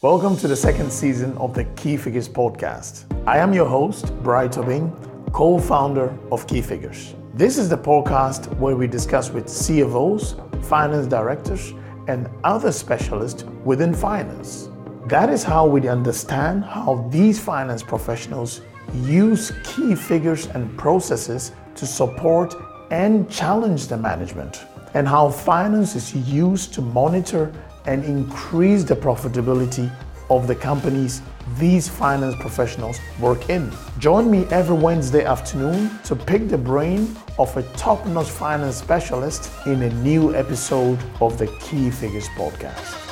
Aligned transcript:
Welcome 0.00 0.36
to 0.36 0.46
the 0.46 0.54
second 0.54 0.92
season 0.92 1.36
of 1.38 1.54
the 1.54 1.64
Key 1.74 1.96
Figures 1.96 2.28
podcast. 2.28 3.04
I 3.26 3.38
am 3.38 3.52
your 3.52 3.66
host, 3.66 4.14
Brian 4.22 4.48
Tobin, 4.48 4.92
co 5.32 5.58
founder 5.58 6.16
of 6.30 6.46
Key 6.46 6.62
Figures. 6.62 7.16
This 7.34 7.58
is 7.58 7.68
the 7.68 7.78
podcast 7.78 8.56
where 8.58 8.76
we 8.76 8.86
discuss 8.86 9.30
with 9.30 9.46
CFOs, 9.46 10.36
finance 10.66 11.08
directors, 11.08 11.72
and 12.06 12.30
other 12.44 12.70
specialists 12.70 13.42
within 13.64 13.92
finance. 13.92 14.68
That 15.06 15.30
is 15.30 15.42
how 15.42 15.66
we 15.66 15.88
understand 15.88 16.62
how 16.62 17.08
these 17.10 17.40
finance 17.40 17.82
professionals 17.82 18.60
use 19.02 19.50
key 19.64 19.96
figures 19.96 20.46
and 20.46 20.78
processes 20.78 21.50
to 21.74 21.86
support 21.86 22.54
and 22.92 23.28
challenge 23.28 23.88
the 23.88 23.96
management, 23.96 24.64
and 24.94 25.08
how 25.08 25.28
finance 25.28 25.96
is 25.96 26.14
used 26.14 26.72
to 26.74 26.82
monitor 26.82 27.52
and 27.88 28.04
increase 28.04 28.84
the 28.84 28.94
profitability 28.94 29.90
of 30.30 30.46
the 30.46 30.54
companies 30.54 31.22
these 31.56 31.88
finance 31.88 32.34
professionals 32.38 33.00
work 33.18 33.48
in. 33.48 33.72
Join 33.98 34.30
me 34.30 34.44
every 34.50 34.76
Wednesday 34.76 35.24
afternoon 35.24 35.90
to 36.04 36.14
pick 36.14 36.48
the 36.48 36.58
brain 36.58 37.16
of 37.38 37.56
a 37.56 37.62
top 37.84 38.04
notch 38.06 38.28
finance 38.28 38.76
specialist 38.76 39.50
in 39.66 39.82
a 39.82 39.90
new 40.02 40.34
episode 40.34 40.98
of 41.22 41.38
the 41.38 41.46
Key 41.60 41.90
Figures 41.90 42.28
podcast. 42.36 43.08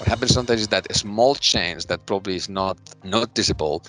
What 0.00 0.08
happens 0.08 0.32
sometimes 0.32 0.62
is 0.62 0.68
that 0.68 0.90
a 0.90 0.94
small 0.94 1.34
change 1.34 1.86
that 1.86 2.06
probably 2.06 2.34
is 2.34 2.48
not 2.48 2.78
noticeable 3.04 3.84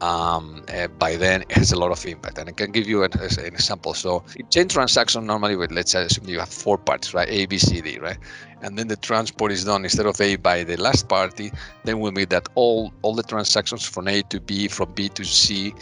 um, 0.00 0.62
uh, 0.68 0.88
by 0.88 1.16
then 1.16 1.44
has 1.50 1.72
a 1.72 1.78
lot 1.78 1.90
of 1.90 2.04
impact. 2.06 2.38
And 2.38 2.48
I 2.48 2.52
can 2.52 2.70
give 2.70 2.86
you 2.86 3.02
an, 3.02 3.10
an 3.12 3.46
example. 3.46 3.94
So, 3.94 4.22
in 4.36 4.48
chain 4.50 4.68
transaction, 4.68 5.26
normally, 5.26 5.56
with 5.56 5.72
let's 5.72 5.92
say 5.92 6.06
you 6.24 6.38
have 6.38 6.50
four 6.50 6.78
parts, 6.78 7.14
right? 7.14 7.28
A, 7.28 7.46
B, 7.46 7.58
C, 7.58 7.80
D, 7.80 7.98
right? 7.98 8.18
And 8.64 8.78
then 8.78 8.88
the 8.88 8.96
transport 8.96 9.52
is 9.52 9.64
done 9.64 9.84
instead 9.84 10.06
of 10.06 10.18
A 10.20 10.36
by 10.36 10.64
the 10.64 10.76
last 10.76 11.08
party, 11.08 11.52
then 11.84 12.00
will 12.00 12.12
mean 12.12 12.30
that 12.30 12.48
all 12.54 12.92
all 13.02 13.14
the 13.14 13.22
transactions 13.22 13.86
from 13.86 14.08
A 14.08 14.22
to 14.30 14.40
B, 14.40 14.68
from 14.68 14.88
B 14.94 15.08
to 15.10 15.24
C, 15.24 15.74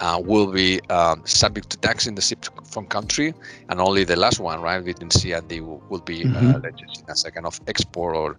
uh, 0.00 0.18
will 0.24 0.50
be 0.50 0.80
um, 0.88 1.20
subject 1.26 1.68
to 1.70 1.76
tax 1.76 2.06
in 2.06 2.14
the 2.14 2.22
ship 2.22 2.46
from 2.64 2.86
country, 2.86 3.34
and 3.68 3.80
only 3.80 4.04
the 4.04 4.16
last 4.16 4.40
one, 4.40 4.60
right, 4.62 4.82
between 4.82 5.10
C 5.10 5.32
and 5.32 5.46
D, 5.48 5.60
will, 5.60 5.82
will 5.90 6.00
be 6.00 6.24
uh, 6.24 6.28
mm-hmm. 6.28 6.64
uh, 6.64 7.12
as 7.12 7.24
a 7.24 7.30
kind 7.30 7.46
of 7.46 7.60
export 7.66 8.16
or 8.16 8.30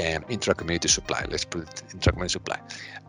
um, 0.00 0.24
intra-community 0.28 0.88
supply. 0.88 1.24
Let's 1.28 1.44
put 1.44 1.62
it 1.62 1.82
intra-community 1.92 2.32
supply. 2.32 2.58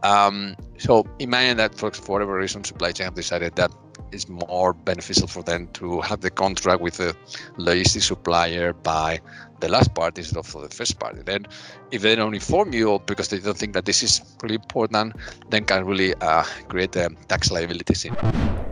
Um, 0.03 0.55
so 0.77 1.07
imagine 1.19 1.57
that 1.57 1.75
for, 1.75 1.91
for 1.91 2.13
whatever 2.13 2.35
reason, 2.37 2.63
supply 2.65 2.91
chain 2.91 3.05
have 3.05 3.15
decided 3.15 3.55
that 3.55 3.71
it's 4.11 4.27
more 4.29 4.73
beneficial 4.73 5.27
for 5.27 5.41
them 5.43 5.67
to 5.73 6.01
have 6.01 6.21
the 6.21 6.29
contract 6.29 6.81
with 6.81 6.97
the 6.97 7.15
logistic 7.57 8.03
supplier 8.03 8.73
by 8.73 9.19
the 9.59 9.69
last 9.69 9.93
part 9.93 10.17
instead 10.17 10.37
of 10.37 10.51
the 10.51 10.69
first 10.69 10.99
party. 10.99 11.21
Then, 11.23 11.45
if 11.91 12.01
they 12.01 12.15
don't 12.15 12.33
inform 12.33 12.73
you 12.73 12.99
because 13.05 13.27
they 13.29 13.39
don't 13.39 13.57
think 13.57 13.73
that 13.73 13.85
this 13.85 14.03
is 14.03 14.21
really 14.41 14.55
important, 14.55 15.13
then 15.49 15.65
can 15.65 15.85
really 15.85 16.13
uh, 16.15 16.43
create 16.67 16.95
um, 16.97 17.17
tax 17.27 17.51
liabilities. 17.51 18.05
In. 18.05 18.15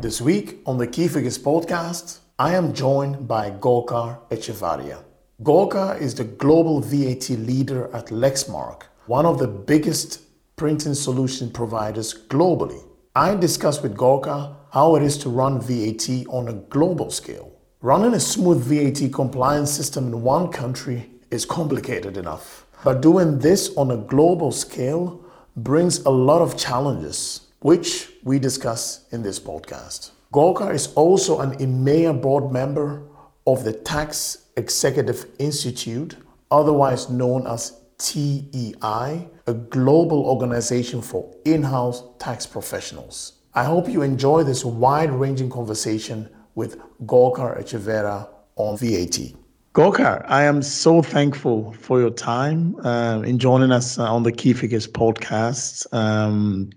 This 0.01 0.21
week 0.21 0.59
on 0.65 0.77
the 0.77 0.87
Key 0.87 1.07
Figures 1.07 1.37
podcast, 1.37 2.19
I 2.39 2.55
am 2.55 2.73
joined 2.73 3.27
by 3.27 3.51
Gorka 3.51 4.19
Echevarria. 4.31 5.03
Gorka 5.43 5.97
is 5.99 6.15
the 6.15 6.23
global 6.23 6.81
VAT 6.81 7.29
leader 7.29 7.89
at 7.95 8.07
Lexmark, 8.07 8.83
one 9.07 9.25
of 9.25 9.39
the 9.39 9.47
biggest 9.47 10.21
printing 10.55 10.93
solution 10.93 11.49
providers 11.49 12.13
globally. 12.27 12.83
I 13.15 13.35
discuss 13.35 13.81
with 13.81 13.97
Gorka 13.97 14.55
how 14.71 14.95
it 14.95 15.03
is 15.03 15.17
to 15.19 15.29
run 15.29 15.59
VAT 15.59 16.25
on 16.29 16.47
a 16.47 16.53
global 16.53 17.09
scale 17.09 17.51
Running 17.83 18.13
a 18.13 18.19
smooth 18.19 18.61
VAT 18.61 19.11
compliance 19.11 19.71
system 19.71 20.09
in 20.09 20.21
one 20.21 20.49
country 20.49 21.09
is 21.31 21.45
complicated 21.45 22.15
enough. 22.15 22.67
But 22.83 23.01
doing 23.01 23.39
this 23.39 23.75
on 23.75 23.89
a 23.89 23.97
global 23.97 24.51
scale 24.51 25.19
brings 25.55 25.97
a 26.01 26.11
lot 26.11 26.43
of 26.43 26.55
challenges, 26.55 27.47
which 27.61 28.11
we 28.23 28.37
discuss 28.37 29.07
in 29.11 29.23
this 29.23 29.39
podcast. 29.39 30.11
Gorka 30.31 30.69
is 30.69 30.93
also 30.93 31.39
an 31.39 31.57
EMEA 31.57 32.21
board 32.21 32.51
member 32.51 33.01
of 33.47 33.63
the 33.63 33.73
Tax 33.73 34.45
Executive 34.57 35.25
Institute, 35.39 36.17
otherwise 36.51 37.09
known 37.09 37.47
as 37.47 37.81
TEI, 37.97 39.27
a 39.47 39.53
global 39.55 40.27
organization 40.27 41.01
for 41.01 41.33
in 41.45 41.63
house 41.63 42.03
tax 42.19 42.45
professionals. 42.45 43.33
I 43.55 43.63
hope 43.63 43.89
you 43.89 44.03
enjoy 44.03 44.43
this 44.43 44.63
wide 44.63 45.09
ranging 45.09 45.49
conversation 45.49 46.29
with 46.55 46.77
Gorka 47.05 47.55
Echevarria 47.59 48.27
on 48.55 48.77
VAT. 48.77 49.33
Gorka, 49.73 50.25
I 50.27 50.43
am 50.43 50.61
so 50.61 51.01
thankful 51.01 51.71
for 51.73 51.99
your 52.01 52.09
time 52.09 52.75
uh, 52.85 53.21
in 53.21 53.39
joining 53.39 53.71
us 53.71 53.97
uh, 53.97 54.03
on 54.03 54.23
the 54.23 54.31
Key 54.31 54.51
Figures 54.53 54.85
podcast. 54.85 55.87
Um, 55.93 56.71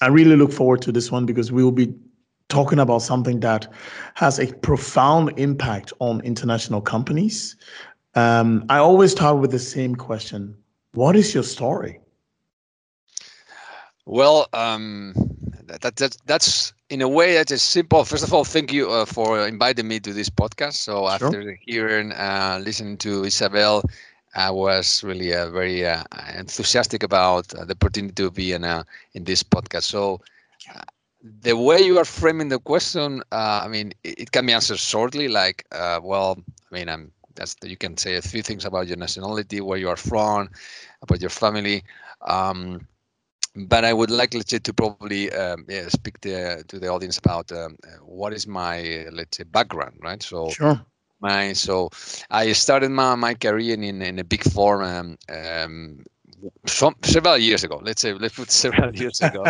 I 0.00 0.06
really 0.06 0.36
look 0.36 0.52
forward 0.52 0.82
to 0.82 0.92
this 0.92 1.10
one 1.10 1.26
because 1.26 1.50
we 1.50 1.64
will 1.64 1.72
be 1.72 1.92
talking 2.48 2.78
about 2.78 3.02
something 3.02 3.40
that 3.40 3.66
has 4.14 4.38
a 4.38 4.52
profound 4.54 5.32
impact 5.36 5.92
on 5.98 6.20
international 6.20 6.80
companies. 6.80 7.56
Um, 8.14 8.66
I 8.68 8.78
always 8.78 9.12
start 9.12 9.38
with 9.38 9.50
the 9.50 9.58
same 9.58 9.96
question 9.96 10.56
What 10.92 11.16
is 11.16 11.34
your 11.34 11.42
story? 11.42 11.98
Well, 14.04 14.48
um, 14.52 15.14
that, 15.64 15.96
that 15.96 16.16
that's 16.26 16.72
in 16.92 17.00
a 17.00 17.08
way 17.08 17.32
that 17.34 17.50
is 17.50 17.62
simple. 17.62 18.04
First 18.12 18.22
of 18.22 18.34
all, 18.34 18.44
thank 18.44 18.70
you 18.70 18.90
uh, 18.90 19.06
for 19.06 19.48
inviting 19.48 19.88
me 19.88 19.98
to 20.00 20.12
this 20.12 20.28
podcast. 20.28 20.74
So 20.74 20.92
sure. 20.92 21.10
after 21.10 21.58
hearing, 21.62 22.12
uh, 22.12 22.60
listening 22.62 22.98
to 22.98 23.24
Isabel, 23.24 23.82
I 24.34 24.50
was 24.50 25.02
really 25.02 25.34
uh, 25.34 25.50
very 25.50 25.86
uh, 25.86 26.04
enthusiastic 26.36 27.02
about 27.02 27.52
uh, 27.54 27.64
the 27.64 27.72
opportunity 27.72 28.14
to 28.22 28.30
be 28.30 28.52
in 28.52 28.64
uh, 28.64 28.84
in 29.14 29.24
this 29.24 29.42
podcast. 29.42 29.84
So 29.84 30.20
the 31.22 31.56
way 31.56 31.80
you 31.80 31.98
are 31.98 32.04
framing 32.04 32.48
the 32.50 32.58
question, 32.58 33.22
I 33.32 33.68
mean, 33.68 33.94
it, 34.04 34.18
it, 34.22 34.32
can 34.32 34.44
be 34.44 34.52
answered 34.52 34.78
shortly. 34.78 35.28
Like, 35.28 35.64
well, 35.72 36.38
I 36.70 36.74
mean, 36.74 36.88
I'm 36.90 37.10
that's 37.34 37.56
you 37.62 37.76
can 37.78 37.96
say 37.96 38.16
a 38.16 38.22
few 38.22 38.42
things 38.42 38.66
about 38.66 38.86
your 38.86 38.98
nationality, 38.98 39.62
where 39.62 39.78
you 39.78 39.88
are 39.88 39.96
from, 39.96 40.50
about 41.00 41.22
your 41.22 41.30
family. 41.30 41.84
Um, 42.20 42.86
but 43.54 43.84
I 43.84 43.92
would 43.92 44.10
like, 44.10 44.34
let's 44.34 44.50
say, 44.50 44.58
to 44.58 44.72
probably 44.72 45.30
um, 45.32 45.64
yeah, 45.68 45.88
speak 45.88 46.20
to, 46.22 46.64
to 46.64 46.78
the 46.78 46.88
audience 46.88 47.18
about 47.18 47.52
um, 47.52 47.76
what 48.04 48.32
is 48.32 48.46
my, 48.46 49.06
let's 49.12 49.36
say, 49.36 49.44
background, 49.44 49.98
right? 50.02 50.22
So, 50.22 50.50
sure. 50.50 50.80
My 51.20 51.52
so 51.52 51.88
I 52.30 52.50
started 52.50 52.90
my, 52.90 53.14
my 53.14 53.34
career 53.34 53.74
in, 53.74 54.02
in 54.02 54.18
a 54.18 54.24
big 54.24 54.42
firm 54.42 54.82
um, 54.82 55.18
um, 55.32 56.04
some, 56.66 56.96
several 57.02 57.38
years 57.38 57.64
ago. 57.64 57.80
Let's 57.82 58.02
say 58.02 58.12
let's 58.12 58.34
put 58.34 58.50
several 58.64 58.94
years 58.94 59.20
ago. 59.20 59.44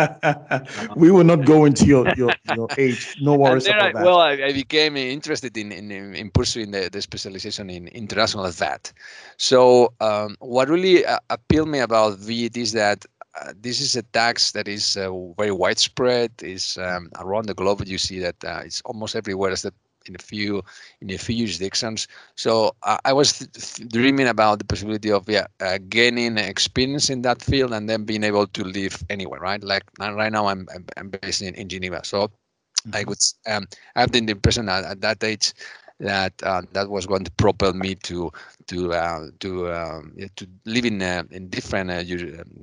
we 0.95 1.11
will 1.11 1.23
not 1.23 1.45
go 1.45 1.65
into 1.65 1.85
your 1.85 2.07
your, 2.15 2.31
your 2.55 2.67
age. 2.77 3.15
No 3.21 3.35
worries 3.35 3.65
about 3.65 3.81
I, 3.81 3.91
that. 3.93 4.03
Well, 4.03 4.19
I, 4.19 4.31
I, 4.33 4.53
became 4.53 4.97
interested 4.97 5.57
in, 5.57 5.71
in, 5.71 5.91
in 5.91 6.29
pursuing 6.29 6.71
the, 6.71 6.89
the 6.91 7.01
specialization 7.01 7.69
in 7.69 7.87
international 7.87 8.49
VAT. 8.51 8.91
So 9.37 9.93
um, 9.99 10.35
what 10.39 10.69
really 10.69 11.05
uh, 11.05 11.19
appealed 11.29 11.69
me 11.69 11.79
about 11.79 12.19
VAT 12.19 12.57
is 12.57 12.73
that 12.73 13.05
uh, 13.41 13.53
this 13.59 13.81
is 13.81 13.95
a 13.95 14.03
tax 14.03 14.51
that 14.51 14.67
is 14.67 14.97
uh, 14.97 15.11
very 15.37 15.51
widespread. 15.51 16.31
is 16.41 16.77
um, 16.77 17.09
around 17.19 17.47
the 17.47 17.53
globe. 17.53 17.83
You 17.85 17.97
see 17.97 18.19
that 18.19 18.35
uh, 18.43 18.61
it's 18.63 18.81
almost 18.81 19.15
everywhere. 19.15 19.55
That 19.55 19.73
in 20.05 20.15
a 20.15 20.19
few 20.19 20.63
in 21.01 21.11
a 21.11 21.17
few 21.17 21.37
jurisdictions. 21.37 22.07
So 22.35 22.75
uh, 22.83 22.97
I 23.05 23.13
was 23.13 23.39
th- 23.39 23.89
dreaming 23.89 24.27
about 24.27 24.59
the 24.59 24.65
possibility 24.65 25.11
of 25.11 25.29
yeah, 25.29 25.47
uh, 25.59 25.79
gaining 25.89 26.37
experience 26.37 27.09
in 27.09 27.21
that 27.23 27.41
field 27.41 27.73
and 27.73 27.89
then 27.89 28.03
being 28.03 28.23
able 28.23 28.47
to 28.47 28.63
live 28.63 29.03
anywhere. 29.09 29.39
Right, 29.39 29.63
like 29.63 29.83
right 29.99 30.31
now 30.31 30.47
I'm 30.47 30.67
I'm, 30.73 30.85
I'm 30.97 31.09
based 31.09 31.41
in, 31.41 31.55
in 31.55 31.69
Geneva. 31.69 32.01
So 32.03 32.27
mm-hmm. 32.27 32.95
I 32.95 33.03
would 33.07 33.19
um, 33.47 33.67
I 33.95 34.01
have 34.01 34.11
the 34.11 34.19
impression 34.19 34.69
at, 34.69 34.83
at 34.83 35.01
that 35.01 35.23
age 35.23 35.53
that 36.03 36.33
uh, 36.43 36.61
that 36.73 36.89
was 36.89 37.07
going 37.07 37.23
to 37.25 37.31
propel 37.31 37.73
me 37.73 37.95
to 37.95 38.31
to 38.67 38.93
uh, 38.93 39.27
to 39.39 39.71
um, 39.73 40.15
to 40.35 40.47
live 40.65 40.85
in 40.85 41.01
uh, 41.01 41.23
in 41.31 41.49
different 41.49 41.89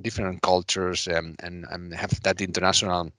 different 0.03 0.41
cultures 0.41 1.07
and, 1.07 1.35
and 1.43 1.65
and 1.71 1.93
have 1.93 2.11
that 2.23 2.41
international 2.41 3.11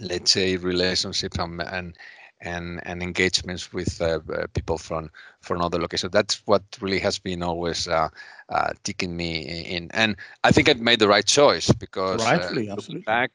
let's 0.00 0.32
say 0.32 0.56
relationships 0.56 1.38
and 1.38 1.62
and 1.62 1.96
and, 2.40 2.80
and 2.86 3.02
engagements 3.02 3.72
with 3.72 4.00
uh, 4.00 4.20
uh, 4.32 4.46
people 4.54 4.78
from 4.78 5.10
from 5.40 5.62
other 5.62 5.78
locations. 5.78 6.12
That's 6.12 6.42
what 6.46 6.62
really 6.80 6.98
has 6.98 7.18
been 7.18 7.42
always 7.42 7.88
uh, 7.88 8.08
uh, 8.50 8.72
taking 8.84 9.16
me 9.16 9.40
in, 9.40 9.90
and 9.92 10.16
I 10.44 10.52
think 10.52 10.68
I 10.68 10.74
made 10.74 10.98
the 10.98 11.08
right 11.08 11.26
choice 11.26 11.72
because 11.72 12.24
rightfully, 12.24 12.70
absolutely. 12.70 13.04
back 13.04 13.30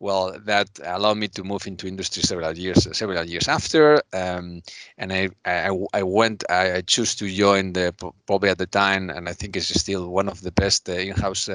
well, 0.00 0.38
that 0.44 0.68
allowed 0.84 1.16
me 1.16 1.26
to 1.28 1.42
move 1.42 1.66
into 1.66 1.88
industry 1.88 2.22
several 2.22 2.56
years 2.56 2.86
several 2.96 3.24
years 3.24 3.48
after, 3.48 4.00
um, 4.12 4.62
and 4.96 5.12
I, 5.12 5.30
I, 5.44 5.76
I 5.92 6.02
went 6.04 6.44
I, 6.48 6.76
I 6.76 6.80
chose 6.82 7.16
to 7.16 7.28
join 7.28 7.72
the 7.72 7.92
probably 8.26 8.50
at 8.50 8.58
the 8.58 8.66
time, 8.66 9.10
and 9.10 9.28
I 9.28 9.32
think 9.32 9.56
it's 9.56 9.68
still 9.68 10.08
one 10.08 10.28
of 10.28 10.42
the 10.42 10.52
best 10.52 10.88
uh, 10.88 10.92
in-house 10.92 11.48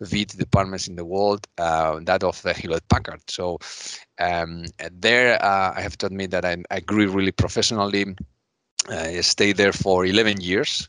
VAT 0.00 0.28
departments 0.36 0.88
in 0.88 0.96
the 0.96 1.04
world, 1.04 1.46
uh, 1.58 2.00
that 2.02 2.22
of 2.22 2.40
the 2.42 2.52
Hewlett 2.52 2.86
Packard. 2.88 3.20
So 3.28 3.58
um, 4.18 4.64
there, 4.92 5.42
uh, 5.42 5.72
I 5.74 5.80
have 5.80 5.96
to 5.98 6.06
admit 6.06 6.30
that 6.32 6.44
I, 6.44 6.56
I 6.70 6.80
grew 6.80 7.10
really 7.10 7.32
professionally. 7.32 8.14
I 8.90 9.20
stayed 9.20 9.56
there 9.56 9.72
for 9.72 10.06
11 10.06 10.40
years. 10.40 10.88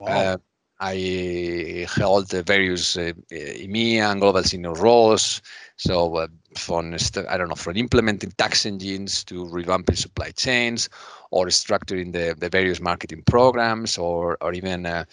Wow. 0.00 0.08
Uh, 0.08 0.36
I 0.80 1.86
held 1.96 2.30
various 2.30 2.96
uh, 2.96 3.12
EMEA 3.32 4.10
and 4.10 4.20
global 4.20 4.44
senior 4.44 4.74
roles. 4.74 5.42
So 5.76 6.16
uh, 6.16 6.28
from 6.56 6.94
I 7.28 7.36
don't 7.36 7.48
know, 7.48 7.54
from 7.56 7.76
implementing 7.76 8.30
tax 8.32 8.64
engines 8.64 9.24
to 9.24 9.44
revamping 9.46 9.96
supply 9.96 10.30
chains, 10.30 10.88
or 11.30 11.46
structuring 11.46 12.12
the, 12.12 12.34
the 12.38 12.48
various 12.48 12.80
marketing 12.80 13.22
programs, 13.26 13.98
or 13.98 14.38
or 14.40 14.52
even 14.52 14.86
uh, 14.86 15.04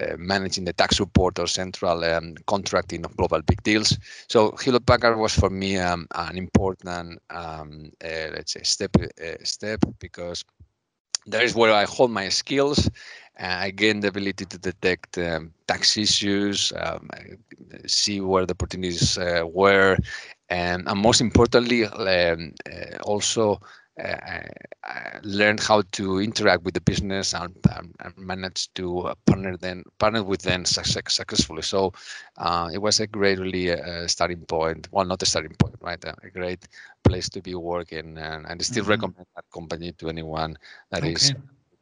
uh, 0.00 0.16
managing 0.16 0.64
the 0.64 0.72
tax 0.72 0.96
support 0.96 1.38
or 1.38 1.46
central 1.46 2.04
um, 2.04 2.34
contracting 2.46 3.04
of 3.04 3.16
global 3.16 3.42
big 3.42 3.62
deals. 3.62 3.98
So 4.28 4.56
Hewlett 4.62 4.86
Packard 4.86 5.18
was 5.18 5.34
for 5.34 5.50
me 5.50 5.76
um, 5.76 6.06
an 6.14 6.38
important, 6.38 7.20
um, 7.30 7.92
uh, 8.02 8.28
let's 8.34 8.52
say, 8.52 8.62
step 8.62 8.96
uh, 8.96 9.36
step 9.42 9.80
because 9.98 10.44
that 11.26 11.42
is 11.42 11.54
where 11.54 11.72
I 11.72 11.84
hold 11.84 12.10
my 12.10 12.28
skills. 12.28 12.88
I 13.38 13.70
gain 13.70 14.00
the 14.00 14.08
ability 14.08 14.44
to 14.44 14.58
detect 14.58 15.18
um, 15.18 15.52
tax 15.66 15.96
issues, 15.96 16.72
um, 16.76 17.08
see 17.86 18.20
where 18.20 18.46
the 18.46 18.52
opportunities 18.52 19.18
uh, 19.18 19.42
were, 19.46 19.96
and, 20.48 20.86
and, 20.86 21.00
most 21.00 21.20
importantly, 21.20 21.86
um, 21.86 22.52
uh, 22.70 22.98
also 23.04 23.60
uh, 24.00 24.40
learned 25.22 25.60
how 25.60 25.82
to 25.92 26.20
interact 26.20 26.62
with 26.64 26.74
the 26.74 26.80
business 26.80 27.34
and, 27.34 27.54
and, 27.76 27.94
and 28.00 28.16
manage 28.16 28.72
to 28.74 29.12
partner 29.26 29.56
then 29.56 29.84
partner 29.98 30.22
with 30.22 30.42
them 30.42 30.64
success, 30.64 31.14
successfully. 31.14 31.62
So 31.62 31.92
uh, 32.38 32.70
it 32.72 32.78
was 32.78 33.00
a 33.00 33.06
great, 33.06 33.38
really 33.38 33.72
uh, 33.72 34.06
starting 34.06 34.40
point. 34.46 34.88
Well, 34.92 35.04
not 35.04 35.22
a 35.22 35.26
starting 35.26 35.54
point, 35.56 35.76
right? 35.80 36.02
A, 36.04 36.14
a 36.22 36.30
great 36.30 36.68
place 37.04 37.28
to 37.30 37.42
be 37.42 37.54
working, 37.54 38.16
and, 38.18 38.46
and 38.46 38.60
I 38.60 38.62
still 38.62 38.82
mm-hmm. 38.82 38.90
recommend 38.90 39.26
that 39.36 39.44
company 39.52 39.92
to 39.92 40.08
anyone 40.08 40.56
that 40.90 41.02
okay. 41.02 41.12
is 41.12 41.34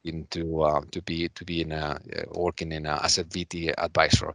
into 0.04 0.62
uh, 0.62 0.80
to 0.90 1.02
be 1.02 1.28
to 1.28 1.44
be 1.44 1.60
in 1.60 1.72
a 1.72 2.00
uh, 2.16 2.22
working 2.32 2.72
in 2.72 2.86
a, 2.86 3.00
as 3.02 3.18
a 3.18 3.24
VAT 3.24 3.74
advisor. 3.78 4.32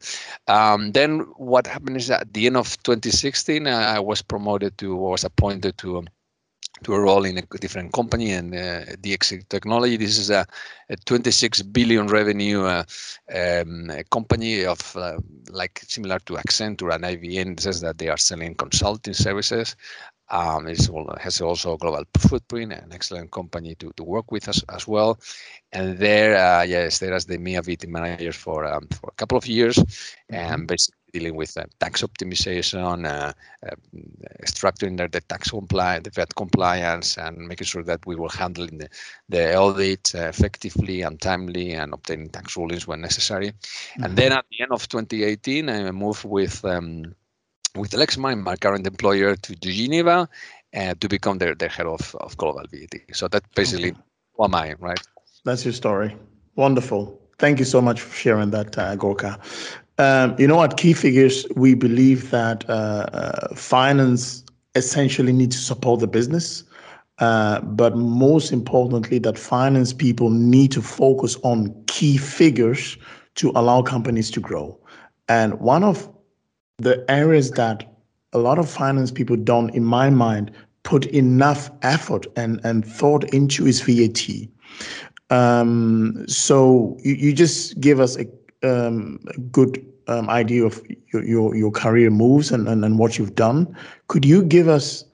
Um, 0.47 0.91
then 0.91 1.21
what 1.37 1.67
happened 1.67 1.97
is 1.97 2.11
at 2.11 2.31
the 2.33 2.45
end 2.47 2.57
of 2.57 2.81
2016, 2.83 3.67
uh, 3.67 3.71
I 3.71 3.99
was 3.99 4.21
promoted 4.21 4.77
to 4.79 4.95
was 4.95 5.23
appointed 5.23 5.77
to. 5.79 6.05
To 6.83 6.93
a 6.93 6.99
role 6.99 7.25
in 7.25 7.37
a 7.37 7.41
different 7.41 7.93
company 7.93 8.31
and 8.31 8.53
uh, 8.53 8.85
DXC 9.01 9.47
Technology. 9.49 9.97
This 9.97 10.17
is 10.17 10.29
a, 10.29 10.45
a 10.89 10.95
26 10.97 11.61
billion 11.63 12.07
revenue 12.07 12.63
uh, 12.63 12.83
um, 13.33 13.89
company 14.11 14.65
of 14.65 14.95
uh, 14.95 15.17
like 15.49 15.81
similar 15.87 16.19
to 16.19 16.33
Accenture 16.33 16.93
and 16.93 17.03
IBM. 17.05 17.53
It 17.53 17.59
says 17.61 17.81
that 17.81 17.97
they 17.97 18.09
are 18.09 18.17
selling 18.17 18.55
consulting 18.55 19.13
services. 19.13 19.75
Um, 20.29 20.67
it 20.67 20.79
has 21.21 21.39
also 21.41 21.73
a 21.73 21.77
global 21.77 22.03
footprint, 22.17 22.73
an 22.73 22.91
excellent 22.91 23.31
company 23.31 23.75
to, 23.75 23.91
to 23.95 24.03
work 24.03 24.31
with 24.31 24.47
as, 24.47 24.63
as 24.73 24.87
well. 24.87 25.19
And 25.71 25.97
there, 25.97 26.35
uh, 26.35 26.63
yes, 26.63 26.99
there 26.99 27.13
as 27.13 27.25
the 27.25 27.37
EMEA 27.37 27.63
VAT 27.63 27.87
manager 27.87 28.31
for 28.31 28.65
um, 28.65 28.87
for 28.87 29.09
a 29.09 29.15
couple 29.15 29.37
of 29.37 29.45
years, 29.45 29.77
mm-hmm. 29.77 30.35
and 30.35 30.67
basically 30.67 30.99
dealing 31.15 31.35
with 31.35 31.55
uh, 31.57 31.63
tax 31.79 32.01
optimization, 32.01 33.05
uh, 33.05 33.31
uh, 33.65 33.75
structuring 34.45 34.97
the, 34.97 35.07
the 35.07 35.21
tax 35.21 35.49
compliance, 35.49 36.03
the 36.03 36.09
VAT 36.09 36.35
compliance, 36.35 37.17
and 37.17 37.37
making 37.37 37.65
sure 37.65 37.83
that 37.83 38.05
we 38.05 38.15
were 38.15 38.29
handling 38.29 38.77
the, 38.77 38.89
the 39.29 39.55
audit 39.55 40.13
effectively 40.15 41.03
and 41.03 41.21
timely 41.21 41.71
and 41.71 41.93
obtaining 41.93 42.29
tax 42.29 42.57
rulings 42.57 42.85
when 42.87 42.99
necessary. 42.99 43.49
Mm-hmm. 43.49 44.03
And 44.03 44.17
then 44.17 44.31
at 44.33 44.45
the 44.49 44.61
end 44.63 44.71
of 44.71 44.87
2018, 44.89 45.69
I 45.69 45.91
moved 45.91 46.25
with 46.25 46.65
um, 46.65 47.15
with 47.75 47.91
Lexmark, 47.91 48.41
my 48.41 48.55
current 48.55 48.87
employer, 48.87 49.35
to, 49.35 49.55
Geneva 49.55 50.27
uh, 50.75 50.93
to 50.99 51.07
become 51.07 51.37
their, 51.37 51.55
their 51.55 51.69
head 51.69 51.85
of, 51.85 52.15
of 52.19 52.37
global 52.37 52.63
VAT. 52.71 52.99
So 53.13 53.27
that 53.27 53.43
basically 53.55 53.91
okay. 53.91 53.99
who 54.35 54.45
am 54.45 54.55
I, 54.55 54.73
right? 54.79 54.99
That's 55.43 55.63
your 55.65 55.73
story. 55.73 56.15
Wonderful. 56.55 57.19
Thank 57.37 57.59
you 57.59 57.65
so 57.65 57.81
much 57.81 58.01
for 58.01 58.15
sharing 58.15 58.51
that, 58.51 58.77
uh, 58.77 58.95
Gorka. 58.95 59.39
Um, 59.97 60.35
you 60.37 60.47
know, 60.47 60.61
at 60.63 60.77
Key 60.77 60.93
Figures, 60.93 61.45
we 61.55 61.73
believe 61.73 62.31
that 62.31 62.69
uh, 62.69 63.05
uh, 63.13 63.55
finance 63.55 64.43
essentially 64.75 65.31
needs 65.31 65.55
to 65.55 65.61
support 65.61 65.99
the 65.99 66.07
business. 66.07 66.63
Uh, 67.19 67.61
but 67.61 67.95
most 67.95 68.51
importantly, 68.51 69.19
that 69.19 69.37
finance 69.37 69.93
people 69.93 70.29
need 70.29 70.71
to 70.71 70.81
focus 70.81 71.37
on 71.43 71.73
key 71.87 72.17
figures 72.17 72.97
to 73.35 73.51
allow 73.55 73.81
companies 73.81 74.29
to 74.31 74.41
grow. 74.41 74.77
And 75.29 75.59
one 75.59 75.83
of 75.83 76.09
the 76.77 77.05
areas 77.09 77.51
that 77.51 77.85
a 78.33 78.37
lot 78.37 78.59
of 78.59 78.69
finance 78.69 79.11
people 79.11 79.35
don't, 79.37 79.69
in 79.69 79.83
my 79.83 80.09
mind, 80.09 80.51
put 80.83 81.05
enough 81.07 81.69
effort 81.81 82.27
and, 82.35 82.59
and 82.63 82.85
thought 82.85 83.23
into 83.33 83.65
is 83.65 83.81
VAT. 83.81 84.27
Um, 85.29 86.25
so 86.27 86.97
you, 87.01 87.15
you 87.15 87.33
just 87.33 87.79
give 87.79 87.99
us 87.99 88.17
a, 88.17 88.27
um, 88.63 89.19
a 89.27 89.39
good 89.39 89.83
um, 90.07 90.29
idea 90.29 90.65
of 90.65 90.81
your, 91.11 91.23
your, 91.23 91.55
your 91.55 91.71
career 91.71 92.11
moves 92.11 92.51
and, 92.51 92.67
and, 92.67 92.83
and 92.85 92.99
what 92.99 93.17
you've 93.17 93.35
done. 93.35 93.75
Could 94.07 94.25
you 94.25 94.43
give 94.43 94.67
us 94.67 95.05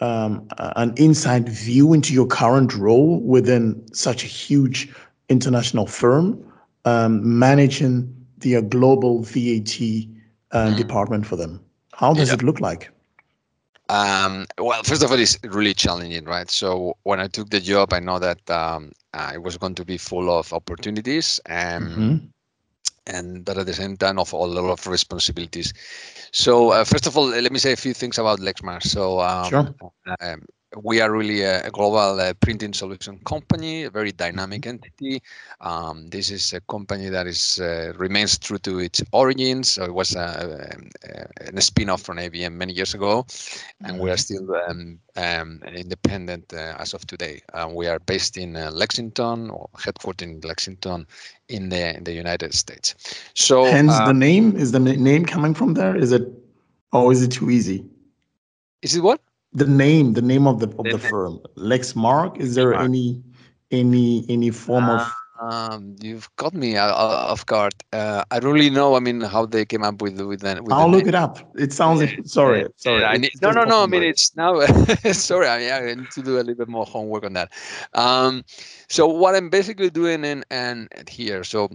um, 0.00 0.48
an 0.58 0.94
inside 0.96 1.48
view 1.48 1.92
into 1.92 2.14
your 2.14 2.26
current 2.26 2.74
role 2.74 3.20
within 3.20 3.84
such 3.92 4.22
a 4.22 4.26
huge 4.26 4.88
international 5.28 5.86
firm, 5.86 6.42
um, 6.84 7.38
managing 7.38 8.14
the 8.38 8.62
global 8.62 9.22
VAT 9.22 9.80
uh, 10.52 10.68
mm. 10.68 10.76
department 10.76 11.26
for 11.26 11.36
them? 11.36 11.60
How 11.92 12.14
does 12.14 12.28
yeah. 12.28 12.34
it 12.34 12.42
look 12.42 12.60
like? 12.60 12.90
Um, 13.88 14.46
well, 14.58 14.82
first 14.82 15.02
of 15.02 15.10
all, 15.10 15.18
it's 15.18 15.38
really 15.44 15.72
challenging, 15.72 16.24
right? 16.24 16.50
So 16.50 16.96
when 17.04 17.20
I 17.20 17.26
took 17.26 17.50
the 17.50 17.60
job, 17.60 17.92
I 17.92 18.00
know 18.00 18.18
that 18.18 18.48
um, 18.50 18.92
uh, 19.14 19.32
it 19.34 19.42
was 19.42 19.56
going 19.56 19.74
to 19.76 19.84
be 19.84 19.96
full 19.96 20.30
of 20.30 20.52
opportunities 20.52 21.40
and 21.46 21.84
mm-hmm. 21.84 22.16
and 23.06 23.44
but 23.44 23.56
at 23.56 23.66
the 23.66 23.72
same 23.72 23.96
time 23.96 24.18
of 24.18 24.32
a 24.32 24.36
lot 24.36 24.70
of 24.70 24.86
responsibilities. 24.86 25.72
So 26.32 26.72
uh, 26.72 26.84
first 26.84 27.06
of 27.06 27.16
all, 27.16 27.26
let 27.26 27.50
me 27.50 27.58
say 27.58 27.72
a 27.72 27.76
few 27.76 27.94
things 27.94 28.18
about 28.18 28.40
Lexmark. 28.40 28.82
So 28.82 29.20
um, 29.20 29.48
sure. 29.48 29.74
Um, 30.74 30.82
we 30.84 31.00
are 31.00 31.10
really 31.10 31.42
a, 31.42 31.70
global 31.70 32.20
uh, 32.20 32.34
printing 32.34 32.72
solution 32.72 33.18
company, 33.24 33.84
a 33.84 33.90
very 33.90 34.12
dynamic 34.12 34.66
entity. 34.66 35.22
Um, 35.60 36.08
this 36.08 36.30
is 36.30 36.52
a 36.52 36.60
company 36.62 37.08
that 37.08 37.26
is 37.26 37.60
uh, 37.60 37.92
remains 37.96 38.38
true 38.38 38.58
to 38.58 38.78
its 38.78 39.02
origins. 39.12 39.72
So 39.72 39.84
it 39.84 39.94
was 39.94 40.14
a, 40.14 40.78
a, 41.04 41.56
a 41.56 41.60
spin-off 41.60 42.02
from 42.02 42.18
IBM 42.18 42.52
many 42.52 42.72
years 42.72 42.94
ago, 42.94 43.26
and 43.80 43.94
mm-hmm. 43.94 43.98
we 43.98 44.10
are 44.10 44.14
mm-hmm. 44.14 44.18
still 44.18 44.54
um, 44.68 44.98
um, 45.16 45.62
independent 45.74 46.52
uh, 46.52 46.74
as 46.78 46.94
of 46.94 47.06
today. 47.06 47.42
Uh, 47.54 47.68
we 47.72 47.86
are 47.86 47.98
based 48.00 48.36
in 48.36 48.56
uh, 48.56 48.70
Lexington, 48.72 49.50
or 49.50 49.68
headquartered 49.76 50.22
in 50.22 50.40
Lexington, 50.40 51.06
in 51.48 51.68
the 51.68 51.96
in 51.96 52.04
the 52.04 52.12
United 52.12 52.54
States. 52.54 52.94
So 53.34 53.64
hence 53.64 53.96
the 53.96 54.04
uh, 54.04 54.12
name 54.12 54.56
is 54.56 54.72
the 54.72 54.80
name 54.80 55.24
coming 55.24 55.54
from 55.54 55.74
there. 55.74 55.96
Is 55.96 56.12
it, 56.12 56.28
or 56.92 57.12
is 57.12 57.22
it 57.22 57.32
too 57.32 57.50
easy? 57.50 57.84
Is 58.82 58.94
it 58.94 59.00
what? 59.00 59.20
The 59.52 59.66
name 59.66 60.12
the 60.12 60.22
name 60.22 60.46
of 60.46 60.60
the 60.60 60.68
of 60.78 60.84
the, 60.84 60.98
firm 60.98 61.40
lexmark 61.56 62.38
is 62.38 62.54
there 62.54 62.74
any 62.74 63.22
any 63.70 64.24
any 64.28 64.50
form 64.50 64.88
of 64.88 65.10
um, 65.40 65.94
you've 66.00 66.28
got 66.36 66.52
me 66.52 66.76
off 66.76 67.46
guard. 67.46 67.72
Uh, 67.92 68.24
I 68.30 68.40
don't 68.40 68.52
really 68.52 68.70
know. 68.70 68.96
I 68.96 69.00
mean, 69.00 69.20
how 69.20 69.46
they 69.46 69.64
came 69.64 69.84
up 69.84 70.02
with 70.02 70.20
with 70.20 70.40
that. 70.40 70.62
With 70.64 70.72
I'll 70.72 70.90
look 70.90 71.04
name. 71.04 71.10
it 71.10 71.14
up. 71.14 71.38
It 71.56 71.72
sounds. 71.72 72.02
Yeah, 72.02 72.16
sorry, 72.24 72.62
yeah, 72.62 72.68
sorry. 72.76 73.00
Yeah, 73.02 73.12
need, 73.12 73.30
no, 73.40 73.52
no, 73.52 73.62
no. 73.64 73.84
I 73.84 73.86
mean, 73.86 74.02
it's 74.02 74.34
now. 74.34 74.60
sorry, 75.12 75.46
I, 75.46 75.90
I, 75.90 75.94
need 75.94 76.10
to 76.10 76.22
do 76.22 76.36
a 76.36 76.40
little 76.40 76.56
bit 76.56 76.68
more 76.68 76.84
homework 76.84 77.24
on 77.24 77.34
that. 77.34 77.52
Um, 77.94 78.44
so 78.88 79.06
what 79.06 79.36
I'm 79.36 79.48
basically 79.48 79.90
doing 79.90 80.24
and 80.24 80.44
and 80.50 80.88
here, 81.08 81.44
so 81.44 81.70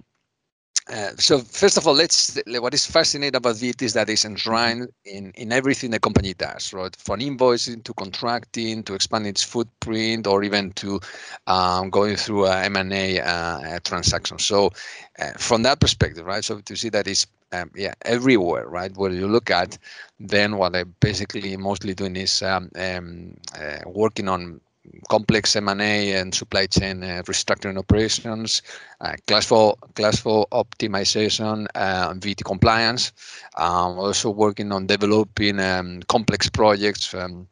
uh, 0.90 1.12
so 1.18 1.40
first 1.40 1.78
of 1.78 1.88
all, 1.88 1.94
let's 1.94 2.38
what 2.60 2.74
is 2.74 2.86
fascinating 2.86 3.38
about 3.38 3.56
VAT 3.56 3.82
is 3.82 3.94
that 3.94 4.10
it's 4.10 4.26
enshrined 4.26 4.90
in, 5.06 5.32
in 5.36 5.54
everything 5.54 5.92
the 5.92 6.00
company 6.00 6.34
does, 6.34 6.74
right? 6.74 6.94
From 6.98 7.22
invoicing 7.22 7.84
to 7.86 7.94
contracting 7.94 8.84
to 8.84 8.94
expanding 8.94 9.30
its 9.30 9.44
footprint, 9.44 10.28
or 10.28 10.44
even 10.44 10.72
to 10.74 11.00
um, 11.48 11.90
going 11.90 12.18
through 12.18 12.48
a 12.48 12.64
M&A 12.64 13.22
uh, 13.22 13.80
transaction. 13.86 14.40
So 14.40 14.72
uh, 15.20 15.32
from 15.38 15.64
that 15.64 15.80
perspective, 15.80 16.26
right? 16.26 16.44
So 16.44 16.60
to 16.60 16.76
see 16.76 16.90
that 16.90 17.08
is 17.08 17.28
um, 17.54 17.72
yeah 17.76 17.94
everywhere, 18.02 18.68
right? 18.68 18.92
Where 18.98 19.12
you 19.12 19.28
look 19.28 19.50
at, 19.50 19.78
then 20.20 20.58
what 20.58 20.76
I'm 20.76 20.94
basically 21.00 21.56
mostly 21.56 21.94
doing 21.94 22.18
is 22.18 22.42
um, 22.42 22.70
um 22.76 23.36
uh, 23.58 23.80
working 23.86 24.28
on 24.28 24.60
complex 25.10 25.56
M&A 25.56 26.14
and 26.14 26.34
supply 26.34 26.66
chain 26.66 27.04
uh, 27.04 27.22
restructuring 27.26 27.78
operations, 27.78 28.62
uh, 29.02 29.14
class 29.28 29.46
four 29.46 29.76
class 29.96 30.22
optimization, 30.22 31.68
uh, 31.76 32.14
VAT 32.18 32.44
compliance. 32.44 33.12
Um, 33.58 33.98
also 34.00 34.30
working 34.30 34.72
on 34.72 34.88
developing 34.88 35.60
um, 35.60 36.02
complex 36.04 36.50
projects. 36.50 37.14
Um, 37.14 37.48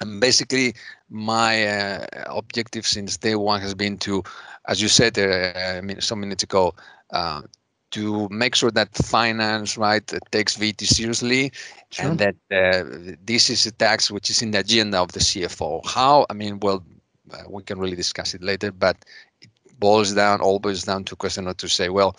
and 0.00 0.20
basically, 0.20 0.74
my 1.10 1.66
uh, 1.66 2.06
objective 2.28 2.86
since 2.86 3.16
day 3.16 3.34
one 3.34 3.60
has 3.60 3.74
been 3.74 3.98
to, 3.98 4.22
as 4.66 4.80
you 4.80 4.88
said 4.88 5.18
uh, 5.18 6.00
some 6.00 6.20
minutes 6.20 6.42
ago, 6.42 6.74
uh, 7.12 7.42
to 7.90 8.28
make 8.30 8.54
sure 8.54 8.70
that 8.70 8.94
finance 8.94 9.76
right 9.76 10.06
takes 10.30 10.56
VAT 10.56 10.80
seriously, 10.80 11.52
sure. 11.90 12.06
and 12.06 12.18
that 12.18 12.36
uh, 12.50 13.16
this 13.24 13.50
is 13.50 13.66
a 13.66 13.72
tax 13.72 14.10
which 14.10 14.30
is 14.30 14.42
in 14.42 14.52
the 14.52 14.60
agenda 14.60 14.98
of 14.98 15.12
the 15.12 15.20
CFO. 15.20 15.84
How? 15.86 16.26
I 16.30 16.34
mean, 16.34 16.60
well, 16.60 16.84
uh, 17.32 17.42
we 17.48 17.62
can 17.62 17.78
really 17.78 17.96
discuss 17.96 18.34
it 18.34 18.42
later, 18.42 18.72
but 18.72 18.96
it 19.40 19.50
boils 19.78 20.14
down, 20.14 20.40
all 20.40 20.58
boils 20.58 20.84
down 20.84 21.04
to 21.04 21.14
a 21.14 21.16
question 21.16 21.46
of 21.46 21.56
to 21.58 21.68
say, 21.68 21.88
well, 21.88 22.16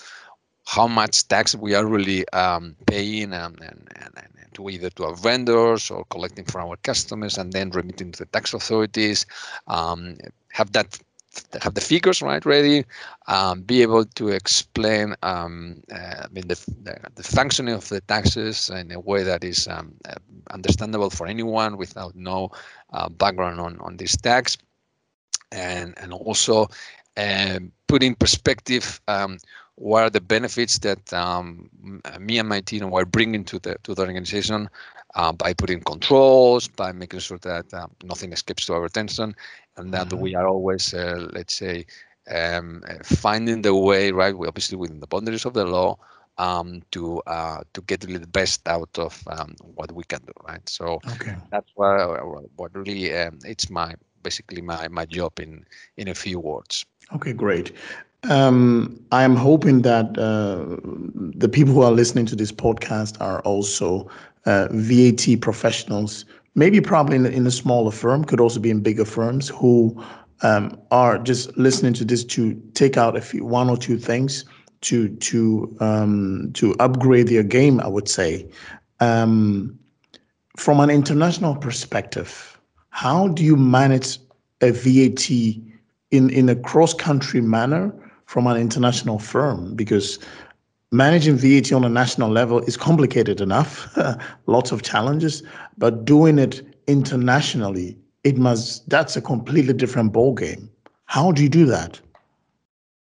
how 0.66 0.88
much 0.88 1.28
tax 1.28 1.56
we 1.56 1.74
are 1.74 1.86
really 1.86 2.28
um, 2.30 2.76
paying 2.86 3.34
and, 3.34 3.60
and, 3.62 3.88
and, 3.96 4.14
and, 4.16 4.28
to 4.54 4.70
either 4.70 4.90
to 4.92 5.06
our 5.06 5.16
vendors 5.16 5.90
or 5.90 6.04
collecting 6.06 6.46
from 6.46 6.70
our 6.70 6.76
customers 6.78 7.38
and 7.38 7.54
then 7.54 7.70
remitting 7.72 8.12
to 8.12 8.20
the 8.20 8.26
tax 8.26 8.54
authorities. 8.54 9.26
Um, 9.68 10.18
have 10.52 10.74
that 10.74 11.00
have 11.62 11.74
the 11.74 11.82
figures 11.82 12.22
right 12.22 12.46
ready, 12.46 12.86
um, 13.28 13.62
be 13.62 13.82
able 13.82 14.06
to 14.06 14.30
explain 14.30 15.16
um, 15.24 15.82
uh, 15.92 16.24
I 16.24 16.28
mean 16.32 16.48
the, 16.48 16.56
the, 16.84 16.98
the, 17.16 17.24
functioning 17.24 17.74
of 17.74 17.88
the 17.90 18.02
taxes 18.02 18.70
in 18.70 18.92
a 18.92 19.00
way 19.00 19.24
that 19.24 19.44
is 19.44 19.68
um, 19.68 19.94
uh, 20.08 20.16
understandable 20.52 21.10
for 21.10 21.28
anyone 21.28 21.78
without 21.78 22.16
no 22.16 22.52
uh, 22.92 23.10
background 23.10 23.60
on, 23.60 23.80
on 23.80 23.98
this 23.98 24.16
tax, 24.18 24.58
and 25.52 25.94
and 26.02 26.14
also 26.14 26.68
um, 27.18 27.72
put 27.88 28.04
in 28.04 28.16
perspective 28.16 29.00
um, 29.08 29.38
what 29.76 30.04
are 30.04 30.10
the 30.10 30.22
benefits 30.22 30.80
that 30.80 31.14
um, 31.14 31.70
me 32.20 32.38
and 32.40 32.50
my 32.50 32.62
team 32.62 32.94
are 32.94 33.06
bringing 33.06 33.44
to 33.46 33.60
the 33.60 33.76
to 33.84 33.96
the 33.96 34.02
organization 34.02 34.70
uh, 35.16 35.32
by 35.32 35.54
putting 35.54 35.82
controls, 35.82 36.68
by 36.68 36.92
making 36.92 37.20
sure 37.20 37.40
that 37.40 37.74
uh, 37.74 37.88
nothing 38.04 38.32
escapes 38.34 38.66
to 38.66 38.74
our 38.74 38.86
attention, 38.86 39.36
and 39.78 39.94
that 39.94 40.08
mm-hmm. 40.08 40.20
we 40.20 40.36
are 40.36 40.48
always, 40.48 40.94
uh, 40.94 41.28
let's 41.34 41.54
say, 41.54 41.86
um, 42.30 42.84
finding 43.04 43.62
the 43.62 43.76
way, 43.76 44.12
right? 44.12 44.38
We 44.38 44.48
obviously 44.48 44.78
within 44.78 45.00
the 45.00 45.08
boundaries 45.08 45.46
of 45.46 45.54
the 45.54 45.66
law, 45.66 45.98
um, 46.38 46.82
to 46.92 47.22
uh, 47.28 47.62
to 47.74 47.82
get 47.82 48.02
the 48.02 48.20
best 48.28 48.68
out 48.68 48.98
of 48.98 49.22
um, 49.28 49.56
what 49.76 49.92
we 49.92 50.04
can 50.04 50.22
do, 50.26 50.34
right? 50.48 50.68
So 50.68 51.00
okay. 51.14 51.36
that's 51.52 51.70
what 51.76 52.24
what 52.56 52.76
really 52.76 53.14
um, 53.16 53.40
it's 53.46 53.70
my 53.70 53.96
basically 54.24 54.62
my 54.62 54.88
my 54.88 55.06
job 55.06 55.40
in 55.40 55.66
in 55.98 56.08
a 56.08 56.16
few 56.16 56.40
words. 56.40 56.86
Okay, 57.14 57.34
great. 57.34 57.74
Um, 58.30 59.04
I'm 59.12 59.36
hoping 59.36 59.82
that 59.82 60.18
uh, 60.18 60.78
the 61.36 61.50
people 61.50 61.74
who 61.74 61.82
are 61.82 61.92
listening 61.92 62.28
to 62.28 62.36
this 62.36 62.52
podcast 62.52 63.20
are 63.20 63.42
also 63.42 64.08
uh, 64.46 64.68
VAT 64.72 65.42
professionals, 65.42 66.26
maybe 66.56 66.82
probably 66.82 67.16
in, 67.16 67.26
in, 67.26 67.48
a 67.48 67.52
smaller 67.52 67.92
firm, 67.92 68.24
could 68.24 68.40
also 68.40 68.60
be 68.60 68.70
in 68.70 68.82
bigger 68.82 69.06
firms 69.06 69.50
who 69.50 70.04
um, 70.42 70.80
are 70.92 71.18
just 71.18 71.56
listening 71.58 71.94
to 71.94 72.06
this 72.06 72.24
to 72.26 72.54
take 72.74 72.98
out 72.98 73.16
a 73.16 73.22
few, 73.22 73.46
one 73.46 73.70
or 73.70 73.78
two 73.78 73.98
things 73.98 74.46
to 74.82 75.10
to 75.18 75.76
um, 75.80 76.52
to 76.54 76.76
upgrade 76.80 77.28
their 77.28 77.44
game. 77.44 77.80
I 77.80 77.88
would 77.88 78.10
say, 78.10 78.48
um, 79.00 79.78
from 80.58 80.80
an 80.80 80.90
international 80.90 81.56
perspective, 81.56 82.60
how 82.90 83.28
do 83.30 83.44
you 83.44 83.56
manage 83.56 84.18
a 84.62 84.72
VAT 84.72 85.30
in 85.30 86.30
in 86.30 86.50
a 86.50 86.56
cross 86.56 86.94
country 86.94 87.42
manner 87.42 87.94
from 88.26 88.48
an 88.48 88.58
international 88.58 89.20
firm? 89.20 89.76
Because 89.76 90.20
managing 90.92 91.36
VAT 91.38 91.72
on 91.72 91.84
a 91.84 91.90
national 91.90 92.30
level 92.30 92.60
is 92.62 92.78
complicated 92.78 93.42
enough, 93.42 93.98
lots 94.46 94.72
of 94.72 94.82
challenges, 94.82 95.44
but 95.78 96.06
doing 96.06 96.38
it 96.38 96.62
internationally, 96.88 97.98
it 98.24 98.38
must 98.38 98.88
that's 98.90 99.16
a 99.16 99.22
completely 99.22 99.74
different 99.74 100.14
ballgame. 100.14 100.70
How 101.06 101.32
do 101.32 101.44
you 101.44 101.50
do 101.50 101.66
that? 101.66 102.00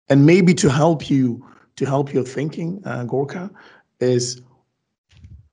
And 0.08 0.26
maybe 0.26 0.54
to 0.54 0.68
help 0.68 1.08
you 1.08 1.44
to 1.76 1.86
help 1.86 2.12
your 2.12 2.24
thinking, 2.24 2.82
uh, 2.84 3.04
Gorka, 3.04 3.50
is 4.00 4.42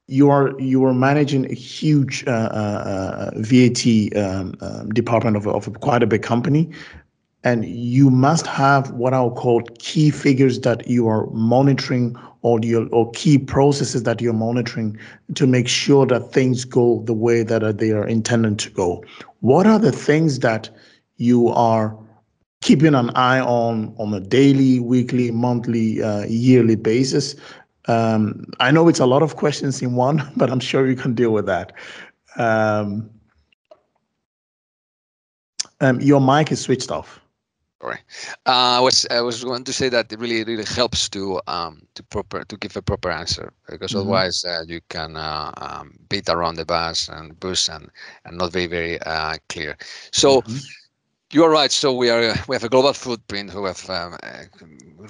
you 0.08 0.29
are 0.29 0.60
you 0.60 0.84
are 0.86 0.94
managing 0.94 1.50
a 1.51 1.53
huge 1.53 2.24
uh, 2.27 2.32
uh, 2.32 3.32
uh 3.32 3.32
VAT 3.36 3.86
um, 4.15 4.55
um, 4.62 4.89
department 4.89 5.38
of, 5.38 5.48
of 5.48 5.79
quite 5.82 6.03
a 6.03 6.08
big 6.08 6.22
company, 6.22 6.70
and 7.46 7.64
you 7.64 8.10
must 8.10 8.48
have 8.48 8.90
what 8.92 9.14
I'll 9.14 9.32
call 9.32 9.62
key 9.78 10.10
figures 10.10 10.60
that 10.62 10.88
you 10.88 11.08
are 11.08 11.28
monitoring 11.28 12.18
or 12.42 12.60
your 12.62 12.90
or 12.90 13.12
key 13.12 13.38
processes 13.38 14.04
that 14.04 14.20
you're 14.20 14.34
monitoring 14.34 14.98
to 15.36 15.46
make 15.46 15.68
sure 15.68 16.08
that 16.08 16.34
things 16.34 16.66
go 16.66 17.04
the 17.06 17.14
way 17.14 17.44
that 17.44 17.78
they 17.78 17.92
are 17.92 18.08
intended 18.08 18.58
to 18.60 18.70
go. 18.72 19.04
What 19.42 19.68
are 19.68 19.78
the 19.78 19.92
things 19.92 20.40
that 20.40 20.70
you 21.18 21.50
are 21.50 21.96
keeping 22.62 22.96
an 22.96 23.12
eye 23.12 23.40
on 23.40 23.96
on 24.00 24.12
a 24.16 24.20
daily, 24.20 24.80
weekly, 24.80 25.30
monthly, 25.30 26.02
uh, 26.02 26.25
yearly 26.25 26.75
basis? 26.75 27.36
Um, 27.88 28.48
I 28.60 28.72
know 28.72 28.88
it's 28.88 29.00
a 29.00 29.06
lot 29.06 29.22
of 29.22 29.36
questions 29.36 29.84
in 29.84 29.94
one, 29.94 30.28
but 30.36 30.50
I'm 30.50 30.60
sure 30.60 30.88
you 30.88 30.96
can 30.96 31.14
deal 31.14 31.30
with 31.30 31.46
that. 31.46 31.74
Um, 32.38 33.08
um, 35.80 36.02
your 36.02 36.20
mic 36.20 36.52
is 36.52 36.60
switched 36.60 36.90
off. 36.90 37.22
Sorry, 37.86 38.00
uh, 38.48 38.77
I 38.77 38.80
was 38.80 39.06
I 39.12 39.22
was 39.22 39.44
going 39.44 39.63
to 39.63 39.72
say 39.72 39.89
that 39.89 40.12
it 40.12 40.20
really 40.20 40.44
really 40.44 40.65
helps 40.65 41.08
to 41.10 41.39
um 41.46 41.86
to 41.94 42.01
proper 42.01 42.44
to 42.44 42.58
give 42.58 42.75
a 42.75 42.82
proper 42.82 43.12
answer 43.12 43.54
because 43.70 43.92
mm-hmm. 43.92 44.00
otherwise 44.00 44.44
uh, 44.44 44.63
you 44.65 44.82
can 44.89 45.15
uh, 45.15 45.51
um, 45.58 45.94
beat 46.10 46.27
around 46.27 46.56
the 46.56 46.65
bus 46.65 47.10
and 47.10 47.39
bus 47.39 47.70
and 47.70 47.92
and 48.25 48.39
not 48.39 48.51
very 48.51 48.65
very 48.68 49.00
uh, 49.01 49.36
clear. 49.50 49.77
So. 50.12 50.42
Mm-hmm. 50.42 50.58
You 51.32 51.44
are 51.44 51.50
right. 51.50 51.72
So 51.72 51.92
we 51.92 52.12
are 52.12 52.34
we 52.48 52.56
have 52.56 52.63
a 52.63 52.70
global 52.70 52.94
footprint. 52.94 53.54
We 53.54 53.68
have 53.68 53.89
um, 53.89 54.15
uh, 54.24 54.46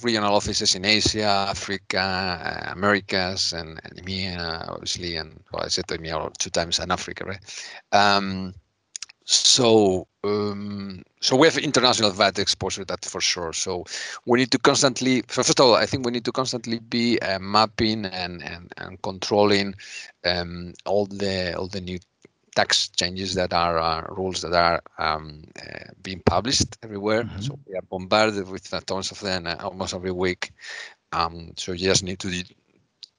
regional 0.01 0.33
offices 0.33 0.73
in 0.73 0.85
Asia, 0.85 1.45
Africa, 1.49 1.99
uh, 1.99 2.71
Americas, 2.71 3.53
and, 3.53 3.79
and 3.83 3.93
EMEA, 4.01 4.69
obviously, 4.69 5.17
and 5.17 5.43
well, 5.51 5.65
I 5.65 5.67
said 5.67 5.85
EMEA 5.87 6.33
two 6.37 6.49
times 6.49 6.79
in 6.79 6.89
Africa, 6.89 7.25
right? 7.25 7.43
So 9.25 10.07
um, 10.23 11.03
so 11.19 11.35
we 11.35 11.47
have 11.47 11.57
international 11.57 12.11
VAT 12.11 12.39
exposure 12.39 12.85
that 12.85 13.03
for 13.05 13.21
sure. 13.21 13.53
So 13.53 13.85
we 14.25 14.39
need 14.39 14.51
to 14.51 14.59
constantly 14.59 15.23
So 15.27 15.43
first 15.43 15.59
of 15.59 15.65
all 15.65 15.75
i 15.75 15.85
think 15.85 16.05
we 16.05 16.11
need 16.11 16.25
to 16.25 16.31
constantly 16.31 16.79
be 16.79 17.19
uh, 17.19 17.39
mapping 17.39 18.05
and, 18.05 18.43
and 18.43 18.71
and 18.77 19.01
controlling 19.01 19.75
um, 20.23 20.73
all 20.85 21.07
the 21.07 21.55
all 21.57 21.67
the 21.67 21.81
new 21.81 21.99
tax 22.55 22.87
changes 22.89 23.35
that 23.35 23.53
are 23.53 23.77
uh, 23.77 24.01
rules 24.09 24.41
that 24.41 24.53
are 24.53 24.81
um, 24.97 25.43
uh, 25.61 25.91
being 26.01 26.21
published 26.25 26.77
everywhere. 26.83 27.23
Mm-hmm. 27.23 27.41
so 27.41 27.59
we 27.67 27.75
are 27.75 27.81
bombarded 27.81 28.47
with 28.47 28.69
tons 28.85 29.11
of 29.11 29.19
them 29.19 29.45
uh, 29.45 29.55
almost 29.59 29.93
every 29.93 30.11
week. 30.11 30.51
Um, 31.11 31.51
so 31.57 31.73
you 31.73 31.89
just 31.89 32.03
need 32.03 32.19
to 32.19 32.29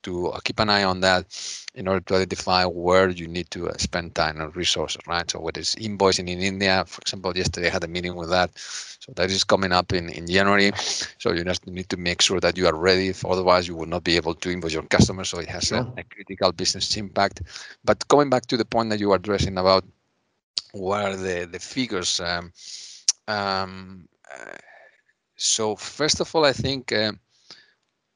to 0.06 0.32
keep 0.44 0.60
an 0.60 0.70
eye 0.70 0.84
on 0.84 1.00
that 1.00 1.26
in 1.74 1.88
order 1.88 2.00
to 2.00 2.14
identify 2.14 2.64
where 2.64 3.08
you 3.10 3.26
need 3.26 3.50
to 3.50 3.68
uh, 3.68 3.76
spend 3.76 4.14
time 4.14 4.40
and 4.40 4.54
resources, 4.56 5.02
right? 5.06 5.28
So 5.30 5.40
whether 5.40 5.60
it's 5.60 5.74
invoicing 5.74 6.28
in 6.28 6.40
India, 6.40 6.84
for 6.86 7.00
example, 7.02 7.36
yesterday 7.36 7.66
I 7.66 7.70
had 7.70 7.84
a 7.84 7.88
meeting 7.88 8.14
with 8.14 8.30
that. 8.30 8.50
So 8.54 9.12
that 9.16 9.30
is 9.30 9.44
coming 9.44 9.72
up 9.72 9.92
in, 9.92 10.08
in 10.08 10.26
January. 10.26 10.72
So 11.18 11.32
you 11.32 11.44
just 11.44 11.66
need 11.66 11.88
to 11.90 11.96
make 11.96 12.22
sure 12.22 12.40
that 12.40 12.56
you 12.56 12.66
are 12.66 12.74
ready. 12.74 13.12
Otherwise, 13.24 13.66
you 13.68 13.74
will 13.74 13.86
not 13.86 14.04
be 14.04 14.16
able 14.16 14.34
to 14.34 14.50
invoice 14.50 14.72
your 14.72 14.84
customers. 14.84 15.28
So 15.28 15.38
it 15.38 15.48
has 15.48 15.72
a, 15.72 15.84
a 15.96 16.04
critical 16.04 16.52
business 16.52 16.96
impact. 16.96 17.42
But 17.84 18.06
coming 18.08 18.30
back 18.30 18.46
to 18.46 18.56
the 18.56 18.64
point 18.64 18.90
that 18.90 19.00
you 19.00 19.10
are 19.12 19.16
addressing 19.16 19.58
about 19.58 19.84
what 20.72 21.04
are 21.04 21.16
the, 21.16 21.48
the 21.50 21.58
figures. 21.58 22.20
Um, 22.20 22.52
um, 23.28 24.08
uh, 24.32 24.56
so 25.36 25.76
first 25.76 26.20
of 26.20 26.34
all, 26.34 26.44
I 26.44 26.52
think 26.52 26.92
um, 26.92 27.18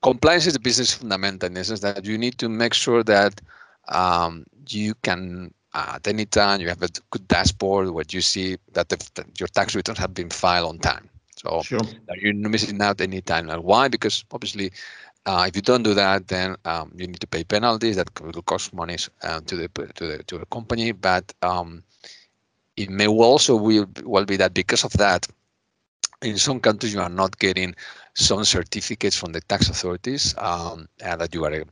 compliance 0.02 0.46
is 0.46 0.56
a 0.56 0.60
business 0.60 0.94
fundamental 0.94 1.46
in 1.46 1.54
the 1.54 1.64
sense 1.64 1.80
that 1.80 2.04
you 2.04 2.16
need 2.18 2.38
to 2.38 2.48
make 2.48 2.74
sure 2.74 3.02
that 3.04 3.40
um, 3.88 4.44
you 4.68 4.94
can 5.02 5.52
uh, 5.74 5.92
at 5.94 6.06
any 6.06 6.26
time 6.26 6.60
you 6.60 6.68
have 6.68 6.82
a 6.82 6.88
good 7.10 7.26
dashboard 7.28 7.90
where 7.90 8.04
you 8.10 8.20
see 8.20 8.56
that, 8.72 8.88
the, 8.88 8.96
that 9.14 9.38
your 9.38 9.48
tax 9.48 9.74
returns 9.74 9.98
have 9.98 10.14
been 10.14 10.30
filed 10.30 10.68
on 10.68 10.78
time. 10.78 11.08
So 11.36 11.62
sure. 11.62 11.80
you're 12.16 12.34
missing 12.34 12.80
out 12.82 13.00
any 13.00 13.22
time. 13.22 13.46
Now, 13.46 13.60
why? 13.60 13.88
Because 13.88 14.24
obviously, 14.30 14.72
uh, 15.24 15.46
if 15.48 15.56
you 15.56 15.62
don't 15.62 15.82
do 15.82 15.94
that, 15.94 16.28
then 16.28 16.56
um, 16.64 16.92
you 16.96 17.06
need 17.06 17.20
to 17.20 17.26
pay 17.26 17.44
penalties 17.44 17.96
that 17.96 18.08
will 18.20 18.42
cost 18.42 18.74
money 18.74 18.96
uh, 19.22 19.40
to 19.46 19.56
the 19.56 19.68
to 19.94 20.06
the 20.06 20.22
to 20.24 20.38
the 20.38 20.46
company. 20.46 20.92
But 20.92 21.32
um, 21.40 21.82
it 22.76 22.90
may 22.90 23.06
also 23.06 23.56
will 23.56 23.86
well 24.04 24.26
be 24.26 24.36
that 24.36 24.52
because 24.52 24.84
of 24.84 24.92
that, 24.94 25.26
in 26.22 26.36
some 26.36 26.60
countries 26.60 26.94
you 26.94 27.00
are 27.00 27.08
not 27.08 27.38
getting 27.38 27.74
some 28.14 28.44
certificates 28.44 29.16
from 29.16 29.32
the 29.32 29.40
tax 29.42 29.68
authorities 29.68 30.34
um, 30.38 30.88
that 30.98 31.34
you 31.34 31.44
are 31.44 31.52
a, 31.52 31.64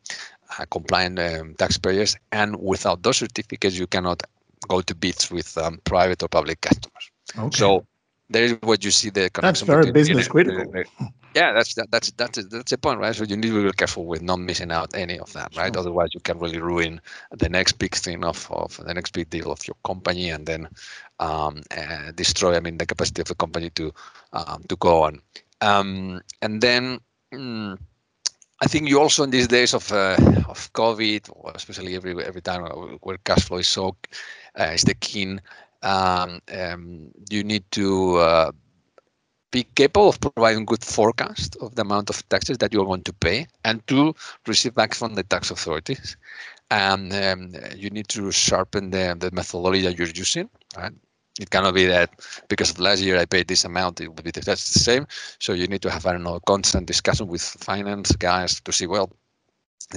a 0.59 0.67
compliant 0.67 1.19
um, 1.19 1.55
taxpayers, 1.55 2.17
and 2.33 2.57
without 2.57 3.03
those 3.03 3.19
certificates, 3.19 3.79
you 3.79 3.87
cannot 3.87 4.23
go 4.69 4.81
to 4.81 4.95
bids 4.95 5.31
with 5.31 5.57
um, 5.59 5.81
private 5.85 6.23
or 6.23 6.29
public 6.29 6.61
customers. 6.61 7.11
Okay. 7.39 7.57
So 7.57 7.87
there 8.31 8.45
is 8.45 8.57
what 8.63 8.85
you 8.85 8.91
see 8.91 9.11
the 9.11 9.31
that's 9.41 9.61
very 9.63 9.91
business 9.93 10.29
critical. 10.29 10.71
The, 10.73 10.85
the, 10.99 11.09
yeah, 11.35 11.53
that's 11.53 11.75
that, 11.75 11.91
that's 11.91 12.11
that's 12.13 12.45
that's 12.47 12.71
the 12.71 12.79
point, 12.79 13.01
right? 13.01 13.15
So 13.15 13.25
you 13.25 13.37
need 13.37 13.49
to 13.49 13.65
be 13.67 13.73
careful 13.73 14.07
with 14.07 14.23
not 14.23 14.41
missing 14.41 14.73
out 14.73 14.95
any 14.95 15.19
of 15.19 15.33
that, 15.35 15.57
right? 15.57 15.73
Sure. 15.73 15.81
Otherwise, 15.81 16.11
you 16.15 16.21
can 16.21 16.39
really 16.39 16.61
ruin 16.61 17.01
the 17.31 17.49
next 17.49 17.73
big 17.79 17.95
thing 17.95 18.25
of, 18.25 18.49
of 18.51 18.77
the 18.85 18.95
next 18.95 19.13
big 19.13 19.31
deal 19.31 19.53
of 19.53 19.67
your 19.67 19.77
company, 19.85 20.31
and 20.31 20.47
then 20.47 20.69
um, 21.21 21.63
uh, 21.77 22.13
destroy. 22.15 22.57
I 22.57 22.61
mean, 22.61 22.79
the 22.79 22.87
capacity 22.87 23.23
of 23.23 23.29
the 23.29 23.35
company 23.35 23.71
to 23.71 23.93
um, 24.33 24.63
to 24.69 24.77
go 24.77 25.03
on. 25.03 25.21
Um, 25.61 26.21
and 26.41 26.61
then 26.61 27.01
mm, 27.33 27.79
I 28.61 28.67
think 28.67 28.89
you 28.89 29.01
also 29.01 29.23
in 29.23 29.31
these 29.31 29.49
days 29.49 29.75
of 29.75 29.93
uh, 29.93 30.17
of 30.49 30.73
COVID, 30.73 31.31
especially 31.55 31.95
every 31.95 32.25
every 32.25 32.43
time 32.43 32.63
where 33.01 33.19
cash 33.19 33.45
flow 33.45 33.59
is 33.59 33.69
so 33.69 33.97
uh, 34.59 34.71
is 34.75 34.83
the 34.83 34.95
key. 34.95 35.39
Um, 35.83 36.41
um, 36.53 37.13
you 37.31 37.45
need 37.45 37.71
to 37.73 38.17
uh, 38.17 38.53
be 39.51 39.65
capable 39.75 40.09
of 40.09 40.21
providing 40.21 40.65
good 40.65 40.85
forecast 40.85 41.57
of 41.61 41.75
the 41.75 41.83
amount 41.83 42.11
of 42.11 42.29
taxes 42.29 42.59
that 42.59 42.73
you're 42.73 42.85
going 42.85 43.03
to 43.05 43.13
pay, 43.13 43.47
and 43.65 43.87
to 43.87 44.15
receive 44.47 44.75
back 44.75 44.95
from 44.95 45.15
the 45.15 45.23
tax 45.23 45.51
authorities. 45.51 46.17
And 46.71 47.15
um, 47.15 47.55
you 47.75 47.89
need 47.91 48.09
to 48.09 48.31
sharpen 48.31 48.91
the, 48.91 49.17
the 49.19 49.31
methodology 49.31 49.83
that 49.83 49.99
you're 49.99 50.09
using. 50.09 50.51
Right? 50.77 50.93
It 51.41 51.51
cannot 51.51 51.75
be 51.75 51.87
that 51.87 52.11
because 52.49 52.71
of 52.71 52.81
last 52.81 53.01
year 53.01 53.17
I 53.17 53.25
paid 53.25 53.49
this 53.49 53.65
amount, 53.65 54.01
it 54.01 54.09
will 54.09 54.23
be 54.23 54.31
that's 54.33 54.73
the 54.73 54.81
same. 54.81 55.07
So 55.39 55.53
you 55.53 55.67
need 55.67 55.83
to 55.83 55.91
have 55.91 56.05
I 56.05 56.13
don't 56.13 56.25
know 56.25 56.41
constant 56.41 56.87
discussion 56.87 57.29
with 57.29 57.43
finance 57.43 58.13
guys 58.17 58.61
to 58.61 58.73
see 58.73 58.87
well 58.87 59.11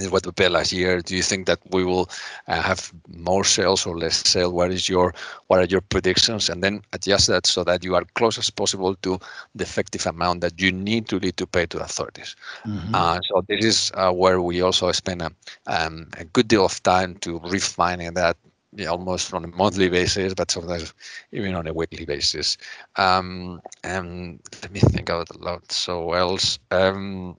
what 0.08 0.24
we 0.24 0.32
paid 0.32 0.48
last 0.48 0.72
year. 0.72 1.00
Do 1.00 1.14
you 1.14 1.22
think 1.22 1.46
that 1.46 1.58
we 1.70 1.84
will 1.84 2.08
uh, 2.48 2.62
have 2.62 2.92
more 3.08 3.44
sales 3.44 3.86
or 3.86 3.98
less 3.98 4.26
sales? 4.26 4.52
What 4.52 4.70
is 4.70 4.88
your 4.88 5.14
what 5.48 5.60
are 5.60 5.64
your 5.64 5.82
predictions? 5.82 6.48
And 6.48 6.62
then 6.62 6.82
adjust 6.92 7.26
that 7.26 7.46
so 7.46 7.62
that 7.64 7.84
you 7.84 7.94
are 7.94 8.04
close 8.14 8.38
as 8.38 8.50
possible 8.50 8.94
to 8.96 9.18
the 9.54 9.64
effective 9.64 10.06
amount 10.06 10.40
that 10.40 10.60
you 10.60 10.72
need 10.72 11.08
to 11.08 11.18
need 11.18 11.36
to 11.36 11.46
pay 11.46 11.66
to 11.66 11.82
authorities. 11.82 12.36
Mm-hmm. 12.64 12.94
Uh, 12.94 13.20
so 13.22 13.44
this 13.48 13.64
is 13.64 13.92
uh, 13.94 14.12
where 14.12 14.40
we 14.40 14.62
also 14.62 14.90
spend 14.92 15.22
a, 15.22 15.30
um, 15.66 16.08
a 16.18 16.24
good 16.24 16.48
deal 16.48 16.64
of 16.64 16.82
time 16.82 17.16
to 17.16 17.38
refining 17.40 18.14
that 18.14 18.36
yeah, 18.74 18.86
almost 18.86 19.34
on 19.34 19.44
a 19.44 19.48
monthly 19.48 19.90
basis, 19.90 20.32
but 20.32 20.50
sometimes 20.50 20.94
even 21.32 21.54
on 21.54 21.66
a 21.66 21.74
weekly 21.74 22.06
basis. 22.06 22.56
Um, 22.96 23.60
and 23.84 24.40
let 24.62 24.72
me 24.72 24.80
think 24.80 25.10
out 25.10 25.38
loud. 25.38 25.70
So 25.70 26.14
else, 26.14 26.58
um, 26.70 27.36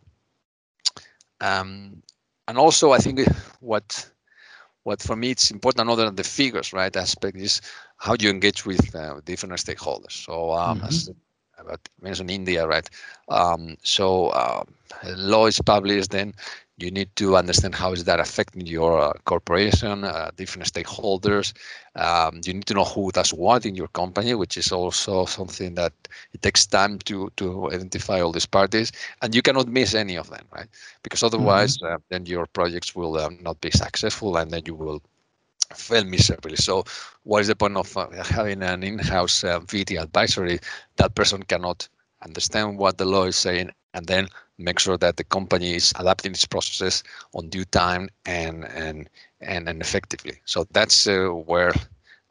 um, 1.42 2.04
and 2.48 2.58
also 2.58 2.92
I 2.92 2.98
think 2.98 3.22
what 3.60 4.10
what 4.84 5.02
for 5.02 5.16
me 5.16 5.32
it's 5.32 5.52
important 5.52 5.90
other 5.90 6.06
than 6.06 6.16
the 6.16 6.24
figures, 6.24 6.74
right? 6.74 6.96
Aspect 6.96 7.38
is 7.38 7.62
how 7.98 8.16
you 8.20 8.30
engage 8.30 8.66
with 8.66 8.96
uh, 8.96 9.22
different 9.26 9.56
stakeholders. 9.56 10.12
So 10.12 10.52
um, 10.52 10.80
mm-hmm. 10.80 10.88
as 10.88 11.10
I 11.58 11.76
mentioned 12.02 12.30
India, 12.30 12.68
right? 12.68 12.90
Um, 13.30 13.78
so 13.84 14.28
uh, 14.28 14.64
law 15.16 15.46
is 15.46 15.60
published, 15.62 16.12
then 16.12 16.34
you 16.78 16.90
need 16.90 17.16
to 17.16 17.38
understand 17.38 17.76
how 17.76 17.92
is 17.92 18.04
that 18.06 18.20
affecting 18.20 18.66
your 18.66 19.00
uh, 19.00 19.14
corporation, 19.26 20.04
uh, 20.04 20.32
different 20.36 20.68
stakeholders. 20.68 21.54
Um, 21.96 22.42
you 22.44 22.54
need 22.54 22.66
to 22.66 22.74
know 22.74 22.84
who 22.84 23.12
does 23.12 23.32
what 23.34 23.66
in 23.66 23.76
your 23.76 23.90
company, 23.90 24.34
which 24.34 24.58
is 24.58 24.72
also 24.72 25.26
something 25.26 25.76
that 25.76 25.94
it 26.34 26.42
takes 26.42 26.66
time 26.66 26.98
to 27.00 27.32
to 27.38 27.72
identify 27.72 28.22
all 28.22 28.32
these 28.32 28.48
parties, 28.48 28.92
and 29.22 29.36
you 29.36 29.42
cannot 29.44 29.68
miss 29.68 29.94
any 29.94 30.16
of 30.16 30.30
them, 30.30 30.46
right? 30.52 30.68
Because 31.04 31.22
otherwise, 31.22 31.78
mm-hmm. 31.78 31.96
uh, 31.96 31.98
then 32.10 32.26
your 32.26 32.48
projects 32.48 32.96
will 32.96 33.18
um, 33.20 33.38
not 33.42 33.62
be 33.62 33.70
successful, 33.70 34.38
and 34.38 34.50
then 34.50 34.64
you 34.66 34.74
will 34.74 35.02
fail 35.76 36.04
miserably. 36.04 36.56
So, 36.56 36.86
what 37.24 37.42
is 37.42 37.48
the 37.48 37.56
point 37.56 37.78
of 37.78 37.96
uh, 37.96 38.10
having 38.24 38.64
an 38.64 38.84
in-house 38.84 39.44
uh, 39.44 39.60
VAT 39.60 39.92
advisory? 39.92 40.60
That 40.96 41.14
person 41.14 41.44
cannot 41.44 41.88
understand 42.24 42.80
what 42.80 42.98
the 42.98 43.06
law 43.06 43.26
is 43.26 43.36
saying, 43.36 43.70
and 43.94 44.08
then 44.08 44.28
make 44.64 44.80
sure 44.80 44.98
that 44.98 45.18
the 45.18 45.24
company 45.24 45.76
is 45.76 45.94
adapting 46.00 46.32
its 46.32 46.46
processes 46.46 47.04
on 47.34 47.50
due 47.50 47.66
time 47.66 48.10
and 48.26 48.66
and 48.66 49.10
and, 49.42 49.68
and 49.70 49.82
effectively. 49.82 50.40
So 50.46 50.66
that's 50.72 51.08
uh, 51.08 51.28
where 51.28 51.74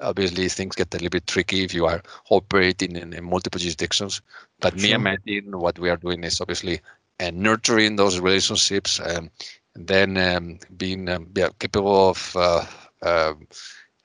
obviously 0.01 0.49
things 0.49 0.75
get 0.75 0.95
a 0.95 0.97
little 0.97 1.11
bit 1.11 1.27
tricky 1.27 1.65
if 1.65 1.75
you 1.75 1.87
are 1.87 2.03
operating 2.31 2.97
in, 2.97 3.13
in 3.13 3.25
multiple 3.25 3.59
jurisdictions. 3.59 4.21
But 4.61 4.79
sure. 4.79 4.83
me 4.83 4.93
and 4.93 5.05
my 5.05 5.17
team, 5.27 5.53
what 5.53 5.79
we 5.79 5.91
are 5.91 5.97
doing 5.97 6.25
is 6.25 6.41
obviously 6.41 6.81
uh, 7.21 7.31
nurturing 7.33 7.97
those 7.97 8.19
relationships 8.19 9.01
um, 9.01 9.31
and 9.75 9.87
then 9.87 10.17
um, 10.17 10.59
being 10.77 11.09
um, 11.09 11.29
yeah, 11.35 11.49
capable 11.59 12.11
of, 12.11 12.37
uh, 12.37 12.65
um, 13.03 13.47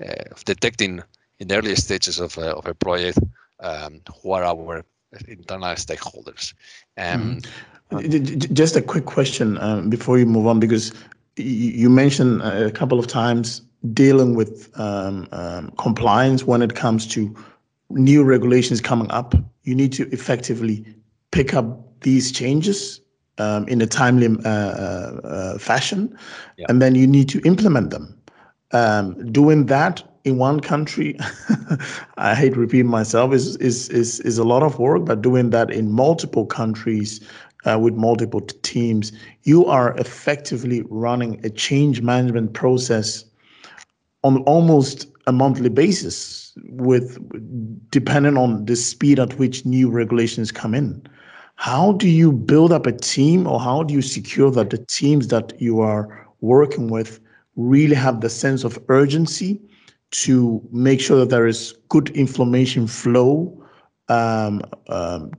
uh, 0.03 0.23
of 0.31 0.45
detecting 0.45 1.01
in 1.39 1.47
the 1.47 1.57
early 1.57 1.75
stages 1.75 2.19
of, 2.19 2.37
uh, 2.37 2.55
of 2.55 2.65
a 2.65 2.73
project 2.73 3.19
um, 3.59 4.01
who 4.21 4.31
are 4.31 4.43
our 4.43 4.83
internal 5.27 5.75
stakeholders. 5.75 6.53
Um, 6.97 7.37
mm-hmm. 7.37 7.76
Just 8.53 8.75
a 8.75 8.81
quick 8.81 9.05
question 9.05 9.57
um, 9.59 9.89
before 9.89 10.17
you 10.17 10.25
move 10.25 10.45
on, 10.45 10.59
because 10.59 10.91
you 11.37 11.89
mentioned 11.89 12.41
a 12.41 12.71
couple 12.71 12.99
of 12.99 13.07
times 13.07 13.61
dealing 13.93 14.35
with 14.35 14.69
um, 14.79 15.27
um, 15.31 15.71
compliance 15.77 16.43
when 16.43 16.61
it 16.61 16.75
comes 16.75 17.07
to 17.07 17.33
new 17.89 18.23
regulations 18.23 18.81
coming 18.81 19.09
up. 19.11 19.35
You 19.63 19.75
need 19.75 19.93
to 19.93 20.09
effectively 20.11 20.85
pick 21.31 21.53
up 21.53 22.01
these 22.01 22.31
changes 22.31 22.99
um, 23.37 23.67
in 23.67 23.81
a 23.81 23.87
timely 23.87 24.27
uh, 24.27 24.49
uh, 24.49 25.21
uh 25.23 25.57
fashion, 25.57 26.17
yeah. 26.57 26.65
and 26.69 26.81
then 26.81 26.95
you 26.95 27.07
need 27.07 27.29
to 27.29 27.39
implement 27.41 27.91
them. 27.91 28.19
Um, 28.71 29.31
doing 29.31 29.67
that 29.67 30.03
in 30.25 30.37
one 30.37 30.59
country, 30.59 31.17
I 32.17 32.35
hate 32.35 32.57
repeating 32.57 32.91
myself, 32.91 33.33
is, 33.33 33.55
is, 33.57 33.87
is, 33.89 34.19
is 34.21 34.37
a 34.37 34.43
lot 34.43 34.61
of 34.61 34.77
work, 34.77 35.05
but 35.05 35.21
doing 35.21 35.51
that 35.51 35.71
in 35.71 35.91
multiple 35.91 36.45
countries 36.45 37.21
uh, 37.65 37.77
with 37.79 37.93
multiple 37.95 38.41
teams, 38.41 39.11
you 39.43 39.65
are 39.65 39.95
effectively 39.97 40.83
running 40.89 41.43
a 41.45 41.49
change 41.49 42.01
management 42.01 42.53
process 42.53 43.25
on 44.23 44.37
almost 44.43 45.07
a 45.27 45.31
monthly 45.31 45.69
basis 45.69 46.53
with 46.69 47.17
depending 47.91 48.37
on 48.37 48.65
the 48.65 48.75
speed 48.75 49.19
at 49.19 49.37
which 49.37 49.65
new 49.65 49.89
regulations 49.89 50.51
come 50.51 50.73
in. 50.73 51.01
How 51.55 51.93
do 51.93 52.07
you 52.07 52.31
build 52.31 52.71
up 52.71 52.85
a 52.85 52.91
team 52.91 53.47
or 53.47 53.59
how 53.59 53.83
do 53.83 53.93
you 53.93 54.01
secure 54.01 54.51
that 54.51 54.69
the 54.69 54.77
teams 54.77 55.27
that 55.29 55.59
you 55.59 55.81
are 55.81 56.27
working 56.41 56.89
with 56.89 57.19
really 57.55 57.95
have 57.95 58.21
the 58.21 58.29
sense 58.29 58.63
of 58.63 58.79
urgency 58.89 59.59
to 60.11 60.61
make 60.71 61.01
sure 61.01 61.17
that 61.19 61.29
there 61.29 61.47
is 61.47 61.73
good 61.89 62.09
information 62.11 62.87
flow 62.87 63.51
um, 64.09 64.61
um, 64.87 65.31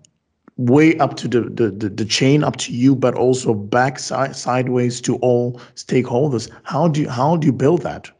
way 0.58 0.98
up 0.98 1.16
to 1.16 1.28
the, 1.28 1.42
the, 1.42 1.70
the, 1.70 1.88
the, 1.88 2.04
chain 2.04 2.42
up 2.42 2.56
to 2.56 2.72
you, 2.72 2.94
but 2.94 3.14
also 3.14 3.54
back 3.54 3.98
si- 3.98 4.32
sideways 4.32 5.00
to 5.00 5.16
all 5.16 5.52
stakeholders. 5.76 6.50
How 6.64 6.88
do 6.88 7.02
you, 7.02 7.08
how 7.08 7.36
do 7.36 7.46
you 7.46 7.52
build 7.52 7.82
that? 7.82 8.10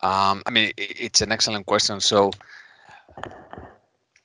Um, 0.00 0.42
I 0.46 0.50
mean, 0.50 0.72
it's 0.76 1.20
an 1.20 1.30
excellent 1.30 1.66
question. 1.66 2.00
So, 2.00 2.30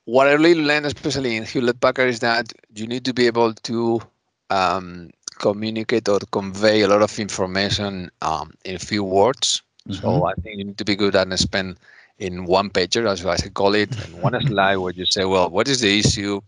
what 0.06 0.26
I 0.26 0.32
really 0.32 0.62
learned, 0.62 0.86
especially 0.86 1.36
in 1.36 1.44
Hewlett 1.44 1.80
Packard, 1.80 2.08
is 2.08 2.20
that 2.20 2.52
you 2.74 2.86
need 2.86 3.04
to 3.04 3.14
be 3.14 3.26
able 3.26 3.52
to 3.54 4.00
um, 4.48 5.10
communicate 5.38 6.08
or 6.08 6.18
convey 6.32 6.82
a 6.82 6.88
lot 6.88 7.02
of 7.02 7.18
information 7.18 8.10
um, 8.22 8.52
in 8.64 8.76
a 8.76 8.78
few 8.78 9.04
words. 9.04 9.62
Mm-hmm. 9.88 10.00
So 10.00 10.24
I 10.24 10.34
think 10.34 10.58
you 10.58 10.64
need 10.64 10.78
to 10.78 10.84
be 10.84 10.96
good 10.96 11.14
at 11.14 11.38
spend 11.38 11.76
in 12.18 12.44
one 12.44 12.70
pager, 12.70 13.10
as 13.10 13.24
I 13.24 13.48
call 13.48 13.74
it, 13.74 13.90
in 14.08 14.20
one 14.20 14.40
slide 14.46 14.76
where 14.76 14.92
you 14.92 15.06
say, 15.06 15.24
well, 15.24 15.48
what 15.48 15.68
is 15.68 15.80
the 15.80 15.98
issue? 15.98 16.40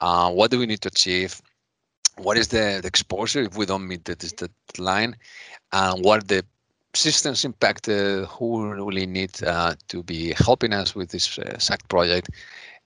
Uh, 0.00 0.30
what 0.30 0.50
do 0.50 0.58
we 0.58 0.66
need 0.66 0.80
to 0.82 0.88
achieve? 0.88 1.40
What 2.16 2.36
is 2.36 2.48
the, 2.48 2.80
the 2.82 2.88
exposure 2.88 3.42
if 3.42 3.56
we 3.56 3.66
don't 3.66 3.86
meet 3.86 4.04
the, 4.04 4.14
the 4.14 4.82
line? 4.82 5.16
And 5.72 6.04
what 6.04 6.28
the 6.28 6.44
systems 6.94 7.44
impact 7.44 7.88
uh, 7.88 8.24
who 8.26 8.72
really 8.72 9.06
need 9.06 9.42
uh, 9.44 9.74
to 9.88 10.02
be 10.02 10.32
helping 10.32 10.72
us 10.72 10.94
with 10.94 11.10
this 11.10 11.38
uh, 11.38 11.58
SAC 11.58 11.86
project 11.88 12.30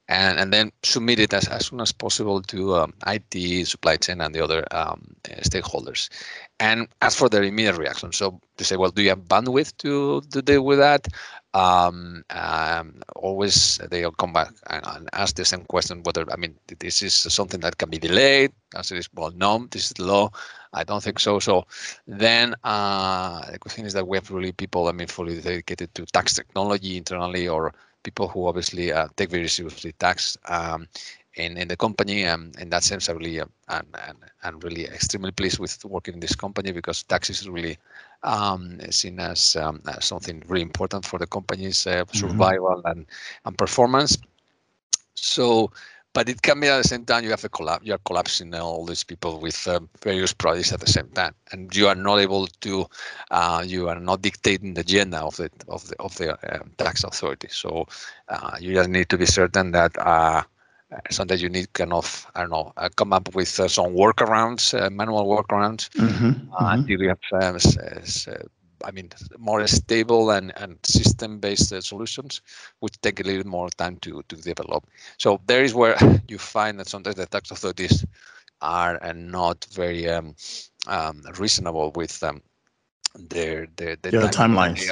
and, 0.08 0.38
and 0.38 0.52
then 0.52 0.72
submit 0.82 1.20
it 1.20 1.32
as, 1.32 1.48
as 1.48 1.66
soon 1.66 1.80
as 1.80 1.92
possible 1.92 2.42
to 2.42 2.74
um, 2.76 2.92
IT, 3.06 3.66
supply 3.66 3.96
chain, 3.96 4.20
and 4.20 4.34
the 4.34 4.42
other 4.42 4.64
um, 4.72 5.14
stakeholders. 5.42 6.08
And 6.60 6.88
as 7.00 7.14
for 7.14 7.28
their 7.28 7.42
immediate 7.42 7.76
reaction. 7.76 8.12
So 8.12 8.40
to 8.56 8.64
say, 8.64 8.76
well, 8.76 8.90
do 8.90 9.02
you 9.02 9.10
have 9.10 9.20
bandwidth 9.20 9.76
to, 9.78 10.20
to 10.32 10.42
deal 10.42 10.64
with 10.64 10.78
that? 10.78 11.08
Um, 11.54 12.24
um, 12.30 13.02
always 13.14 13.78
they'll 13.90 14.10
come 14.12 14.32
back 14.32 14.52
and, 14.70 14.82
and, 14.86 15.08
ask 15.12 15.36
the 15.36 15.44
same 15.44 15.64
question 15.64 16.02
whether, 16.02 16.24
I 16.32 16.36
mean, 16.36 16.54
this 16.78 17.02
is 17.02 17.12
something 17.12 17.60
that 17.60 17.76
can 17.76 17.90
be 17.90 17.98
delayed. 17.98 18.52
Answer 18.74 18.96
is, 18.96 19.08
well, 19.14 19.32
no, 19.36 19.66
this 19.70 19.86
is 19.86 19.92
the 19.92 20.04
law. 20.04 20.30
I 20.72 20.84
don't 20.84 21.02
think 21.02 21.18
so. 21.18 21.38
So 21.40 21.66
then 22.06 22.54
uh, 22.64 23.50
the 23.50 23.58
question 23.58 23.84
is 23.84 23.92
that 23.92 24.08
we 24.08 24.16
have 24.16 24.30
really 24.30 24.52
people, 24.52 24.88
I 24.88 24.92
mean, 24.92 25.08
fully 25.08 25.42
dedicated 25.42 25.94
to 25.94 26.06
tax 26.06 26.32
technology 26.32 26.96
internally 26.96 27.48
or 27.48 27.74
people 28.02 28.28
who 28.28 28.46
obviously 28.46 28.92
uh, 28.92 29.08
take 29.16 29.30
very 29.30 29.48
seriously 29.48 29.92
tax 29.98 30.38
um, 30.46 30.88
in, 31.34 31.56
in 31.56 31.68
the 31.68 31.76
company. 31.76 32.26
Um, 32.26 32.52
in 32.58 32.70
that 32.70 32.84
sense, 32.84 33.08
I 33.08 33.12
really 33.12 33.40
am 33.40 33.50
uh, 33.68 33.82
and, 34.08 34.18
and, 34.42 34.64
really 34.64 34.86
extremely 34.86 35.32
pleased 35.32 35.58
with 35.58 35.84
working 35.84 36.14
in 36.14 36.20
this 36.20 36.34
company 36.34 36.72
because 36.72 37.02
tax 37.02 37.30
is 37.30 37.48
really 37.48 37.78
um, 38.24 38.78
seen 38.90 39.20
as, 39.20 39.56
um, 39.56 39.80
as, 39.88 40.04
something 40.04 40.42
really 40.46 40.62
important 40.62 41.04
for 41.04 41.18
the 41.18 41.26
company's 41.26 41.86
uh, 41.86 42.04
mm-hmm. 42.04 42.16
survival 42.16 42.82
and, 42.84 43.06
and 43.44 43.58
performance. 43.58 44.18
So 45.14 45.70
but 46.14 46.28
it 46.28 46.42
can 46.42 46.60
be 46.60 46.68
at 46.68 46.76
the 46.82 46.88
same 46.88 47.04
time 47.04 47.24
you 47.24 47.30
have 47.30 47.44
a 47.44 47.48
collapse 47.48 47.86
you 47.86 47.92
are 47.92 48.00
collapsing 48.04 48.54
all 48.54 48.84
these 48.84 49.04
people 49.04 49.40
with 49.40 49.66
um, 49.68 49.88
various 50.02 50.32
projects 50.32 50.72
at 50.72 50.80
the 50.80 50.86
same 50.86 51.08
time 51.08 51.34
and 51.52 51.74
you 51.74 51.88
are 51.88 51.94
not 51.94 52.18
able 52.18 52.46
to 52.60 52.86
uh, 53.30 53.62
you 53.66 53.88
are 53.88 54.00
not 54.00 54.22
dictating 54.22 54.74
the 54.74 54.80
agenda 54.80 55.18
of 55.18 55.36
the 55.36 55.50
of 55.68 55.86
the 55.88 55.96
of 56.00 56.16
the 56.16 56.32
um, 56.54 56.70
tax 56.76 57.04
authority 57.04 57.48
so 57.50 57.86
uh, 58.28 58.56
you 58.60 58.74
just 58.74 58.90
need 58.90 59.08
to 59.08 59.18
be 59.18 59.26
certain 59.26 59.70
that 59.70 59.96
uh, 59.98 60.42
sometimes 61.10 61.42
you 61.42 61.48
need 61.48 61.72
kind 61.72 61.92
of 61.92 62.26
I 62.34 62.40
don't 62.42 62.50
know 62.50 62.72
uh, 62.76 62.88
come 62.96 63.12
up 63.12 63.34
with 63.34 63.58
uh, 63.60 63.68
some 63.68 63.94
workarounds 63.94 64.78
uh, 64.78 64.90
manual 64.90 65.26
workarounds 65.26 65.88
mm-hmm, 65.90 66.26
mm-hmm. 66.26 66.50
until 66.58 67.00
you 67.00 67.08
have 67.08 67.20
I 68.84 68.90
mean, 68.90 69.10
more 69.38 69.66
stable 69.66 70.30
and, 70.30 70.52
and 70.56 70.78
system-based 70.84 71.72
uh, 71.72 71.80
solutions, 71.80 72.40
which 72.80 73.00
take 73.00 73.20
a 73.20 73.22
little 73.22 73.46
more 73.46 73.70
time 73.70 73.96
to 73.98 74.22
to 74.28 74.36
develop. 74.36 74.86
So 75.18 75.40
there 75.46 75.64
is 75.64 75.74
where 75.74 75.96
you 76.28 76.38
find 76.38 76.78
that 76.78 76.88
sometimes 76.88 77.16
the 77.16 77.26
tax 77.26 77.50
authorities 77.50 78.04
are 78.60 79.02
uh, 79.02 79.12
not 79.12 79.66
very 79.72 80.08
um, 80.08 80.34
um, 80.86 81.22
reasonable 81.38 81.92
with 81.94 82.22
um, 82.22 82.42
their 83.14 83.66
their, 83.76 83.96
their 83.96 84.14
yeah, 84.14 84.28
timelines. 84.28 84.86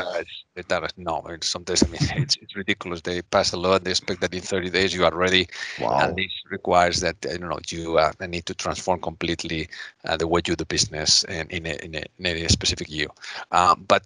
The 0.54 0.64
timelines. 0.64 0.90
No, 0.96 1.24
sometimes 1.40 1.83
I 1.83 1.87
mean 1.87 2.00
it's, 2.22 2.37
it's 2.37 2.54
ridiculous. 2.54 3.00
They 3.00 3.22
pass 3.22 3.52
a 3.52 3.56
law. 3.56 3.76
And 3.76 3.85
they 3.85 3.90
expect 3.90 4.20
that 4.20 4.35
in 4.35 4.40
30 4.40 4.70
days 4.70 4.94
you 4.94 5.04
are 5.04 5.14
ready, 5.14 5.48
wow. 5.80 6.00
and 6.00 6.16
this 6.16 6.33
requires 6.50 7.00
that 7.00 7.16
you 7.24 7.38
know 7.38 7.59
you 7.68 7.98
uh, 7.98 8.12
need 8.28 8.46
to 8.46 8.54
transform 8.54 9.00
completely 9.00 9.68
uh, 10.04 10.16
the 10.16 10.26
way 10.26 10.42
you 10.46 10.56
do 10.56 10.64
business 10.64 11.24
in 11.24 11.48
in 11.48 11.66
a, 11.66 11.85
in 11.85 11.94
a, 11.94 12.04
in 12.18 12.26
a 12.44 12.48
specific 12.48 12.90
year. 12.90 13.09
Um, 13.52 13.85
but 13.88 14.04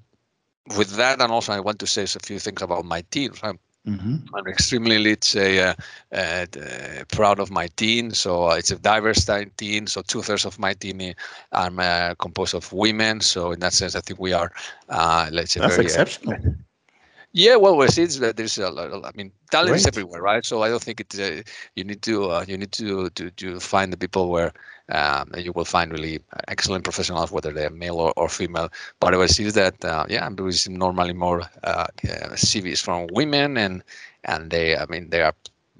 with 0.76 0.96
that, 0.96 1.20
and 1.20 1.32
also 1.32 1.52
I 1.52 1.60
want 1.60 1.78
to 1.80 1.86
say 1.86 2.04
a 2.04 2.06
few 2.06 2.38
things 2.38 2.62
about 2.62 2.84
my 2.84 3.02
team. 3.10 3.32
Mm-hmm. 3.86 4.16
I'm 4.34 4.46
extremely, 4.46 4.98
let's 4.98 5.28
say, 5.28 5.58
uh, 5.60 5.74
uh, 6.12 6.46
proud 7.12 7.38
of 7.38 7.50
my 7.50 7.66
team. 7.76 8.10
So 8.12 8.50
uh, 8.50 8.54
it's 8.54 8.70
a 8.70 8.78
diverse 8.78 9.28
team. 9.56 9.86
So 9.86 10.02
two 10.02 10.22
thirds 10.22 10.44
of 10.44 10.58
my 10.58 10.72
team 10.74 11.14
are 11.52 11.70
uh, 11.80 12.14
composed 12.18 12.54
of 12.54 12.72
women. 12.72 13.20
So 13.20 13.52
in 13.52 13.60
that 13.60 13.72
sense, 13.72 13.94
I 13.94 14.00
think 14.00 14.18
we 14.20 14.32
are, 14.32 14.52
uh, 14.88 15.28
let's 15.32 15.52
say, 15.52 15.60
that's 15.60 15.76
very, 15.76 15.92
uh, 15.94 16.04
exceptional. 16.04 16.36
Yeah, 17.32 17.56
well, 17.56 17.76
we 17.76 17.88
see 17.88 18.04
that 18.06 18.36
there's 18.36 18.58
a 18.58 18.70
lot. 18.70 19.04
I 19.04 19.10
mean, 19.14 19.32
talent 19.50 19.76
is 19.76 19.86
everywhere, 19.86 20.22
right? 20.22 20.44
So 20.44 20.62
I 20.62 20.68
don't 20.68 20.82
think 20.82 21.00
it's 21.00 21.18
uh, 21.18 21.42
you 21.74 21.84
need 21.84 22.02
to 22.02 22.30
uh, 22.30 22.44
you 22.46 22.56
need 22.56 22.72
to 22.72 23.10
to 23.10 23.30
to 23.30 23.60
find 23.60 23.92
the 23.92 23.96
people 23.96 24.30
where 24.30 24.52
um, 24.90 25.30
you 25.36 25.52
will 25.52 25.64
find 25.64 25.92
really 25.92 26.20
excellent 26.48 26.84
professionals, 26.84 27.32
whether 27.32 27.52
they're 27.52 27.70
male 27.70 27.96
or, 27.96 28.12
or 28.16 28.28
female. 28.28 28.68
But 29.00 29.14
I 29.14 29.26
see 29.26 29.50
that 29.50 29.84
uh, 29.84 30.04
yeah, 30.08 30.24
I'm 30.24 30.36
normally 30.68 31.12
more 31.12 31.42
uh, 31.62 31.86
CVs 32.34 32.82
from 32.82 33.08
women, 33.12 33.56
and 33.56 33.82
and 34.24 34.50
they, 34.50 34.76
I 34.76 34.86
mean, 34.86 35.10
they 35.10 35.22
are 35.22 35.34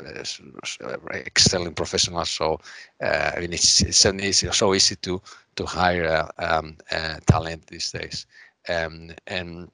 uh, 0.05 0.97
excellent 1.13 1.77
professionals. 1.77 2.31
So 2.31 2.61
uh, 3.03 3.33
I 3.37 3.41
mean, 3.41 3.53
it's, 3.53 3.83
it's, 3.83 4.05
easy, 4.07 4.51
so 4.53 4.75
easy 4.75 4.97
to 4.97 5.21
to 5.57 5.67
hire 5.67 6.29
um, 6.39 6.77
talent 7.27 7.67
these 7.67 7.93
days, 7.93 8.27
um, 8.69 9.13
and 9.27 9.71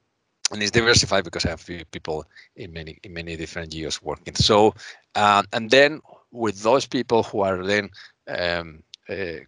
and 0.52 0.62
it's 0.62 0.72
diversified 0.72 1.24
because 1.24 1.46
I 1.46 1.50
have 1.50 1.64
people 1.92 2.24
in 2.56 2.72
many 2.72 2.98
in 3.04 3.14
many 3.14 3.36
different 3.36 3.72
years 3.72 4.02
working. 4.02 4.34
So 4.34 4.74
uh, 5.14 5.44
and 5.52 5.70
then 5.70 6.00
with 6.32 6.62
those 6.62 6.86
people 6.86 7.22
who 7.22 7.40
are 7.40 7.64
then 7.64 7.90
um, 8.28 8.36
uh, 8.38 8.89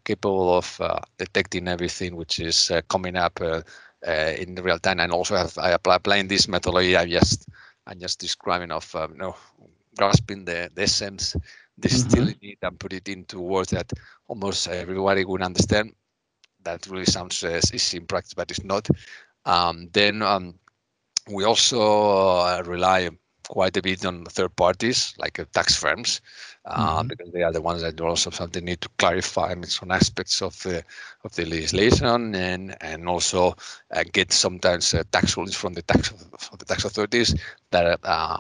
capable 0.05 0.57
of 0.57 0.81
uh, 0.81 1.01
detecting 1.19 1.69
everything 1.69 2.17
which 2.17 2.41
is 2.41 2.71
uh, 2.71 2.81
coming 2.89 3.17
up 3.17 3.41
uh, 3.41 3.63
uh, 4.07 4.33
in 4.39 4.55
real 4.57 4.79
time, 4.79 5.01
and 5.01 5.13
also 5.13 5.37
have 5.37 5.57
I 5.59 5.71
apply 5.71 5.97
applying 5.97 6.29
this 6.29 6.49
methodology. 6.49 6.97
I 6.97 7.07
just 7.07 7.49
I'm 7.87 7.99
just 7.99 8.21
describing 8.21 8.71
of 8.71 8.95
you 8.95 9.17
know 9.17 9.37
grasping 9.97 10.45
the, 10.45 10.71
the 10.75 10.83
essence, 10.83 11.37
distilling 11.79 12.35
mm-hmm. 12.37 12.47
it, 12.47 12.59
and 12.63 12.79
put 12.79 12.93
it 12.93 13.09
into 13.09 13.41
words 13.41 13.71
that 13.71 13.93
almost 14.29 14.69
everybody 14.69 15.25
would 15.25 15.43
understand. 15.43 15.93
That 16.65 16.87
really 16.87 17.07
sounds 17.07 17.43
easy 17.45 17.99
in 17.99 18.07
practice, 18.07 18.35
but 18.35 18.51
it's 18.51 18.65
not. 18.65 18.89
Um, 19.45 19.89
then 19.93 20.23
um, 20.23 20.55
we 21.31 21.45
also 21.45 22.41
uh, 22.41 22.63
rely 22.67 23.11
quite 23.49 23.77
a 23.77 23.83
bit 23.83 24.05
on 24.05 24.25
third 24.25 24.55
parties 24.57 25.15
like 25.19 25.39
uh, 25.39 25.45
tax 25.53 25.77
firms 25.77 26.21
uh, 26.65 26.99
mm-hmm. 26.99 27.09
because 27.09 27.31
they 27.33 27.43
are 27.43 27.53
the 27.53 27.61
ones 27.61 27.83
that 27.83 28.01
also 28.01 28.31
something 28.31 28.65
need 28.65 28.81
to 28.81 28.89
clarify 28.99 29.55
some 29.63 29.91
aspects 29.91 30.43
of 30.43 30.61
the 30.63 30.83
of 31.25 31.35
the 31.35 31.45
legislation 31.45 32.35
and 32.35 32.77
and 32.81 33.09
also 33.09 33.57
uh, 33.93 34.05
get 34.13 34.33
sometimes 34.33 34.95
uh, 34.95 35.03
tax 35.13 35.37
rulings 35.37 35.57
from 35.57 35.73
the 35.75 35.83
tax 35.83 36.09
from 36.39 36.59
the 36.59 36.65
tax 36.65 36.85
authorities 36.85 37.35
that 37.71 37.99
uh, 38.05 38.39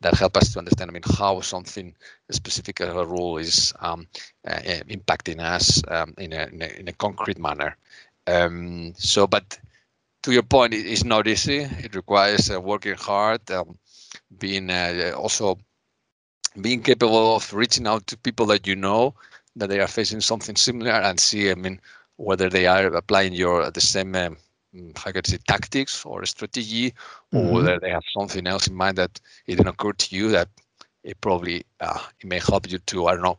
that 0.00 0.14
help 0.14 0.36
us 0.36 0.52
to 0.52 0.58
understand 0.58 0.90
I 0.90 0.92
mean 0.92 1.02
how 1.18 1.40
something 1.40 1.94
specific 2.30 2.80
rule 2.80 3.38
is 3.38 3.72
um, 3.80 4.06
impacting 4.44 5.40
us 5.40 5.82
um, 5.88 6.12
in, 6.18 6.32
a, 6.32 6.46
in, 6.46 6.62
a, 6.62 6.80
in 6.80 6.88
a 6.88 6.92
concrete 6.92 7.38
manner 7.38 7.76
um, 8.26 8.92
so 8.96 9.26
but 9.26 9.58
to 10.26 10.32
your 10.32 10.42
point, 10.42 10.74
it 10.74 10.86
is 10.86 11.04
not 11.04 11.28
easy. 11.28 11.58
It 11.58 11.94
requires 11.94 12.50
uh, 12.50 12.60
working 12.60 12.96
hard, 12.96 13.48
um, 13.52 13.78
being 14.38 14.70
uh, 14.70 15.12
also 15.16 15.58
being 16.60 16.82
capable 16.82 17.36
of 17.36 17.52
reaching 17.52 17.86
out 17.86 18.06
to 18.06 18.16
people 18.16 18.46
that 18.46 18.66
you 18.66 18.76
know 18.76 19.14
that 19.56 19.68
they 19.68 19.80
are 19.80 19.86
facing 19.86 20.20
something 20.20 20.56
similar 20.56 20.92
and 20.92 21.18
see, 21.18 21.50
I 21.50 21.54
mean, 21.54 21.80
whether 22.16 22.48
they 22.48 22.66
are 22.66 22.86
applying 22.86 23.32
your 23.32 23.70
the 23.70 23.80
same, 23.80 24.14
um, 24.14 24.36
how 24.96 25.12
can 25.12 25.22
I 25.24 25.28
say, 25.28 25.38
tactics 25.46 26.04
or 26.04 26.24
strategy, 26.26 26.94
or 27.32 27.40
mm-hmm. 27.40 27.54
whether 27.54 27.78
they 27.78 27.90
have 27.90 28.04
something 28.16 28.46
else 28.46 28.66
in 28.66 28.74
mind 28.74 28.98
that 28.98 29.20
it 29.46 29.56
didn't 29.56 29.68
occur 29.68 29.92
to 29.92 30.16
you 30.16 30.28
that 30.30 30.48
it 31.04 31.20
probably 31.20 31.64
uh, 31.80 32.00
it 32.20 32.26
may 32.26 32.38
help 32.38 32.70
you 32.70 32.78
to 32.78 33.06
I 33.06 33.14
don't 33.14 33.22
know 33.22 33.38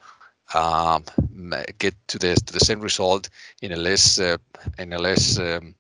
um, 0.54 1.04
get 1.80 1.96
to 2.08 2.18
the 2.18 2.36
to 2.36 2.54
the 2.54 2.60
same 2.60 2.80
result 2.82 3.30
in 3.62 3.72
a 3.72 3.76
less 3.76 4.20
uh, 4.20 4.38
in 4.78 4.94
a 4.94 5.00
less 5.00 5.38
um, 5.40 5.76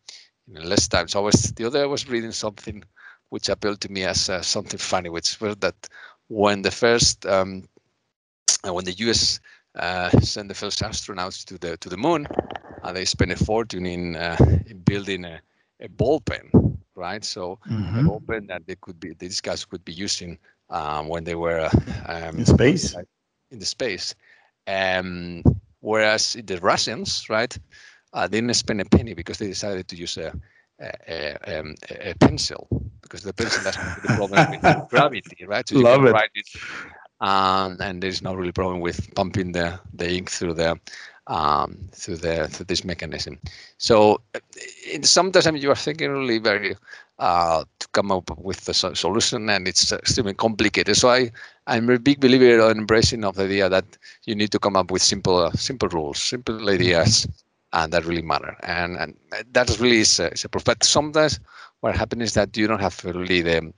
in 0.47 0.69
less 0.69 0.87
time. 0.87 1.07
So 1.07 1.19
I 1.19 1.23
was 1.23 1.51
the 1.53 1.65
other 1.65 1.83
I 1.83 1.87
was 1.87 2.09
reading 2.09 2.31
something 2.31 2.83
which 3.29 3.49
appealed 3.49 3.81
to 3.81 3.91
me 3.91 4.03
as 4.03 4.29
uh, 4.29 4.41
something 4.41 4.79
funny, 4.79 5.09
which 5.09 5.39
was 5.41 5.55
that 5.57 5.87
when 6.27 6.61
the 6.61 6.71
first 6.71 7.25
um, 7.25 7.63
uh, 8.67 8.73
when 8.73 8.85
the 8.85 8.93
U.S. 8.93 9.39
Uh, 9.75 10.09
sent 10.21 10.47
the 10.47 10.55
first 10.55 10.81
astronauts 10.81 11.45
to 11.45 11.57
the 11.57 11.77
to 11.77 11.89
the 11.89 11.97
moon, 11.97 12.27
uh, 12.83 12.91
they 12.91 13.05
spent 13.05 13.31
a 13.31 13.35
fortune 13.35 13.85
in, 13.85 14.15
uh, 14.15 14.35
in 14.65 14.79
building 14.79 15.23
a, 15.23 15.39
a 15.79 15.87
ball 15.89 16.19
pen, 16.19 16.49
right? 16.95 17.23
So 17.23 17.59
mm-hmm. 17.69 17.99
a 17.99 18.03
ball 18.03 18.23
pen 18.27 18.47
that 18.47 18.65
they 18.65 18.75
could 18.75 18.99
be 18.99 19.13
these 19.13 19.39
guys 19.39 19.65
could 19.65 19.85
be 19.85 19.93
using 19.93 20.39
um, 20.69 21.09
when 21.09 21.23
they 21.23 21.35
were 21.35 21.69
um, 22.07 22.39
in 22.39 22.45
space. 22.45 22.95
In 23.49 23.59
the 23.59 23.65
space, 23.65 24.13
um, 24.67 25.41
whereas 25.79 26.35
the 26.43 26.59
Russians, 26.59 27.29
right? 27.29 27.57
uh, 28.13 28.27
didn't 28.27 28.53
spend 28.53 28.81
a 28.81 28.85
penny 28.85 29.13
because 29.13 29.37
they 29.37 29.47
decided 29.47 29.87
to 29.87 29.95
use 29.95 30.17
a, 30.17 30.33
a, 30.79 31.37
a, 31.47 31.59
um, 31.59 31.75
a 31.89 32.13
pencil 32.15 32.67
because 33.01 33.23
the 33.23 33.33
pencil 33.33 33.63
has 33.65 33.79
the 34.01 34.09
problem 34.09 34.45
with 34.47 34.61
gravity, 34.89 35.45
right? 35.45 35.67
So 35.67 35.79
Love 35.79 36.05
it. 36.05 36.15
it 36.35 36.47
um, 37.19 37.77
and 37.79 38.01
there's 38.01 38.21
no 38.21 38.33
really 38.33 38.51
problem 38.51 38.79
with 38.79 39.13
pumping 39.15 39.51
the, 39.51 39.79
the 39.93 40.11
ink 40.11 40.29
through 40.29 40.53
the 40.53 40.79
um, 41.27 41.89
through 41.91 42.17
the 42.17 42.47
through 42.47 42.65
this 42.65 42.83
mechanism. 42.83 43.39
So 43.77 44.21
in 44.91 45.03
sometimes 45.03 45.61
you 45.61 45.71
are 45.71 45.75
thinking 45.75 46.11
really 46.11 46.37
very 46.39 46.75
uh, 47.19 47.63
to 47.79 47.87
come 47.89 48.11
up 48.11 48.31
with 48.37 48.63
the 48.65 48.73
solution, 48.73 49.49
and 49.49 49.67
it's 49.67 49.91
extremely 49.91 50.33
complicated. 50.33 50.95
So 50.95 51.09
I 51.09 51.31
I'm 51.65 51.89
a 51.89 51.99
big 51.99 52.19
believer 52.19 52.69
in 52.71 52.77
embracing 52.77 53.25
of 53.25 53.35
the 53.35 53.43
idea 53.43 53.69
that 53.69 53.85
you 54.25 54.35
need 54.35 54.51
to 54.51 54.59
come 54.59 54.77
up 54.77 54.91
with 54.91 55.01
simple 55.01 55.37
uh, 55.37 55.51
simple 55.51 55.89
rules, 55.89 56.21
simple 56.21 56.69
ideas 56.69 57.27
and 57.73 57.91
that 57.93 58.05
really 58.05 58.21
matter. 58.21 58.55
And 58.63 58.97
and 58.97 59.15
that 59.51 59.77
really 59.79 59.99
is 59.99 60.19
a, 60.19 60.31
is 60.31 60.45
a 60.45 60.49
But 60.49 60.83
sometimes 60.83 61.39
what 61.81 61.95
happens 61.95 62.23
is 62.23 62.33
that 62.33 62.55
you 62.57 62.67
don't 62.67 62.81
have 62.81 63.03
really 63.05 63.41
the 63.41 63.73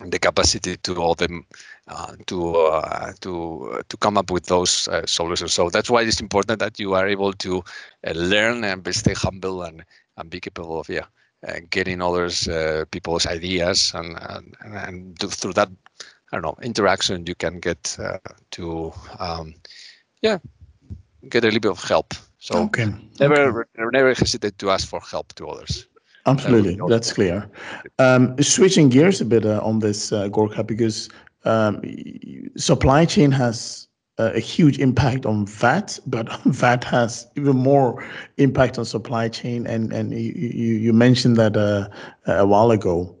the 0.00 0.18
capacity 0.18 0.76
to 0.76 0.96
all 0.96 1.14
them 1.14 1.46
uh, 1.88 2.14
to 2.26 2.56
uh, 2.56 3.12
to 3.20 3.82
to 3.88 3.96
come 3.98 4.16
up 4.18 4.30
with 4.30 4.46
those 4.46 4.88
uh, 4.88 5.06
solutions. 5.06 5.52
So 5.52 5.70
that's 5.70 5.90
why 5.90 6.02
it's 6.02 6.20
important 6.20 6.58
that 6.60 6.78
you 6.78 6.94
are 6.94 7.06
able 7.06 7.32
to 7.34 7.62
uh, 8.06 8.12
learn 8.12 8.64
and 8.64 8.86
stay 8.94 9.14
humble 9.14 9.62
and 9.62 9.84
and 10.16 10.30
be 10.30 10.40
capable 10.40 10.80
of 10.80 10.88
yeah 10.88 11.06
uh, 11.46 11.60
getting 11.70 12.00
others 12.02 12.48
uh, 12.48 12.84
people's 12.90 13.26
ideas 13.26 13.92
and 13.94 14.16
and, 14.30 14.56
and 14.64 15.18
through 15.18 15.54
that 15.54 15.68
I 16.32 16.36
don't 16.36 16.42
know 16.42 16.56
interaction 16.62 17.26
you 17.26 17.34
can 17.34 17.60
get 17.60 17.96
to 18.52 18.92
um, 19.18 19.54
yeah 20.22 20.38
get 21.28 21.44
a 21.44 21.46
little 21.48 21.60
bit 21.60 21.72
of 21.72 21.82
help 21.84 22.14
so 22.40 22.56
okay. 22.64 22.86
never 23.20 23.60
okay. 23.60 23.84
never 23.92 24.14
hesitate 24.14 24.58
to 24.58 24.70
ask 24.70 24.88
for 24.88 25.00
help 25.00 25.32
to 25.34 25.46
others. 25.46 25.86
Absolutely, 26.26 26.78
that's 26.88 27.12
clear. 27.12 27.48
Um, 27.98 28.36
switching 28.42 28.88
gears 28.88 29.20
a 29.20 29.24
bit 29.24 29.44
uh, 29.44 29.60
on 29.62 29.78
this, 29.78 30.12
uh, 30.12 30.28
Gorka, 30.28 30.64
because 30.64 31.08
um, 31.44 31.80
supply 32.56 33.04
chain 33.04 33.30
has 33.30 33.88
uh, 34.18 34.32
a 34.34 34.40
huge 34.40 34.78
impact 34.78 35.26
on 35.26 35.46
VAT, 35.46 35.98
but 36.06 36.32
VAT 36.44 36.82
has 36.84 37.26
even 37.36 37.56
more 37.56 38.04
impact 38.38 38.78
on 38.78 38.84
supply 38.86 39.28
chain. 39.28 39.66
And 39.66 39.92
and 39.92 40.12
you 40.12 40.32
you, 40.34 40.74
you 40.76 40.92
mentioned 40.94 41.36
that 41.36 41.56
uh, 41.56 41.88
a 42.26 42.46
while 42.46 42.70
ago. 42.70 43.14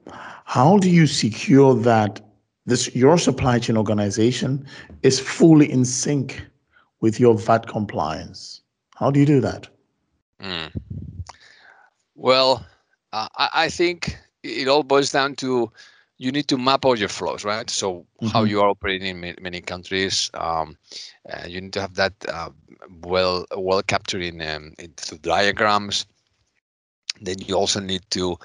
How 0.44 0.78
do 0.78 0.90
you 0.90 1.06
secure 1.06 1.74
that 1.74 2.20
this 2.64 2.94
your 2.94 3.18
supply 3.18 3.58
chain 3.58 3.76
organization 3.76 4.66
is 5.02 5.20
fully 5.20 5.70
in 5.70 5.84
sync 5.84 6.42
with 7.00 7.20
your 7.20 7.36
VAT 7.36 7.66
compliance? 7.66 8.59
How 9.00 9.10
do 9.10 9.18
you 9.18 9.24
do 9.24 9.40
that? 9.40 9.66
Mm. 10.42 10.72
Well, 12.14 12.66
uh, 13.14 13.28
I, 13.36 13.48
I, 13.54 13.68
think 13.70 14.18
it 14.42 14.68
all 14.68 14.82
boils 14.82 15.10
down 15.10 15.36
to 15.36 15.72
you 16.18 16.30
need 16.30 16.48
to 16.48 16.58
map 16.58 16.84
all 16.84 16.98
your 16.98 17.08
flows, 17.08 17.42
right? 17.42 17.68
So 17.70 17.94
mm-hmm. 17.94 18.26
how 18.26 18.44
you 18.44 18.60
are 18.60 18.68
operating 18.68 19.24
in 19.24 19.36
many 19.40 19.62
countries, 19.62 20.30
um, 20.34 20.76
uh, 21.32 21.46
you 21.46 21.62
need 21.62 21.72
to 21.72 21.80
have 21.80 21.94
that 21.94 22.12
uh, 22.28 22.50
well 23.00 23.46
well 23.56 23.82
captured 23.82 24.22
in, 24.22 24.42
um, 24.42 24.74
in 24.78 24.92
through 24.98 25.18
diagrams. 25.18 26.04
Then 27.22 27.36
you 27.38 27.54
also 27.54 27.80
need 27.80 28.02
to 28.10 28.36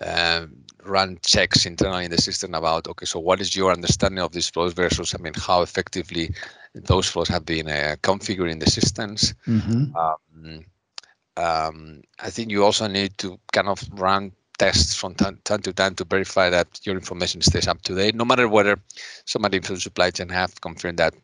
uh, 0.00 0.46
run 0.84 1.18
checks 1.22 1.66
internally 1.66 2.04
in 2.04 2.10
the 2.10 2.20
system 2.20 2.54
about 2.54 2.88
okay, 2.88 3.06
so 3.06 3.18
what 3.18 3.40
is 3.40 3.56
your 3.56 3.72
understanding 3.72 4.22
of 4.22 4.32
these 4.32 4.48
flows 4.48 4.72
versus 4.72 5.14
I 5.14 5.18
mean 5.22 5.34
how 5.36 5.62
effectively 5.62 6.34
those 6.74 7.08
flows 7.08 7.28
have 7.28 7.44
been 7.44 7.68
uh, 7.68 7.96
configured 8.02 8.50
in 8.50 8.60
the 8.60 8.70
systems. 8.70 9.34
Mm-hmm. 9.46 9.96
Um, 9.96 10.64
um, 11.36 12.02
I 12.20 12.30
think 12.30 12.50
you 12.50 12.64
also 12.64 12.86
need 12.86 13.16
to 13.18 13.38
kind 13.52 13.68
of 13.68 13.82
run 13.92 14.32
tests 14.58 14.94
from 14.94 15.14
time, 15.14 15.38
time, 15.44 15.62
to 15.62 15.72
time 15.72 15.94
to 15.94 16.04
verify 16.04 16.50
that 16.50 16.80
your 16.84 16.94
information 16.94 17.40
stays 17.40 17.66
up 17.66 17.80
to 17.82 17.94
date, 17.94 18.14
no 18.14 18.24
matter 18.24 18.46
whether 18.46 18.76
somebody 19.24 19.58
from 19.60 19.76
the 19.76 19.80
supply 19.80 20.10
chain 20.10 20.28
have 20.28 20.60
confirmed 20.60 20.98
that 20.98 21.14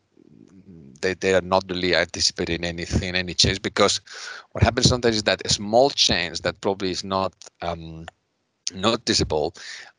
they, 1.01 1.13
they 1.13 1.35
are 1.35 1.41
not 1.41 1.63
really 1.69 1.95
anticipating 1.95 2.63
anything, 2.63 3.15
any 3.15 3.35
change, 3.35 3.61
because 3.61 4.01
what 4.53 4.63
happens 4.63 4.89
sometimes 4.89 5.17
is 5.17 5.23
that 5.23 5.45
a 5.45 5.49
small 5.49 5.91
change 5.91 6.41
that 6.41 6.59
probably 6.61 6.89
is 6.89 7.03
not 7.03 7.33
um, 7.61 8.07
noticeable 8.73 9.53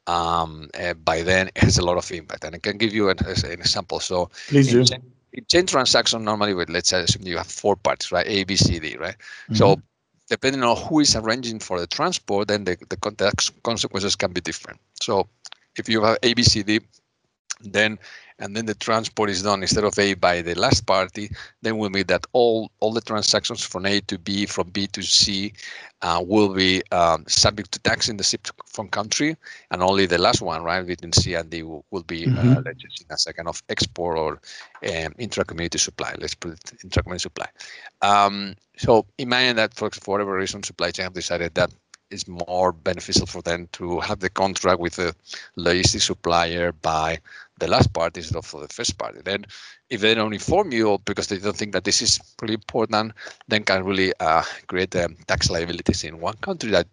um, 0.07 0.69
uh, 0.79 0.95
by 0.95 1.23
then 1.23 1.49
it 1.55 1.63
has 1.63 1.79
a 1.79 1.85
lot 1.85 1.97
of 1.97 2.11
impact. 2.11 2.45
And 2.45 2.55
I 2.55 2.59
can 2.59 2.79
give 2.79 2.95
you 2.95 3.11
an, 3.11 3.19
an 3.19 3.53
example. 3.53 4.01
So 4.01 4.31
please 4.49 4.71
do. 4.71 4.85
Chain, 4.85 5.03
in 5.33 5.45
chain 5.47 5.67
transaction, 5.67 6.25
normally 6.25 6.55
with 6.55 6.71
let's 6.71 6.89
say 6.89 7.05
you 7.21 7.37
have 7.37 7.47
four 7.47 7.77
parts, 7.77 8.11
right? 8.11 8.27
A, 8.27 8.45
B, 8.45 8.57
C, 8.57 8.79
D, 8.79 8.97
right? 8.97 9.17
Mm-hmm. 9.17 9.55
So 9.55 9.77
depending 10.29 10.63
on 10.63 10.77
who 10.77 11.01
is 11.01 11.17
arranging 11.17 11.59
for 11.59 11.81
the 11.81 11.87
transport, 11.87 12.49
then 12.49 12.65
the, 12.65 12.77
the 12.89 12.97
context 12.97 13.63
consequences 13.63 14.17
can 14.17 14.33
be 14.33 14.41
different. 14.41 14.81
So 15.01 15.29
if 15.77 15.89
you 15.89 16.03
have 16.03 16.19
A, 16.23 16.35
B, 16.35 16.43
C, 16.43 16.63
D, 16.63 16.81
then 17.61 17.99
and 18.39 18.57
then 18.57 18.67
the 18.67 18.75
transport 18.75 19.31
is 19.31 19.43
done 19.43 19.63
instead 19.63 19.85
of 19.85 19.99
A 19.99 20.15
by 20.15 20.43
the 20.43 20.55
last 20.55 20.87
party, 20.87 21.31
then 21.63 21.79
we 21.79 21.89
mean 21.89 22.07
that 22.07 22.27
all 22.33 22.71
all 22.81 22.93
the 22.93 23.01
transactions 23.01 23.65
from 23.65 23.87
A 23.87 24.01
to 24.03 24.19
B, 24.19 24.47
from 24.47 24.71
B 24.71 24.87
to 24.89 25.03
C, 25.03 25.53
uh, 26.03 26.23
will 26.25 26.55
be 26.55 26.83
um, 26.93 27.25
subject 27.27 27.73
to 27.73 27.79
tax 27.81 28.09
in 28.09 28.17
the 28.17 28.25
ship 28.25 28.47
from 28.67 28.89
country, 28.89 29.37
and 29.71 29.83
only 29.83 30.07
the 30.07 30.19
last 30.19 30.41
one, 30.41 30.63
right, 30.63 30.87
between 30.87 31.13
C 31.13 31.35
and 31.35 31.51
D, 31.51 31.63
will, 31.63 31.85
will 31.91 32.05
be 32.05 32.27
uh, 32.27 32.31
mm-hmm. 32.31 32.59
uh, 32.59 33.15
as 33.15 33.27
a 33.27 33.33
kind 33.33 33.49
of 33.49 33.63
export 33.69 34.17
or 34.17 34.41
um, 34.89 35.15
intra-community 35.19 35.79
supply. 35.79 36.15
Let's 36.19 36.35
put 36.35 36.53
it 36.53 36.73
intra-community 36.85 37.23
supply. 37.23 37.47
Um, 38.03 38.55
so 38.77 39.07
imagine 39.19 39.57
that 39.57 39.75
for, 39.75 39.91
for 39.91 40.13
whatever 40.13 40.37
reason, 40.37 40.63
supply 40.63 40.91
chain 40.93 41.05
have 41.05 41.15
decided 41.15 41.55
that 41.55 41.73
it's 42.11 42.27
more 42.27 42.73
beneficial 42.73 43.27
for 43.27 43.43
them 43.43 43.69
to 43.73 44.01
have 44.01 44.21
the 44.21 44.31
contract 44.31 44.81
with 44.81 44.97
the 44.97 45.15
logistic 45.59 46.01
supplier 46.01 46.73
by 46.73 47.19
the 47.59 47.69
last 47.69 47.93
part 47.93 48.17
instead 48.17 48.37
of 48.37 48.45
for 48.47 48.61
the 48.61 48.69
first 48.69 48.99
party. 48.99 49.21
Then, 49.25 49.45
if 49.91 50.01
they 50.01 50.15
don't 50.15 50.33
inform 50.33 50.73
you 50.73 50.99
because 51.05 51.29
they 51.29 51.39
don't 51.39 51.57
think 51.57 51.73
that 51.73 51.85
this 51.85 52.03
is 52.03 52.21
really 52.41 52.55
important, 52.55 53.13
then 53.49 53.65
can 53.65 53.85
really 53.85 54.13
uh, 54.21 54.43
create 54.67 54.95
um, 54.97 55.17
tax 55.27 55.51
liabilities 55.51 56.05
in 56.05 56.21
one 56.21 56.37
country 56.37 56.71
that 56.71 56.87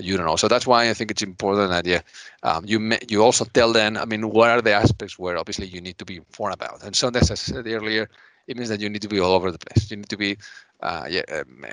you 0.00 0.16
don't 0.16 0.26
know. 0.26 0.36
So 0.36 0.48
that's 0.48 0.66
why 0.66 0.88
I 0.88 0.94
think 0.94 1.10
it's 1.10 1.22
important 1.22 1.70
that 1.70 1.86
yeah, 1.86 2.00
um, 2.42 2.64
you 2.66 2.80
may, 2.80 2.98
you 3.08 3.22
also 3.22 3.44
tell 3.44 3.72
them. 3.72 3.96
I 3.96 4.04
mean, 4.04 4.30
what 4.30 4.50
are 4.50 4.62
the 4.62 4.72
aspects 4.72 5.18
where 5.18 5.38
obviously 5.38 5.66
you 5.66 5.80
need 5.80 5.98
to 5.98 6.04
be 6.04 6.16
informed 6.16 6.54
about? 6.54 6.82
And 6.82 6.96
so, 6.96 7.08
as 7.08 7.30
I 7.30 7.34
said 7.34 7.66
earlier, 7.66 8.08
it 8.46 8.56
means 8.56 8.68
that 8.68 8.80
you 8.80 8.88
need 8.88 9.02
to 9.02 9.08
be 9.08 9.20
all 9.20 9.32
over 9.32 9.50
the 9.52 9.58
place. 9.58 9.90
You 9.90 9.98
need 9.98 10.08
to 10.08 10.16
be 10.16 10.36
uh, 10.82 11.06
yeah, 11.08 11.22
um, 11.32 11.64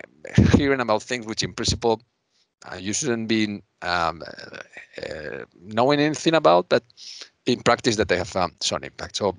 hearing 0.55 0.81
about 0.81 1.03
things 1.03 1.25
which, 1.25 1.43
in 1.43 1.53
principle, 1.53 2.01
uh, 2.65 2.75
you 2.75 2.93
shouldn't 2.93 3.27
be 3.27 3.61
um, 3.81 4.23
uh, 4.23 5.45
knowing 5.61 5.99
anything 5.99 6.33
about, 6.33 6.69
but 6.69 6.83
in 7.45 7.61
practice 7.61 7.95
that 7.95 8.09
they 8.09 8.17
have 8.17 8.35
um, 8.35 8.53
some 8.59 8.83
impact. 8.83 9.17
So 9.17 9.35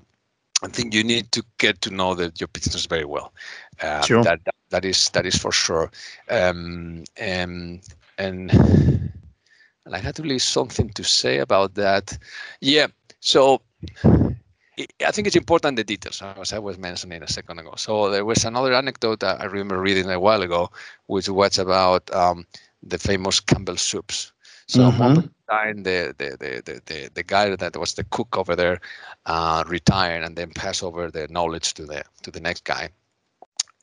I 0.63 0.67
think 0.67 0.93
you 0.93 1.03
need 1.03 1.31
to 1.31 1.43
get 1.57 1.81
to 1.81 1.89
know 1.89 2.15
the, 2.15 2.31
your 2.37 2.47
business 2.47 2.85
very 2.85 3.05
well. 3.05 3.33
Uh, 3.81 4.01
sure. 4.01 4.23
That, 4.23 4.43
that, 4.45 4.55
that 4.69 4.85
is 4.85 5.09
that 5.09 5.25
is 5.25 5.37
for 5.37 5.51
sure. 5.51 5.91
Um, 6.29 7.03
and 7.17 7.81
and 8.17 8.51
and 8.51 9.93
I 9.95 9.99
had 9.99 10.19
really 10.19 10.39
something 10.39 10.89
to 10.89 11.03
say 11.03 11.39
about 11.39 11.75
that. 11.75 12.17
Yeah. 12.61 12.87
So 13.19 13.61
I 13.97 15.11
think 15.11 15.27
it's 15.27 15.35
important 15.35 15.75
the 15.75 15.83
details, 15.83 16.21
as 16.21 16.53
I 16.53 16.59
was 16.59 16.77
mentioning 16.77 17.21
a 17.21 17.27
second 17.27 17.59
ago. 17.59 17.73
So 17.75 18.09
there 18.09 18.23
was 18.23 18.45
another 18.45 18.73
anecdote 18.73 19.19
that 19.19 19.41
I 19.41 19.45
remember 19.45 19.79
reading 19.79 20.09
a 20.09 20.19
while 20.19 20.41
ago, 20.41 20.71
which 21.07 21.27
was 21.27 21.57
about 21.57 22.13
um, 22.13 22.45
the 22.83 22.97
famous 22.97 23.39
Campbell 23.39 23.77
soups. 23.77 24.31
So 24.67 24.91
mm-hmm. 24.91 25.21
time 25.49 25.83
the, 25.83 26.13
the, 26.17 26.37
the, 26.39 26.81
the, 26.85 27.09
the 27.13 27.23
guy 27.23 27.55
that 27.55 27.75
was 27.75 27.95
the 27.95 28.03
cook 28.05 28.37
over 28.37 28.55
there 28.55 28.79
uh, 29.25 29.63
retired 29.67 30.23
and 30.23 30.35
then 30.35 30.51
pass 30.51 30.83
over 30.83 31.09
the 31.09 31.27
knowledge 31.29 31.73
to 31.75 31.85
the 31.85 32.03
to 32.21 32.31
the 32.31 32.39
next 32.39 32.65
guy. 32.65 32.89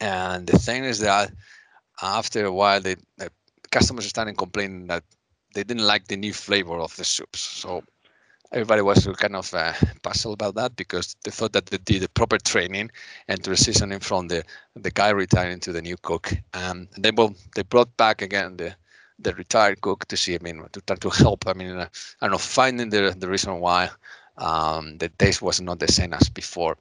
And 0.01 0.47
the 0.47 0.59
thing 0.59 0.85
is 0.85 1.01
that 1.01 1.33
after 2.03 2.45
a 2.45 2.53
while, 2.53 2.81
the, 2.81 2.97
the 3.17 3.31
customers 3.71 4.07
started 4.07 4.37
complaining 4.37 4.87
that 4.87 5.03
they 5.55 5.65
didn't 5.65 5.87
like 5.87 6.07
the 6.07 6.17
new 6.17 6.33
flavor 6.33 6.79
of 6.79 6.95
the 6.97 7.05
soups. 7.05 7.41
So 7.41 7.83
everybody 8.53 8.83
was 8.83 9.07
kind 9.19 9.35
of 9.35 9.53
uh, 9.55 9.73
puzzled 10.03 10.35
about 10.35 10.55
that 10.55 10.77
because 10.77 11.17
they 11.25 11.31
thought 11.31 11.53
that 11.55 11.67
they 11.67 11.79
did 11.79 12.03
the 12.03 12.09
proper 12.11 12.39
training 12.39 12.91
and 13.29 13.59
seasoning 13.59 14.01
from 14.01 14.29
the 14.29 14.45
the 14.75 14.91
guy 14.91 15.11
retiring 15.11 15.61
to 15.61 15.73
the 15.73 15.83
new 15.83 15.97
cook. 15.97 16.33
Um, 16.55 16.89
and 16.95 17.05
then 17.05 17.15
well, 17.17 17.35
they 17.55 17.63
brought 17.63 17.97
back 17.97 18.23
again 18.23 18.57
the 18.57 18.77
the 19.19 19.35
retired 19.35 19.81
cook 19.81 20.07
to 20.09 20.17
see, 20.17 20.35
I 20.35 20.39
mean, 20.43 20.63
to 20.73 20.81
try 20.81 20.97
to 20.97 21.11
help. 21.11 21.47
I 21.47 21.53
mean, 21.55 21.77
uh, 21.77 21.89
I 22.21 22.27
don't 22.27 22.33
know, 22.33 22.39
finding 22.39 22.91
the 22.91 23.15
the 23.17 23.29
reason 23.29 23.61
why 23.61 23.91
um, 24.39 24.99
the 24.99 25.09
taste 25.09 25.43
was 25.43 25.61
not 25.61 25.79
the 25.79 25.89
same 25.89 26.13
as 26.13 26.29
before. 26.29 26.77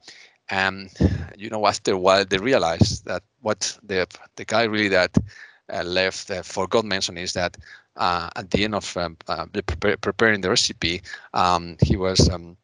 And 0.50 0.90
you 1.36 1.50
know, 1.50 1.66
after 1.66 1.92
a 1.92 1.98
while, 1.98 2.24
they 2.24 2.38
realized 2.38 3.04
that 3.06 3.22
what 3.40 3.78
the 3.82 4.06
the 4.36 4.44
guy 4.44 4.64
really 4.64 4.88
that 4.88 5.16
uh, 5.72 5.82
left 5.82 6.30
uh, 6.30 6.42
forgot 6.42 6.84
mention 6.84 7.16
is 7.18 7.32
that 7.32 7.56
uh, 7.96 8.30
at 8.36 8.50
the 8.50 8.64
end 8.64 8.74
of 8.74 8.96
um, 8.96 9.16
uh, 9.28 9.46
preparing 10.00 10.40
the 10.40 10.50
recipe, 10.50 11.02
um, 11.34 11.76
he 11.82 11.96
was 11.96 12.28
um, 12.28 12.56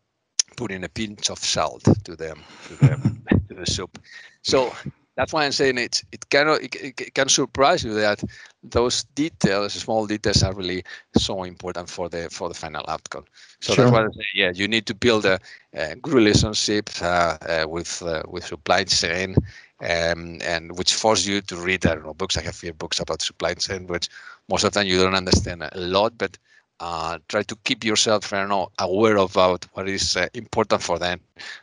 putting 0.56 0.84
a 0.84 0.88
pinch 0.88 1.30
of 1.30 1.38
salt 1.38 1.82
to 2.04 2.16
the 2.16 2.34
to 2.68 2.74
the, 2.76 3.40
to 3.48 3.54
the 3.54 3.66
soup. 3.66 3.98
So 4.42 4.72
that's 5.16 5.32
why 5.32 5.44
I'm 5.44 5.52
saying 5.52 5.78
it. 5.78 6.02
It 6.12 6.28
can 6.30 6.48
it, 6.48 6.74
it 7.00 7.14
can 7.14 7.28
surprise 7.28 7.84
you 7.84 7.94
that 7.94 8.22
those 8.62 9.04
details, 9.14 9.74
small 9.74 10.06
details, 10.06 10.42
are 10.42 10.54
really 10.54 10.84
so 11.16 11.42
important 11.44 11.88
for 11.88 12.08
the 12.08 12.28
for 12.30 12.48
the 12.48 12.54
final 12.54 12.84
outcome. 12.88 13.24
So 13.60 13.74
sure. 13.74 13.84
that's 13.84 13.92
why 13.92 14.04
I 14.04 14.10
say, 14.10 14.26
yeah, 14.34 14.52
you 14.54 14.68
need 14.68 14.86
to 14.86 14.94
build 14.94 15.24
a, 15.26 15.38
a 15.74 15.96
good 15.96 16.14
relationship 16.14 16.90
uh, 17.00 17.36
uh, 17.42 17.66
with 17.68 18.02
uh, 18.02 18.22
with 18.28 18.46
supply 18.46 18.84
chain, 18.84 19.34
um, 19.80 20.38
and 20.42 20.76
which 20.78 20.94
force 20.94 21.26
you 21.26 21.40
to 21.42 21.56
read 21.56 21.84
I 21.86 21.94
don't 21.94 22.06
know 22.06 22.14
books. 22.14 22.36
I 22.36 22.42
have 22.42 22.56
few 22.56 22.72
books 22.72 23.00
about 23.00 23.22
supply 23.22 23.54
chain, 23.54 23.86
which 23.86 24.08
most 24.48 24.64
of 24.64 24.72
the 24.72 24.80
time 24.80 24.88
you 24.88 24.98
don't 24.98 25.14
understand 25.14 25.62
a 25.62 25.70
lot, 25.74 26.16
but 26.16 26.38
uh, 26.80 27.18
try 27.28 27.42
to 27.42 27.56
keep 27.64 27.84
yourself 27.84 28.32
I 28.32 28.44
know, 28.46 28.70
aware 28.78 29.16
about 29.16 29.66
what 29.74 29.88
is 29.88 30.16
uh, 30.16 30.28
important 30.34 30.82
for 30.82 30.98
them. 30.98 31.20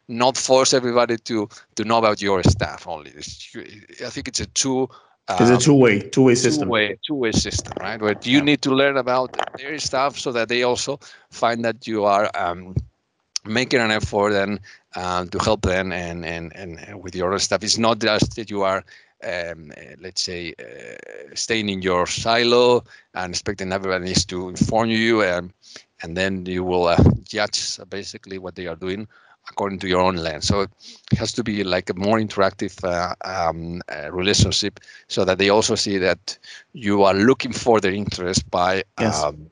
Not 0.08 0.38
force 0.38 0.74
everybody 0.74 1.17
to 1.17 1.50
to 1.76 1.84
know 1.84 1.98
about 1.98 2.22
your 2.22 2.43
staff 2.43 2.88
only. 2.88 3.12
It's, 3.12 3.56
I 4.06 4.10
think 4.10 4.28
it's 4.28 4.39
a 4.39 4.45
two. 4.48 4.89
Um, 5.28 5.38
it's 5.41 5.52
a 5.52 5.58
two-way, 5.65 6.00
two-way 6.00 6.34
system. 6.34 6.69
Two-way, 6.69 6.98
two-way 7.06 7.32
system, 7.32 7.74
right? 7.80 8.02
Where 8.02 8.15
you 8.24 8.39
yeah. 8.39 8.43
need 8.43 8.62
to 8.63 8.72
learn 8.72 8.98
about 8.98 9.38
their 9.58 9.78
stuff 9.78 10.17
so 10.17 10.32
that 10.32 10.50
they 10.50 10.63
also 10.63 11.00
find 11.30 11.63
that 11.65 11.86
you 11.86 12.06
are 12.06 12.32
um, 12.34 12.76
making 13.45 13.80
an 13.80 13.91
effort 13.91 14.34
and 14.34 14.60
uh, 14.95 15.26
to 15.26 15.38
help 15.38 15.62
them 15.62 15.91
and, 15.91 16.26
and 16.26 16.56
and 16.56 17.04
with 17.04 17.15
your 17.15 17.38
stuff. 17.39 17.63
It's 17.63 17.78
not 17.78 18.00
just 18.00 18.36
that 18.38 18.50
you 18.50 18.63
are 18.63 18.84
um, 19.23 19.71
uh, 19.77 19.95
let's 20.01 20.21
say, 20.21 20.53
uh, 20.60 21.36
staying 21.36 21.69
in 21.69 21.82
your 21.82 22.05
silo 22.08 22.84
and 23.13 23.34
expecting 23.34 23.71
everybody 23.71 24.13
to 24.13 24.49
inform 24.49 24.89
you, 24.89 25.23
um, 25.23 25.51
and 26.01 26.15
then 26.15 26.45
you 26.45 26.63
will 26.63 26.88
uh, 26.88 26.97
judge 27.23 27.79
basically 27.89 28.38
what 28.38 28.55
they 28.55 28.67
are 28.67 28.75
doing 28.75 29.08
according 29.49 29.79
to 29.79 29.88
your 29.88 30.01
own 30.01 30.15
lens. 30.15 30.47
So 30.47 30.62
it 30.62 31.17
has 31.17 31.32
to 31.34 31.43
be 31.43 31.63
like 31.63 31.89
a 31.89 31.93
more 31.95 32.19
interactive 32.19 32.84
uh, 32.84 33.15
um, 33.25 33.82
uh, 33.89 34.12
relationship, 34.12 34.79
so 35.08 35.25
that 35.25 35.38
they 35.38 35.49
also 35.49 35.75
see 35.75 35.97
that 35.97 36.38
you 36.73 37.03
are 37.03 37.13
looking 37.13 37.51
for 37.51 37.79
their 37.79 37.93
interest 37.93 38.49
by 38.51 38.84
yes. 38.99 39.23
um, 39.23 39.49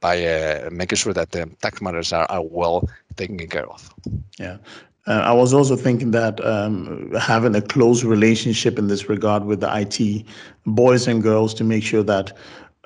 by 0.00 0.24
uh, 0.24 0.68
making 0.70 0.96
sure 0.96 1.12
that 1.12 1.30
the 1.32 1.50
tax 1.60 1.80
matters 1.80 2.12
are, 2.12 2.26
are 2.28 2.42
well 2.42 2.88
taken 3.16 3.38
care 3.48 3.66
of. 3.68 3.92
Yeah. 4.38 4.58
Uh, 5.08 5.22
I 5.24 5.32
was 5.32 5.54
also 5.54 5.74
thinking 5.74 6.10
that 6.10 6.44
um, 6.44 7.10
having 7.18 7.54
a 7.54 7.62
close 7.62 8.04
relationship 8.04 8.78
in 8.78 8.88
this 8.88 9.08
regard 9.08 9.44
with 9.46 9.60
the 9.60 9.70
IT 9.74 10.26
boys 10.66 11.08
and 11.08 11.22
girls 11.22 11.54
to 11.54 11.64
make 11.64 11.82
sure 11.82 12.02
that 12.02 12.36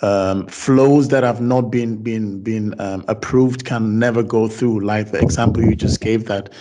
um, 0.02 0.46
flows 0.46 1.08
that 1.08 1.24
have 1.24 1.40
not 1.40 1.62
been 1.62 1.96
been 1.96 2.40
been 2.40 2.80
um, 2.80 3.04
approved 3.08 3.64
can 3.64 3.98
never 3.98 4.22
go 4.22 4.46
through. 4.46 4.80
Like 4.80 5.10
the 5.10 5.20
example 5.20 5.64
you 5.64 5.74
just 5.74 6.00
gave, 6.00 6.26
that 6.26 6.52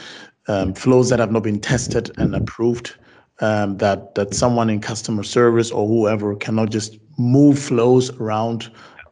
um, 0.47 0.73
flows 0.73 1.09
that 1.09 1.19
have 1.19 1.31
not 1.31 1.43
been 1.43 1.59
tested 1.59 2.09
and 2.17 2.35
approved, 2.35 2.95
um, 3.39 3.77
that 3.77 4.15
that 4.15 4.33
someone 4.33 4.69
in 4.69 4.81
customer 4.81 5.23
service 5.23 5.69
or 5.69 5.87
whoever 5.87 6.35
cannot 6.35 6.71
just 6.71 6.97
move 7.19 7.59
flows 7.59 8.09
around 8.19 8.71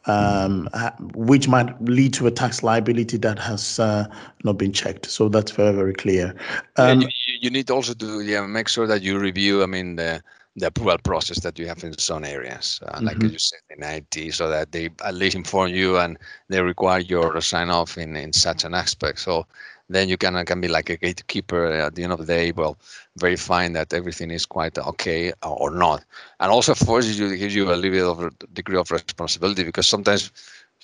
um, 0.10 0.67
which 1.13 1.48
might 1.48 1.69
lead 1.84 2.13
to 2.13 2.26
a 2.26 2.32
tax 2.32 2.63
liability 2.63 3.17
that 3.17 3.38
has 3.38 3.80
uh, 3.80 4.08
not 4.43 4.58
been 4.58 4.74
checked. 4.74 5.06
So 5.06 5.30
that's 5.30 5.52
very, 5.52 5.76
very 5.76 5.93
clear. 5.93 6.36
Um, 6.78 7.02
you, 7.02 7.10
you, 7.41 7.50
need 7.50 7.69
also 7.69 7.93
to 7.93 8.22
yeah, 8.22 8.45
make 8.45 8.67
sure 8.67 8.88
that 8.88 9.02
you 9.04 9.19
review, 9.19 9.62
I 9.62 9.67
mean, 9.67 9.98
the, 9.98 10.22
the 10.56 10.67
approval 10.67 10.98
process 11.04 11.39
that 11.41 11.60
you 11.60 11.67
have 11.67 11.84
in 11.84 11.95
some 11.98 12.24
areas, 12.24 12.80
uh, 12.88 12.95
mm-hmm. 12.95 13.06
like 13.06 13.22
you 13.22 13.38
said 13.38 13.60
in 13.69 13.84
IT, 13.84 14.34
so 14.34 14.50
that 14.50 14.72
they 14.72 14.89
at 15.06 15.13
least 15.13 15.36
inform 15.36 15.69
you 15.69 15.98
and 15.98 16.17
they 16.48 16.62
require 16.62 17.00
your 17.00 17.39
sign 17.41 17.69
off 17.69 17.98
in, 17.98 18.15
in 18.15 18.34
such 18.34 18.63
an 18.63 18.74
aspect. 18.74 19.19
So 19.19 19.45
then 19.89 20.08
you 20.08 20.17
can 20.17 20.45
can 20.45 20.62
be 20.62 20.67
like 20.67 20.89
a 20.89 20.97
gatekeeper 20.97 21.65
at 21.71 21.95
the 21.95 22.04
end 22.04 22.13
of 22.13 22.19
the 22.19 22.25
day. 22.25 22.52
Well, 22.52 22.78
verifying 23.17 23.73
that 23.73 23.93
everything 23.93 24.32
is 24.32 24.45
quite 24.45 24.78
okay 24.78 25.34
or 25.43 25.71
not, 25.71 26.06
and 26.39 26.52
also 26.52 26.75
forces 26.75 27.19
you 27.19 27.30
to 27.30 27.38
give 27.38 27.52
you 27.52 27.73
a 27.73 27.75
little 27.75 27.91
bit 27.91 28.06
of 28.06 28.19
a 28.23 28.47
degree 28.54 28.78
of 28.78 28.91
responsibility 28.91 29.63
because 29.63 29.88
sometimes 29.88 30.32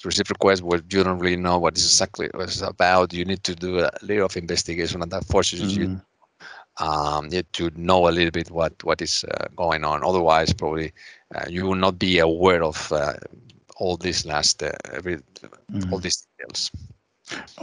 receive 0.03 0.29
requests 0.29 0.61
where 0.61 0.81
you 0.89 1.03
don't 1.03 1.19
really 1.19 1.37
know 1.37 1.57
what 1.57 1.77
is 1.77 1.85
exactly 1.85 2.29
what 2.33 2.49
it's 2.49 2.61
about. 2.61 3.13
You 3.13 3.25
need 3.25 3.43
to 3.43 3.55
do 3.55 3.79
a 3.79 3.91
little 4.01 4.25
of 4.25 4.35
investigation, 4.35 5.01
and 5.01 5.11
that 5.11 5.25
forces 5.25 5.61
mm-hmm. 5.61 5.81
you 5.81 6.01
um, 6.77 7.29
to 7.29 7.71
know 7.75 8.07
a 8.07 8.11
little 8.11 8.31
bit 8.31 8.51
what 8.51 8.83
what 8.83 9.01
is 9.01 9.23
uh, 9.23 9.47
going 9.55 9.83
on. 9.83 10.03
Otherwise, 10.03 10.53
probably 10.53 10.91
uh, 11.35 11.45
you 11.49 11.65
will 11.65 11.75
not 11.75 11.99
be 11.99 12.19
aware 12.19 12.63
of 12.63 12.91
uh, 12.91 13.13
all 13.77 13.97
these 13.97 14.25
last 14.25 14.63
uh, 14.63 14.71
every, 14.93 15.17
mm-hmm. 15.17 15.93
all 15.93 15.99
these 15.99 16.27
details. 16.37 16.71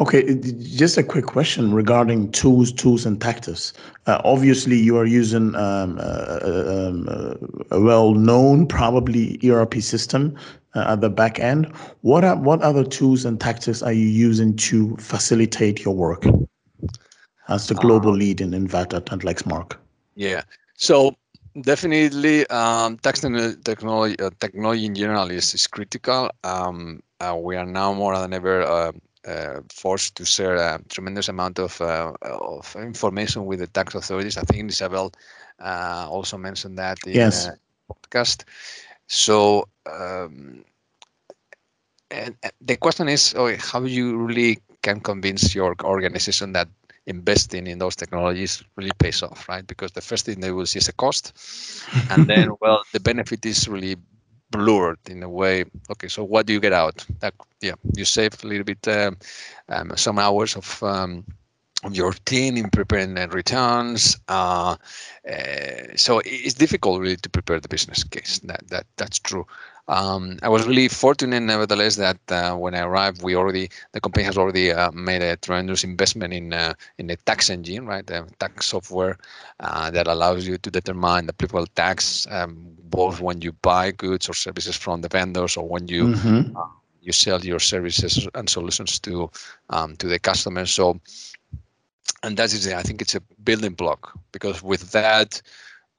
Okay, 0.01 0.41
just 0.41 0.99
a 0.99 1.05
quick 1.05 1.27
question 1.27 1.73
regarding 1.73 2.33
tools, 2.33 2.73
tools 2.73 3.07
and 3.07 3.21
tactics. 3.21 3.73
Uh, 4.07 4.21
obviously, 4.25 4.77
you 4.77 4.97
are 4.97 5.05
using 5.05 5.55
um, 5.55 5.99
uh, 6.01 6.39
um, 6.43 7.09
a 7.71 7.81
well-known, 7.81 8.67
probably 8.67 9.39
ERP 9.45 9.75
system 9.75 10.37
at 10.75 11.01
the 11.01 11.11
back 11.11 11.39
end. 11.39 11.67
What 12.01 12.25
are, 12.25 12.37
what 12.37 12.61
other 12.63 12.83
tools 12.83 13.25
and 13.25 13.41
tactics 13.41 13.83
are 13.83 13.93
you 13.93 14.07
using 14.07 14.57
to 14.57 14.97
facilitate 14.97 15.85
your 15.85 15.95
work? 15.95 16.25
as 17.49 17.69
the 17.69 17.75
global 17.75 18.13
uh, 18.13 18.17
lead 18.17 18.41
in 18.41 18.55
Invat 18.55 18.93
and 18.93 19.23
Lexmark? 19.23 19.77
Yeah. 20.15 20.43
So 20.75 21.15
definitely 21.61 22.47
um, 22.49 22.99
technology, 22.99 24.19
uh, 24.19 24.31
technology 24.41 24.87
in 24.87 24.95
general 24.95 25.31
is, 25.31 25.55
is 25.55 25.67
critical. 25.67 26.31
Um, 26.45 27.03
uh, 27.21 27.37
we 27.41 27.57
are 27.57 27.67
now 27.67 27.93
more 27.93 28.19
than 28.19 28.33
ever 28.33 28.63
uh, 28.63 28.93
uh 28.93 28.93
forced 29.73 30.17
to 30.17 30.25
share 30.25 30.57
a 30.57 30.81
tremendous 30.89 31.29
amount 31.29 31.59
of, 31.59 31.81
uh, 31.81 32.13
of 32.23 32.75
information 32.77 33.47
with 33.47 33.61
the 33.61 33.67
tax 33.67 33.95
authorities. 33.95 34.37
I 34.37 34.43
think 34.43 34.71
Isabel 34.71 35.13
uh, 35.61 36.07
also 36.11 36.37
mentioned 36.39 36.79
that 36.79 36.99
in 37.07 37.15
yes. 37.15 37.47
the 37.47 37.59
podcast. 37.95 38.45
So 39.07 39.69
um, 39.87 40.65
and 42.13 42.37
the 42.61 42.77
question 42.77 43.09
is, 43.09 43.35
how 43.59 43.83
you 43.85 44.17
really 44.17 44.59
can 44.83 45.01
convince 45.01 45.55
your 45.55 45.75
organization 45.83 46.53
that 46.53 46.69
investing 47.07 47.67
in 47.67 47.79
those 47.79 47.97
technologies 47.97 48.63
really 48.77 48.93
pays 48.99 49.23
off, 49.23 49.49
right? 49.49 49.67
Because 49.67 49.93
the 49.93 50.01
first 50.01 50.27
thing 50.27 50.41
they 50.41 50.53
will 50.53 50.67
see 50.67 50.79
is 50.79 50.89
a 50.89 50.93
cost, 50.93 51.33
and 52.11 52.27
then 52.27 52.51
well, 52.61 52.83
the 52.93 53.01
benefit 53.01 53.45
is 53.47 53.69
really 53.69 53.97
blurred 54.53 54.99
in 55.09 55.23
a 55.23 55.29
way. 55.29 55.65
Okay, 55.91 56.09
so 56.09 56.23
what 56.23 56.47
do 56.47 56.53
you 56.53 56.61
get 56.61 56.73
out? 56.73 57.05
That 57.21 57.35
yeah, 57.61 57.75
you 57.97 58.05
save 58.05 58.45
a 58.45 58.47
little 58.47 58.65
bit, 58.65 58.87
um, 58.89 59.17
um, 59.69 59.93
some 59.97 60.19
hours 60.19 60.57
of. 60.57 60.83
Um, 60.83 61.25
of 61.85 61.97
your 61.97 62.13
team 62.13 62.57
in 62.57 62.71
preparing 62.71 63.15
the 63.15 63.27
returns, 63.27 64.17
uh, 64.29 64.77
uh, 65.29 65.97
so 65.97 66.23
it's 66.25 66.55
difficult 66.55 67.01
really 67.01 67.17
to 67.17 67.29
prepare 67.29 67.59
the 67.59 67.69
business 67.69 68.05
case. 68.05 68.39
That 68.45 68.69
that 68.69 68.87
that's 68.99 69.19
true. 69.19 69.45
Um, 69.93 70.39
I 70.43 70.49
was 70.49 70.67
really 70.67 70.89
fortunate, 70.89 71.41
nevertheless, 71.41 71.97
that 71.97 72.19
uh, 72.31 72.57
when 72.57 72.75
I 72.75 72.81
arrived, 72.81 73.23
we 73.23 73.37
already 73.37 73.69
the 73.93 74.01
company 74.01 74.25
has 74.25 74.39
already 74.39 74.73
uh, 74.73 74.91
made 74.93 75.21
a 75.21 75.37
tremendous 75.37 75.85
investment 75.85 76.33
in 76.33 76.55
uh, 76.55 76.73
in 76.97 77.09
the 77.09 77.17
tax 77.17 77.51
engine, 77.51 77.85
right? 77.87 78.07
The 78.07 78.27
tax 78.39 78.67
software 78.67 79.19
uh, 79.61 79.91
that 79.91 80.07
allows 80.07 80.49
you 80.49 80.57
to 80.57 80.71
determine 80.71 81.27
the 81.27 81.35
applicable 81.35 81.67
tax 81.75 82.27
um, 82.31 82.75
both 82.85 83.21
when 83.21 83.43
you 83.43 83.53
buy 83.53 83.91
goods 83.91 84.31
or 84.31 84.35
services 84.35 84.77
from 84.77 85.03
the 85.03 85.09
vendors 85.09 85.59
or 85.59 85.69
when 85.69 85.87
you 85.89 86.05
mm-hmm. 86.05 86.57
Uh, 86.57 86.69
you 87.03 87.13
sell 87.13 87.45
your 87.45 87.59
services 87.59 88.29
and 88.35 88.49
solutions 88.49 88.99
to 89.01 89.31
um, 89.69 89.97
to 89.97 90.07
the 90.07 90.19
customers. 90.19 90.71
So, 90.71 90.99
and 92.23 92.39
that 92.39 92.55
is, 92.55 92.67
I 92.67 92.83
think, 92.83 93.03
it's 93.03 93.15
a 93.15 93.21
building 93.45 93.75
block 93.75 94.19
because 94.33 94.63
with 94.63 94.93
that. 94.93 95.43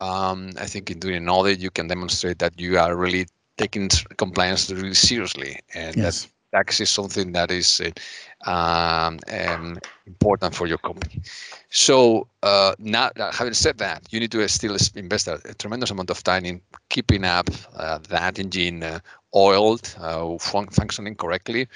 Um, 0.02 0.52
I 0.60 0.66
think 0.66 0.92
in 0.92 1.00
doing 1.00 1.16
an 1.16 1.30
audit, 1.30 1.62
you 1.62 1.70
can 1.70 1.88
demonstrate 1.88 2.40
that 2.40 2.60
you 2.60 2.78
are 2.78 2.94
really 2.94 3.26
taking 3.64 3.90
compliance 4.18 4.70
really 4.72 4.94
seriously, 4.94 5.60
and 5.74 5.96
yes. 5.96 6.24
that 6.24 6.34
tax 6.54 6.80
is 6.80 6.90
something 6.90 7.32
that 7.34 7.50
is 7.52 7.82
uh, 7.82 8.52
um, 8.52 9.20
um, 9.32 9.78
important 10.06 10.54
for 10.54 10.68
your 10.68 10.78
company. 10.78 11.22
So 11.70 12.28
uh, 12.44 12.76
now, 12.78 13.10
having 13.32 13.54
said 13.54 13.78
that, 13.80 14.04
you 14.12 14.20
need 14.20 14.32
to 14.32 14.48
still 14.48 14.78
invest 14.96 15.28
a, 15.28 15.40
a 15.46 15.54
tremendous 15.54 15.92
amount 15.92 16.10
of 16.10 16.24
time 16.24 16.46
in 16.46 16.62
keeping 16.90 17.24
up 17.24 17.50
uh, 17.76 18.00
that 18.10 18.40
engine 18.40 18.84
uh, 18.84 19.00
oiled, 19.36 19.96
uh, 20.00 20.38
fun- 20.38 20.68
functioning 20.68 21.16
correctly. 21.16 21.68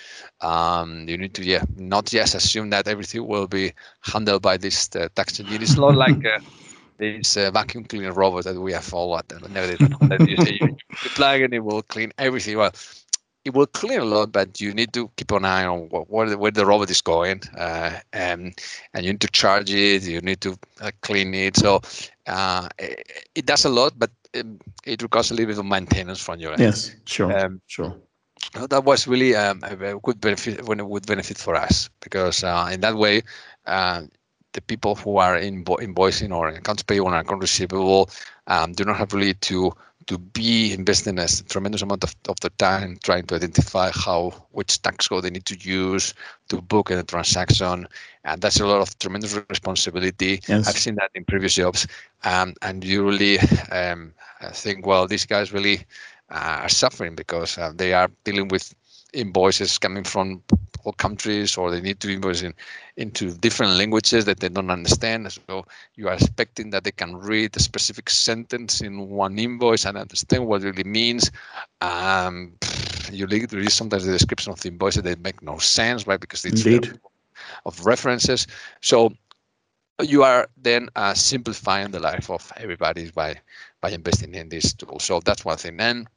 Um, 0.41 1.07
you 1.09 1.17
need 1.17 1.33
to 1.35 1.43
yeah, 1.43 1.63
not 1.75 2.05
just 2.05 2.35
assume 2.35 2.69
that 2.69 2.87
everything 2.87 3.25
will 3.25 3.47
be 3.47 3.73
handled 4.01 4.41
by 4.43 4.57
this 4.57 4.89
uh, 4.95 5.07
tax 5.15 5.39
engine. 5.39 5.63
It's 5.63 5.77
not 5.77 5.95
like 6.05 6.21
this 6.97 7.37
uh, 7.37 7.51
vacuum 7.51 7.83
cleaner 7.83 8.11
robot 8.11 8.43
that 8.45 8.59
we 8.59 8.73
have 8.73 8.93
all 8.93 9.17
at 9.17 9.27
that 9.29 10.25
you, 10.27 10.37
say, 10.37 10.57
you 10.61 11.09
plug 11.15 11.41
and 11.41 11.53
it 11.53 11.59
will 11.59 11.81
clean 11.83 12.11
everything. 12.17 12.57
Well, 12.57 12.73
it 13.45 13.53
will 13.53 13.67
clean 13.67 13.99
a 13.99 14.05
lot, 14.05 14.31
but 14.33 14.59
you 14.59 14.73
need 14.73 14.91
to 14.93 15.09
keep 15.15 15.31
an 15.31 15.45
eye 15.45 15.65
on 15.65 15.87
what, 15.89 16.09
where, 16.09 16.29
the, 16.29 16.37
where 16.37 16.51
the 16.51 16.65
robot 16.65 16.89
is 16.89 17.01
going, 17.01 17.41
uh, 17.57 17.97
and 18.11 18.59
and 18.93 19.05
you 19.05 19.13
need 19.13 19.21
to 19.21 19.29
charge 19.29 19.71
it. 19.71 20.03
You 20.03 20.19
need 20.19 20.41
to 20.41 20.57
uh, 20.81 20.91
clean 21.01 21.33
it. 21.33 21.55
So 21.55 21.79
uh, 22.27 22.67
it, 22.77 23.29
it, 23.35 23.45
does 23.45 23.63
a 23.63 23.69
lot, 23.69 23.93
but 23.97 24.11
it, 24.33 24.45
it, 24.85 25.01
requires 25.01 25.31
a 25.31 25.33
little 25.33 25.47
bit 25.47 25.59
of 25.59 25.65
maintenance 25.65 26.19
from 26.19 26.41
your 26.41 26.51
end. 26.51 26.59
Yes, 26.59 26.93
sure, 27.05 27.31
um, 27.39 27.61
sure. 27.67 27.95
That 28.69 28.83
was 28.83 29.07
really 29.07 29.33
um, 29.35 29.63
a 29.63 29.97
good 29.97 30.19
benefit 30.19 30.67
when 30.67 30.79
it 30.79 30.87
would 30.87 31.05
benefit 31.05 31.37
for 31.37 31.55
us 31.55 31.89
because 32.01 32.43
uh, 32.43 32.69
in 32.71 32.81
that 32.81 32.95
way 32.95 33.21
uh, 33.65 34.03
the 34.57 34.61
people 34.61 34.95
who 34.95 35.17
are 35.17 35.37
in 35.37 35.63
invoicing 35.63 36.35
or 36.35 36.47
accounts 36.47 36.81
payable 36.81 37.09
and 37.09 37.17
account 37.17 37.41
receivable 37.41 38.09
um, 38.47 38.73
do 38.73 38.83
not 38.83 38.97
have 38.97 39.13
really 39.13 39.35
to 39.35 39.71
to 40.07 40.17
be 40.17 40.73
investing 40.73 41.19
a 41.19 41.27
tremendous 41.49 41.81
amount 41.81 42.03
of, 42.03 42.15
of 42.29 42.39
the 42.39 42.49
time 42.51 42.97
trying 43.03 43.25
to 43.27 43.35
identify 43.35 43.91
how 43.93 44.33
which 44.51 44.81
tax 44.81 45.07
code 45.07 45.23
they 45.23 45.29
need 45.29 45.45
to 45.45 45.57
use 45.59 46.15
to 46.49 46.59
book 46.61 46.89
a 46.89 47.03
transaction 47.03 47.87
and 48.23 48.41
that's 48.41 48.59
a 48.59 48.65
lot 48.65 48.81
of 48.81 48.97
tremendous 48.97 49.37
responsibility 49.47 50.41
yes. 50.47 50.67
i've 50.67 50.83
seen 50.85 50.95
that 50.95 51.11
in 51.13 51.23
previous 51.23 51.53
jobs 51.53 51.85
um, 52.23 52.55
and 52.63 52.83
you 52.83 53.05
really 53.05 53.37
um, 53.71 54.11
think 54.53 54.87
well 54.87 55.05
these 55.05 55.25
guys 55.25 55.53
really 55.53 55.85
uh, 56.31 56.63
are 56.63 56.69
suffering 56.69 57.13
because 57.13 57.59
uh, 57.59 57.71
they 57.75 57.93
are 57.93 58.09
dealing 58.23 58.47
with 58.47 58.73
invoices 59.17 59.77
coming 59.77 60.03
from 60.03 60.43
all 60.83 60.93
countries 60.93 61.57
or 61.57 61.71
they 61.71 61.81
need 61.81 61.99
to 61.99 62.13
invoice 62.13 62.41
in, 62.43 62.53
into 62.95 63.33
different 63.33 63.73
languages 63.73 64.25
that 64.25 64.39
they 64.39 64.49
don't 64.49 64.69
understand. 64.69 65.31
So 65.31 65.65
you 65.95 66.07
are 66.07 66.13
expecting 66.13 66.69
that 66.71 66.83
they 66.83 66.91
can 66.91 67.15
read 67.17 67.55
a 67.57 67.59
specific 67.59 68.09
sentence 68.09 68.81
in 68.81 69.09
one 69.09 69.37
invoice 69.39 69.85
and 69.85 69.97
understand 69.97 70.47
what 70.47 70.63
it 70.63 70.67
really 70.67 70.83
means. 70.83 71.31
Um, 71.81 72.53
you 73.11 73.25
read 73.27 73.71
sometimes 73.71 74.05
the 74.05 74.11
description 74.11 74.53
of 74.53 74.61
the 74.61 74.69
invoice 74.69 74.95
that 74.95 75.19
make 75.19 75.41
no 75.41 75.57
sense, 75.57 76.07
right? 76.07 76.19
Because 76.19 76.45
it's 76.45 76.65
of 77.65 77.85
references. 77.85 78.47
So 78.81 79.13
you 80.01 80.23
are 80.23 80.47
then 80.57 80.89
uh, 80.95 81.13
simplifying 81.13 81.91
the 81.91 81.99
life 81.99 82.29
of 82.29 82.51
everybody 82.57 83.11
by 83.11 83.39
by 83.81 83.89
investing 83.89 84.35
in 84.35 84.49
this 84.49 84.73
tool. 84.73 84.99
So 84.99 85.19
that's 85.19 85.45
one 85.45 85.57
thing. 85.57 85.79
And 85.79 86.07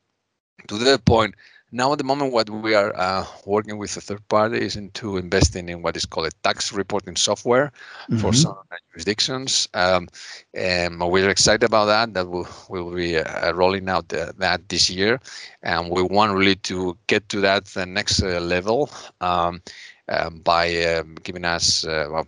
to 0.69 0.79
the 0.79 0.99
point, 0.99 1.35
now, 1.73 1.93
at 1.93 1.99
the 1.99 2.05
moment, 2.05 2.33
what 2.33 2.51
we 2.51 2.75
are 2.75 2.93
uh, 2.97 3.25
working 3.47 3.79
with 3.79 3.97
a 3.97 4.01
third 4.01 4.27
party 4.29 4.59
is 4.59 4.75
into 4.75 5.17
investing 5.17 5.69
in 5.69 5.83
what 5.83 5.97
is 5.97 6.05
called 6.05 6.27
a 6.27 6.31
tax 6.43 6.73
reporting 6.73 7.15
software 7.15 7.71
mm-hmm. 8.11 8.19
for 8.19 8.33
some 8.33 8.57
jurisdictions. 8.91 9.69
Um, 9.75 10.09
and 10.53 11.01
we're 11.01 11.31
excited 11.31 11.63
about 11.63 11.87
that. 11.87 12.15
That 12.15 12.29
will 12.29 12.49
will 12.69 12.93
be 12.93 13.19
uh, 13.19 13.53
rolling 13.53 13.89
out 13.89 14.09
the, 14.09 14.35
that 14.39 14.69
this 14.69 14.91
year, 14.91 15.21
and 15.63 15.91
we 15.91 16.03
want 16.03 16.33
really 16.33 16.57
to 16.57 16.99
get 17.07 17.29
to 17.29 17.41
that 17.41 17.67
the 17.67 17.87
next 17.87 18.23
uh, 18.23 18.41
level 18.41 18.91
um, 19.21 19.63
um 20.09 20.41
by 20.41 20.85
um, 20.85 21.15
giving 21.23 21.45
us 21.45 21.85
uh, 21.85 22.09
well, 22.11 22.27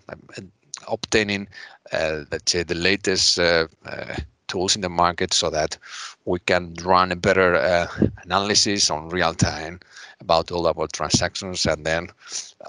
obtaining, 0.86 1.48
uh, 1.92 2.24
let's 2.30 2.52
say, 2.52 2.62
the 2.62 2.76
latest 2.76 3.38
tools 4.52 4.76
in 4.76 4.82
the 4.82 4.88
market 5.04 5.32
so 5.32 5.50
that 5.50 5.78
we 6.30 6.38
can 6.50 6.74
run 6.84 7.10
a 7.12 7.16
better 7.16 7.50
uh, 7.56 7.86
analysis 8.24 8.90
on 8.90 9.08
real 9.08 9.34
time 9.34 9.80
about 10.20 10.52
all 10.52 10.66
our 10.66 10.86
transactions 10.98 11.66
and 11.66 11.86
then 11.86 12.08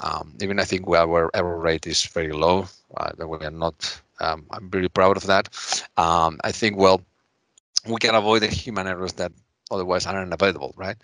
um, 0.02 0.34
even 0.42 0.60
I 0.60 0.66
think 0.66 0.88
our 0.88 1.30
error 1.34 1.60
rate 1.60 1.86
is 1.88 2.06
very 2.06 2.32
low. 2.32 2.66
Uh, 2.98 3.12
we 3.28 3.46
are 3.46 3.52
not. 3.52 4.02
Um, 4.20 4.46
I'm 4.52 4.70
really 4.70 4.90
proud 4.90 5.18
of 5.18 5.26
that. 5.28 5.50
Um, 5.98 6.40
I 6.44 6.52
think 6.52 6.78
well, 6.78 7.02
we 7.88 7.98
can 7.98 8.16
avoid 8.16 8.42
the 8.42 8.48
human 8.48 8.88
errors 8.88 9.14
that 9.14 9.32
otherwise 9.72 10.06
are 10.06 10.22
unavailable, 10.22 10.74
right? 10.78 10.98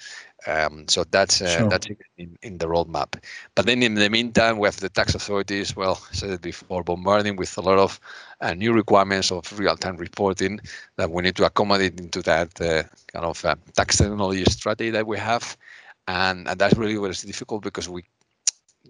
Um, 0.47 0.87
so 0.87 1.03
that's 1.03 1.41
uh, 1.41 1.47
sure. 1.47 1.69
that's 1.69 1.87
in, 2.17 2.37
in 2.41 2.57
the 2.57 2.67
roadmap. 2.67 3.21
But 3.55 3.65
then 3.65 3.83
in 3.83 3.95
the 3.95 4.09
meantime, 4.09 4.57
we 4.57 4.67
have 4.67 4.79
the 4.79 4.89
tax 4.89 5.15
authorities. 5.15 5.75
Well, 5.75 6.01
I 6.11 6.13
said 6.15 6.29
it 6.31 6.41
before, 6.41 6.83
bombarding 6.83 7.35
with 7.35 7.57
a 7.57 7.61
lot 7.61 7.77
of 7.77 7.99
uh, 8.41 8.53
new 8.53 8.73
requirements 8.73 9.31
of 9.31 9.57
real-time 9.59 9.97
reporting 9.97 10.59
that 10.95 11.11
we 11.11 11.23
need 11.23 11.35
to 11.37 11.45
accommodate 11.45 11.99
into 11.99 12.21
that 12.23 12.59
uh, 12.61 12.83
kind 13.07 13.25
of 13.25 13.43
uh, 13.45 13.55
tax 13.75 13.97
technology 13.97 14.43
strategy 14.45 14.91
that 14.91 15.07
we 15.07 15.17
have, 15.17 15.57
and, 16.07 16.47
and 16.47 16.59
that's 16.59 16.75
really 16.75 16.97
what 16.97 17.11
is 17.11 17.21
difficult 17.21 17.63
because 17.63 17.89
we 17.89 18.03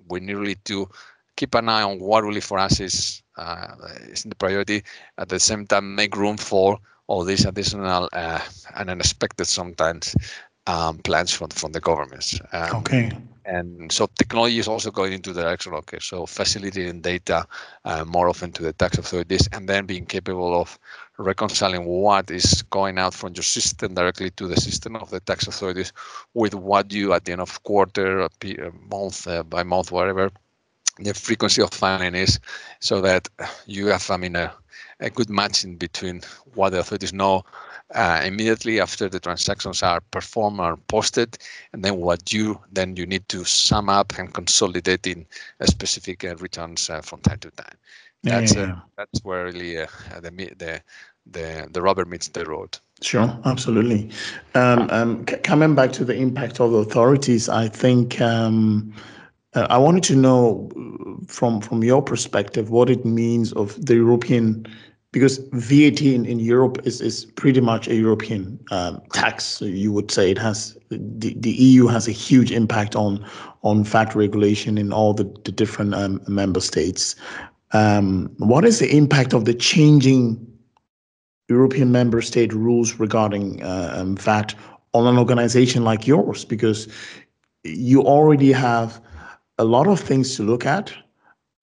we 0.09 0.19
need 0.19 0.35
really 0.35 0.55
to 0.65 0.87
keep 1.35 1.55
an 1.55 1.69
eye 1.69 1.83
on 1.83 1.99
what 1.99 2.23
really 2.23 2.41
for 2.41 2.59
us 2.59 2.79
is 2.79 3.23
uh, 3.37 3.75
is 4.09 4.23
the 4.23 4.35
priority. 4.35 4.83
At 5.17 5.29
the 5.29 5.39
same 5.39 5.65
time, 5.65 5.95
make 5.95 6.15
room 6.15 6.37
for 6.37 6.79
all 7.09 7.25
these 7.25 7.45
additional 7.45 8.07
uh, 8.13 8.39
and 8.75 8.89
unexpected 8.89 9.45
sometimes 9.45 10.15
um, 10.67 10.99
plans 10.99 11.33
from 11.33 11.49
from 11.49 11.71
the 11.71 11.79
governments. 11.79 12.39
Um, 12.53 12.75
okay. 12.81 13.11
And 13.45 13.91
so 13.91 14.07
technology 14.15 14.59
is 14.59 14.67
also 14.67 14.91
going 14.91 15.13
into 15.13 15.33
the 15.33 15.41
direction. 15.41 15.73
Okay, 15.73 15.97
so 15.99 16.27
facilitating 16.27 17.01
data 17.01 17.47
uh, 17.83 18.05
more 18.05 18.29
often 18.29 18.51
to 18.51 18.61
the 18.61 18.73
tax 18.73 18.99
authorities, 18.99 19.49
and 19.53 19.67
then 19.67 19.87
being 19.87 20.05
capable 20.05 20.53
of 20.61 20.77
reconciling 21.17 21.85
what 21.85 22.29
is 22.29 22.61
going 22.69 22.99
out 22.99 23.15
from 23.15 23.33
your 23.33 23.43
system 23.43 23.95
directly 23.95 24.29
to 24.31 24.47
the 24.47 24.61
system 24.61 24.95
of 24.95 25.09
the 25.09 25.19
tax 25.21 25.47
authorities 25.47 25.91
with 26.35 26.53
what 26.53 26.93
you 26.93 27.13
at 27.13 27.25
the 27.25 27.31
end 27.31 27.41
of 27.41 27.63
quarter, 27.63 28.29
month 28.91 29.27
uh, 29.27 29.41
by 29.43 29.63
month, 29.63 29.91
whatever 29.91 30.29
the 30.99 31.13
frequency 31.13 31.61
of 31.61 31.71
filing 31.71 32.13
is, 32.13 32.39
so 32.79 33.01
that 33.01 33.27
you 33.65 33.87
have, 33.87 34.11
I 34.11 34.17
mean, 34.17 34.35
a 34.35 34.53
a 34.99 35.09
good 35.09 35.29
matching 35.29 35.75
between 35.75 36.21
what 36.55 36.71
the 36.71 36.79
authorities 36.79 37.13
know 37.13 37.43
uh, 37.95 38.21
immediately 38.23 38.79
after 38.79 39.09
the 39.09 39.19
transactions 39.19 39.81
are 39.81 40.01
performed 40.11 40.59
or 40.59 40.77
posted, 40.87 41.37
and 41.73 41.83
then 41.83 41.97
what 41.97 42.31
you 42.31 42.59
then 42.71 42.95
you 42.95 43.05
need 43.05 43.27
to 43.29 43.43
sum 43.43 43.89
up 43.89 44.17
and 44.17 44.33
consolidate 44.33 45.07
in 45.07 45.25
specific 45.63 46.23
uh, 46.23 46.35
returns 46.37 46.89
uh, 46.89 47.01
from 47.01 47.19
time 47.21 47.39
to 47.39 47.51
time. 47.51 47.77
That's 48.23 48.55
yeah, 48.55 48.61
yeah, 48.61 48.65
uh, 48.65 48.67
yeah. 48.67 48.79
that's 48.97 49.23
where 49.23 49.45
really 49.45 49.79
uh, 49.79 49.87
the 50.21 50.29
the 50.57 50.81
the 51.31 51.67
the 51.71 51.81
rubber 51.81 52.05
meets 52.05 52.27
the 52.27 52.45
road. 52.45 52.77
Sure, 53.01 53.39
absolutely. 53.45 54.09
Um, 54.55 54.89
um, 54.91 55.25
c- 55.27 55.37
coming 55.37 55.73
back 55.73 55.93
to 55.93 56.03
the 56.03 56.15
impact 56.15 56.59
of 56.59 56.71
the 56.71 56.77
authorities, 56.79 57.47
I 57.47 57.69
think. 57.69 58.19
Um, 58.19 58.93
uh, 59.55 59.65
I 59.69 59.77
wanted 59.77 60.03
to 60.03 60.15
know 60.15 60.69
from 61.27 61.61
from 61.61 61.83
your 61.83 62.03
perspective 62.03 62.69
what 62.69 62.89
it 62.89 63.03
means 63.03 63.51
of 63.53 63.83
the 63.83 63.95
European 63.95 64.65
because 65.11 65.39
VAT 65.53 66.01
in, 66.01 66.25
in 66.25 66.39
Europe 66.39 66.77
is, 66.85 67.01
is 67.01 67.25
pretty 67.25 67.61
much 67.61 67.87
a 67.87 67.95
European 67.95 68.59
um, 68.71 69.01
tax. 69.11 69.61
You 69.61 69.91
would 69.91 70.11
say 70.11 70.31
it 70.31 70.37
has 70.37 70.77
the, 70.89 71.33
the 71.33 71.51
EU 71.51 71.87
has 71.87 72.07
a 72.07 72.11
huge 72.11 72.51
impact 72.51 72.95
on 72.95 73.25
on 73.63 73.83
VAT 73.83 74.15
regulation 74.15 74.77
in 74.77 74.93
all 74.93 75.13
the, 75.13 75.25
the 75.43 75.51
different 75.51 75.95
um, 75.95 76.21
member 76.27 76.59
states. 76.59 77.15
Um, 77.71 78.31
what 78.37 78.65
is 78.65 78.79
the 78.79 78.95
impact 78.95 79.33
of 79.33 79.45
the 79.45 79.53
changing 79.53 80.45
European 81.49 81.91
member 81.91 82.21
state 82.21 82.53
rules 82.53 82.99
regarding 82.99 83.61
uh, 83.63 83.93
um, 83.95 84.15
VAT 84.15 84.55
on 84.93 85.07
an 85.07 85.17
organization 85.17 85.83
like 85.83 86.07
yours? 86.07 86.45
Because 86.45 86.87
you 87.63 88.01
already 88.03 88.51
have 88.51 89.01
a 89.57 89.65
lot 89.65 89.87
of 89.87 89.99
things 89.99 90.35
to 90.35 90.43
look 90.43 90.65
at, 90.65 90.93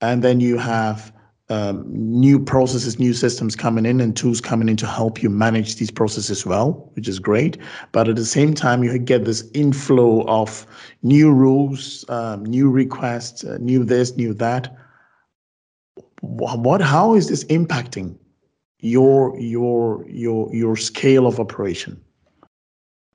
and 0.00 0.22
then 0.22 0.40
you 0.40 0.58
have 0.58 1.12
um, 1.48 1.84
new 1.88 2.40
processes, 2.40 2.98
new 2.98 3.14
systems 3.14 3.54
coming 3.54 3.86
in, 3.86 4.00
and 4.00 4.16
tools 4.16 4.40
coming 4.40 4.68
in 4.68 4.76
to 4.78 4.86
help 4.86 5.22
you 5.22 5.30
manage 5.30 5.76
these 5.76 5.90
processes 5.90 6.44
well, 6.44 6.90
which 6.94 7.06
is 7.06 7.18
great. 7.18 7.56
But 7.92 8.08
at 8.08 8.16
the 8.16 8.24
same 8.24 8.52
time, 8.52 8.82
you 8.82 8.98
get 8.98 9.24
this 9.24 9.48
inflow 9.54 10.26
of 10.26 10.66
new 11.02 11.32
rules, 11.32 12.04
um, 12.08 12.44
new 12.44 12.68
requests, 12.68 13.44
uh, 13.44 13.58
new 13.60 13.84
this, 13.84 14.16
new 14.16 14.34
that. 14.34 14.76
What? 16.20 16.80
How 16.80 17.14
is 17.14 17.28
this 17.28 17.44
impacting 17.44 18.16
your 18.80 19.38
your 19.38 20.04
your 20.08 20.52
your 20.52 20.76
scale 20.76 21.26
of 21.26 21.38
operation? 21.38 22.00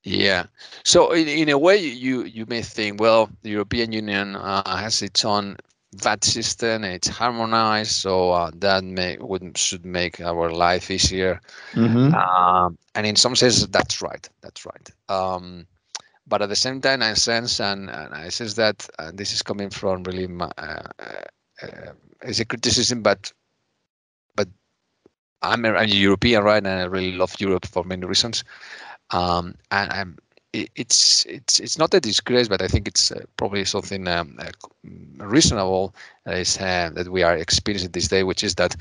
Yeah. 0.04 0.46
So 0.84 1.12
in, 1.12 1.28
in 1.28 1.50
a 1.50 1.58
way, 1.58 1.78
you 1.78 2.24
you 2.24 2.46
may 2.48 2.62
think, 2.62 3.02
well, 3.02 3.30
the 3.42 3.50
European 3.50 3.92
Union 3.92 4.36
uh, 4.36 4.78
has 4.78 5.02
its 5.02 5.26
own 5.26 5.58
VAT 5.96 6.24
system. 6.24 6.84
It's 6.84 7.08
harmonized, 7.08 7.92
so 7.92 8.32
uh, 8.32 8.52
that 8.56 8.84
may 8.84 9.18
would 9.20 9.58
should 9.58 9.86
make 9.86 10.22
our 10.22 10.52
life 10.52 10.90
easier. 10.90 11.42
Mm-hmm. 11.74 12.14
Um, 12.16 12.78
and 12.96 13.06
in 13.06 13.16
some 13.16 13.36
sense, 13.36 13.66
that's 13.68 14.02
right. 14.02 14.28
That's 14.42 14.66
right. 14.66 14.90
Um, 15.10 15.68
but 16.28 16.42
at 16.42 16.50
the 16.50 16.56
same 16.56 16.80
time, 16.80 17.02
I 17.02 17.14
sense 17.14 17.60
and, 17.60 17.90
and 17.90 18.14
I 18.14 18.30
sense 18.30 18.54
that 18.54 18.88
uh, 19.00 19.12
this 19.14 19.34
is 19.34 19.42
coming 19.42 19.70
from 19.70 20.04
really 20.04 20.28
my, 20.28 20.50
uh, 20.58 20.84
uh, 21.62 21.92
it's 22.22 22.40
a 22.40 22.46
criticism, 22.46 23.02
but 23.02 23.34
but 24.36 24.48
I'm 25.42 25.66
a, 25.66 25.74
I'm 25.74 25.90
a 25.90 25.94
European, 25.94 26.44
right? 26.44 26.64
And 26.66 26.68
I 26.68 26.84
really 26.86 27.12
love 27.12 27.36
Europe 27.40 27.66
for 27.66 27.84
many 27.84 28.06
reasons. 28.06 28.46
Um, 29.10 29.56
and 29.72 29.92
I'm 29.92 30.18
it's 30.54 31.26
it's 31.26 31.60
it's 31.60 31.78
not 31.78 31.94
a 31.94 32.00
disgrace, 32.00 32.48
but 32.48 32.62
I 32.62 32.68
think 32.68 32.88
it's 32.88 33.12
uh, 33.12 33.24
probably 33.38 33.64
something 33.66 34.08
um, 34.08 34.38
uh, 34.40 34.52
reasonable 35.26 35.96
is, 36.26 36.58
uh, 36.58 36.90
that 36.94 37.10
we 37.10 37.24
are 37.24 37.36
experiencing 37.36 37.92
this 37.92 38.10
day, 38.10 38.24
which 38.24 38.44
is 38.44 38.56
that 38.56 38.76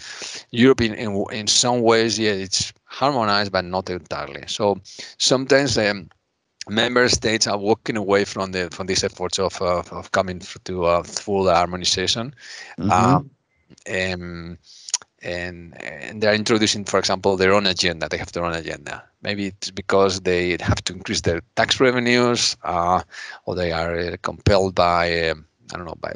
Europe, 0.50 0.80
in, 0.80 0.94
in, 0.94 1.24
in 1.30 1.46
some 1.46 1.82
ways, 1.82 2.18
yeah, 2.18 2.32
it's 2.32 2.72
harmonized, 2.86 3.52
but 3.52 3.64
not 3.64 3.88
entirely. 3.88 4.42
So 4.46 4.80
sometimes 5.18 5.78
um, 5.78 6.10
member 6.68 7.08
states 7.08 7.46
are 7.46 7.58
walking 7.58 7.96
away 7.96 8.24
from 8.24 8.52
the 8.52 8.68
from 8.70 8.86
these 8.86 9.04
efforts 9.04 9.38
of 9.38 9.60
of, 9.62 9.92
of 9.92 10.10
coming 10.12 10.40
to 10.64 10.84
uh, 10.86 11.02
full 11.04 11.48
harmonization. 11.48 12.34
Mm-hmm. 12.78 12.90
Um, 13.88 14.58
and 15.22 15.80
and 15.82 16.22
they're 16.22 16.34
introducing, 16.34 16.84
for 16.84 16.98
example, 16.98 17.36
their 17.36 17.52
own 17.52 17.66
agenda. 17.66 18.08
They 18.08 18.18
have 18.18 18.32
their 18.32 18.44
own 18.44 18.54
agenda. 18.54 19.02
Maybe 19.22 19.46
it's 19.46 19.70
because 19.70 20.20
they 20.22 20.56
have 20.60 20.82
to 20.84 20.92
increase 20.94 21.22
their 21.22 21.42
tax 21.56 21.80
revenues, 21.80 22.56
uh, 22.64 23.02
or 23.44 23.54
they 23.54 23.72
are 23.72 23.98
uh, 23.98 24.16
compelled 24.22 24.74
by 24.74 25.28
um, 25.28 25.46
I 25.72 25.76
don't 25.76 25.86
know 25.86 25.98
by 26.00 26.14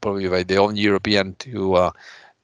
probably 0.00 0.28
by 0.28 0.42
their 0.42 0.60
own 0.60 0.76
European 0.76 1.34
to 1.36 1.74
uh, 1.74 1.90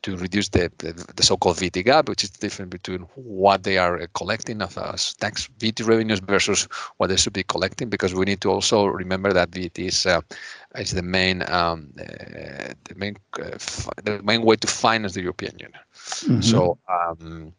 to 0.03 0.16
reduce 0.16 0.48
the, 0.48 0.70
the, 0.78 0.92
the, 1.16 1.22
so-called 1.22 1.59
VAT 1.59 1.84
gap, 1.84 2.09
which 2.09 2.24
is 2.24 2.30
the 2.30 2.38
difference 2.38 2.70
between 2.70 3.00
what 3.14 3.62
they 3.62 3.78
are 3.78 4.07
collecting 4.14 4.61
of 4.61 4.76
as 4.78 5.14
tax 5.14 5.48
VAT 5.59 5.80
revenues 5.80 6.20
versus 6.20 6.64
what 6.96 7.09
they 7.09 7.16
should 7.16 7.32
be 7.32 7.44
collecting, 7.44 7.88
because 7.88 8.14
we 8.14 8.24
need 8.24 8.40
to 8.40 8.50
also 8.50 8.86
remember 8.86 9.32
that 9.32 9.50
VAT 9.50 9.78
is 9.78 10.07
uh, 10.07 10.20
is 10.76 10.90
the 10.90 11.03
main 11.03 11.42
um, 11.50 11.92
uh, 12.00 12.74
the 12.84 12.94
main 12.96 13.16
uh, 13.40 13.59
the 14.05 14.20
main 14.22 14.42
way 14.42 14.57
to 14.57 14.66
finance 14.66 15.14
the 15.14 15.22
European 15.22 15.59
Union. 15.59 15.80
Mm-hmm. 15.94 16.40
So. 16.40 16.78
Um, 16.88 17.53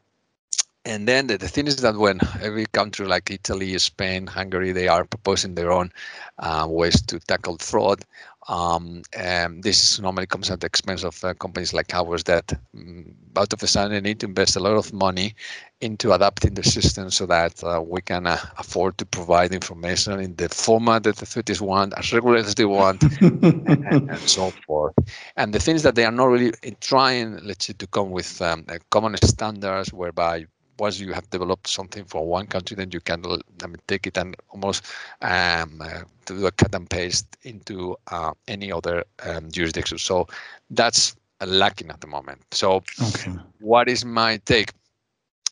and 0.86 1.08
then 1.08 1.28
the, 1.28 1.38
the 1.38 1.48
thing 1.48 1.68
is 1.68 1.78
that 1.78 1.96
when 1.96 2.20
every 2.42 2.66
country 2.66 3.08
like 3.08 3.32
Italy, 3.32 3.78
Spain, 3.80 4.28
Hungary, 4.28 4.74
they 4.74 4.90
are 4.90 5.06
proposing 5.06 5.56
their 5.56 5.72
own 5.72 5.94
uh, 6.40 6.68
ways 6.70 7.02
to 7.04 7.20
tackle 7.20 7.58
fraud, 7.58 8.04
um, 8.48 9.02
and 9.14 9.64
this 9.64 10.00
normally 10.00 10.28
comes 10.28 10.50
at 10.52 10.60
the 10.60 10.68
expense 10.68 11.04
of 11.04 11.24
uh, 11.24 11.34
companies 11.34 11.74
like 11.74 11.94
ours 11.94 12.24
that 12.26 12.54
um, 12.76 13.14
out 13.38 13.54
of 13.54 13.64
a 13.64 13.68
sudden 13.68 14.04
need 14.04 14.20
to 14.20 14.26
invest 14.26 14.56
a 14.56 14.60
lot 14.60 14.76
of 14.76 14.92
money 14.94 15.34
into 15.82 16.14
adapting 16.14 16.54
the 16.54 16.64
system 16.64 17.10
so 17.10 17.26
that 17.26 17.64
uh, 17.64 17.82
we 17.86 18.02
can 18.02 18.26
uh, 18.26 18.38
afford 18.58 18.98
to 18.98 19.06
provide 19.06 19.54
information 19.54 20.20
in 20.20 20.36
the 20.36 20.48
format 20.50 21.04
that 21.04 21.18
the 21.18 21.24
authorities 21.24 21.62
want, 21.62 21.94
as 21.98 22.14
regularly 22.14 22.42
as 22.42 22.56
they 22.56 22.66
want, 22.66 23.04
and, 23.22 24.10
and, 24.10 24.20
so 24.20 24.52
forth. 24.66 24.94
And 25.36 25.54
the 25.54 25.60
things 25.60 25.84
that 25.84 25.96
they 25.96 26.06
are 26.06 26.12
not 26.12 26.26
really 26.26 26.54
trying, 26.80 27.38
let's 27.44 27.66
say, 27.66 27.74
to 27.74 27.88
come 27.88 28.12
with 28.12 28.42
um, 28.42 28.66
common 28.92 29.18
standards 29.24 29.92
whereby 29.92 30.46
once 30.80 31.00
you 31.00 31.14
have 31.14 31.30
developed 31.30 31.68
something 31.68 32.06
for 32.06 32.26
one 32.26 32.48
country, 32.48 32.76
then 32.76 32.92
you 32.92 33.00
can 33.00 33.24
I 33.26 33.68
mean, 33.68 33.78
take 33.88 34.08
it 34.08 34.18
and 34.18 34.36
almost 34.50 34.86
um, 35.22 35.82
uh, 35.82 36.02
do 36.26 36.46
a 36.46 36.52
cut 36.52 36.74
and 36.74 36.90
paste 36.90 37.38
into 37.44 37.96
uh, 38.12 38.34
any 38.48 38.72
other 38.72 39.04
um, 39.24 39.52
jurisdiction. 39.52 39.98
So 39.98 40.28
that's 40.70 41.16
lacking 41.46 41.90
at 41.90 42.02
the 42.02 42.08
moment. 42.08 42.42
So, 42.52 42.84
okay. 43.02 43.34
what 43.60 43.90
is 43.90 44.06
my 44.06 44.38
take? 44.46 44.72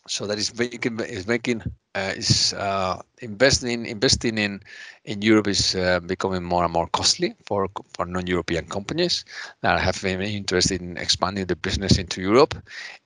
So 0.07 0.26
that 0.28 0.39
is 0.39 0.57
making 0.57 0.99
is 1.01 1.28
making 1.28 1.63
uh, 1.96 2.14
is 2.16 2.54
uh, 2.54 3.02
investing 3.20 3.86
investing 3.86 4.38
in 4.38 4.62
in 5.06 5.22
Europe 5.22 5.48
is 5.48 5.76
uh, 5.76 6.00
becoming 6.00 6.44
more 6.44 6.64
and 6.64 6.72
more 6.72 6.88
costly 6.88 7.34
for 7.46 7.68
for 7.94 8.06
non-European 8.06 8.66
companies 8.66 9.26
that 9.62 9.80
have 9.80 10.00
been 10.02 10.22
interested 10.22 10.80
in 10.82 10.96
expanding 10.98 11.46
the 11.46 11.56
business 11.56 11.98
into 11.98 12.22
Europe. 12.22 12.56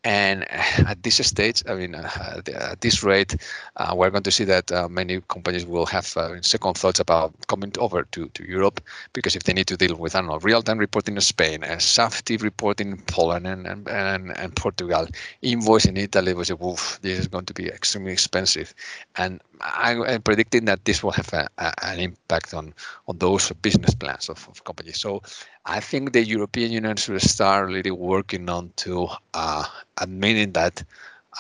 And 0.04 0.46
at 0.52 1.02
this 1.04 1.26
stage, 1.26 1.64
I 1.68 1.76
mean, 1.76 1.96
uh, 1.96 2.42
at 2.54 2.82
this 2.82 3.02
rate, 3.02 3.36
uh, 3.78 3.94
we're 3.96 4.10
going 4.12 4.24
to 4.24 4.32
see 4.32 4.44
that 4.44 4.72
uh, 4.72 4.88
many 4.90 5.22
companies 5.30 5.66
will 5.66 5.86
have 5.86 6.06
second 6.42 6.78
thoughts 6.78 7.00
about 7.00 7.34
coming 7.48 7.72
over 7.80 8.04
to, 8.04 8.28
to 8.28 8.44
Europe 8.48 8.82
because 9.14 9.36
if 9.36 9.44
they 9.44 9.54
need 9.54 9.68
to 9.68 9.78
deal 9.78 9.96
with 9.96 10.16
I 10.16 10.20
don't 10.20 10.30
know 10.30 10.40
real-time 10.40 10.78
reporting 10.78 11.16
in 11.16 11.22
Spain, 11.22 11.64
a 11.64 11.78
SAF-T 11.80 12.38
reporting 12.38 12.92
in 12.92 13.02
Poland 13.04 13.48
and 13.48 13.66
and, 13.66 13.88
and, 13.88 14.38
and 14.38 14.56
Portugal, 14.56 15.08
invoice 15.42 15.86
in 15.86 15.98
Italy 15.98 16.34
was 16.34 16.50
a 16.50 16.56
woof. 16.56 17.00
This 17.02 17.20
is 17.20 17.28
going 17.28 17.46
to 17.46 17.54
be 17.54 17.68
extremely 17.68 18.12
expensive. 18.12 18.75
And 19.16 19.42
I, 19.62 19.94
am 19.94 20.22
predicting 20.22 20.66
that 20.66 20.86
this 20.86 21.04
will 21.04 21.12
have 21.12 21.32
a, 21.34 21.48
a, 21.58 21.74
an 21.84 22.00
impact 22.00 22.54
on 22.54 22.74
on 23.08 23.18
those 23.18 23.52
business 23.62 23.96
plans 23.96 24.30
of, 24.30 24.48
of 24.50 24.64
companies. 24.64 25.00
So 25.00 25.22
I 25.66 25.80
think 25.80 26.14
the 26.14 26.24
European 26.24 26.72
Union 26.72 26.96
should 26.98 27.22
start 27.22 27.68
really 27.68 27.92
working 27.92 28.50
on 28.50 28.72
to 28.78 29.08
uh, 29.34 29.66
admitting 29.98 30.52
that 30.54 30.84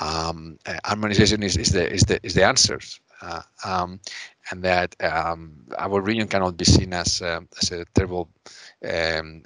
um, 0.01 0.59
harmonization 0.83 1.43
is, 1.43 1.57
is 1.57 1.71
the 1.71 1.91
is 1.91 2.03
the 2.03 2.19
is 2.23 2.33
the 2.33 2.43
answers. 2.43 2.99
Uh, 3.21 3.41
um, 3.63 3.99
and 4.51 4.61
that 4.61 4.93
um, 5.01 5.53
our 5.77 6.01
region 6.01 6.27
cannot 6.27 6.57
be 6.57 6.65
seen 6.65 6.93
as, 6.93 7.21
uh, 7.21 7.39
as 7.61 7.71
a 7.71 7.85
terrible 7.95 8.29
um, 8.87 9.41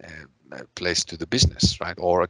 uh, 0.52 0.58
place 0.76 1.06
to 1.06 1.16
do 1.16 1.26
business, 1.28 1.80
right? 1.80 1.96
Or 2.00 2.28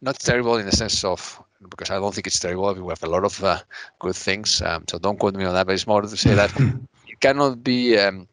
not 0.00 0.18
terrible 0.18 0.56
in 0.56 0.66
the 0.66 0.72
sense 0.72 1.04
of 1.04 1.40
because 1.68 1.90
I 1.90 1.96
don't 1.98 2.14
think 2.14 2.26
it's 2.26 2.38
terrible. 2.40 2.74
We 2.74 2.88
have 2.90 3.02
a 3.02 3.08
lot 3.08 3.24
of 3.24 3.42
uh, 3.44 3.58
good 3.98 4.16
things, 4.16 4.62
um, 4.62 4.84
so 4.88 4.98
don't 4.98 5.18
quote 5.18 5.34
me 5.34 5.44
on 5.44 5.54
that. 5.54 5.66
But 5.66 5.74
it's 5.74 5.86
more 5.86 6.02
to 6.02 6.08
say 6.08 6.34
that 6.34 6.52
you 7.06 7.16
cannot 7.20 7.62
be 7.62 7.98
um, 7.98 8.28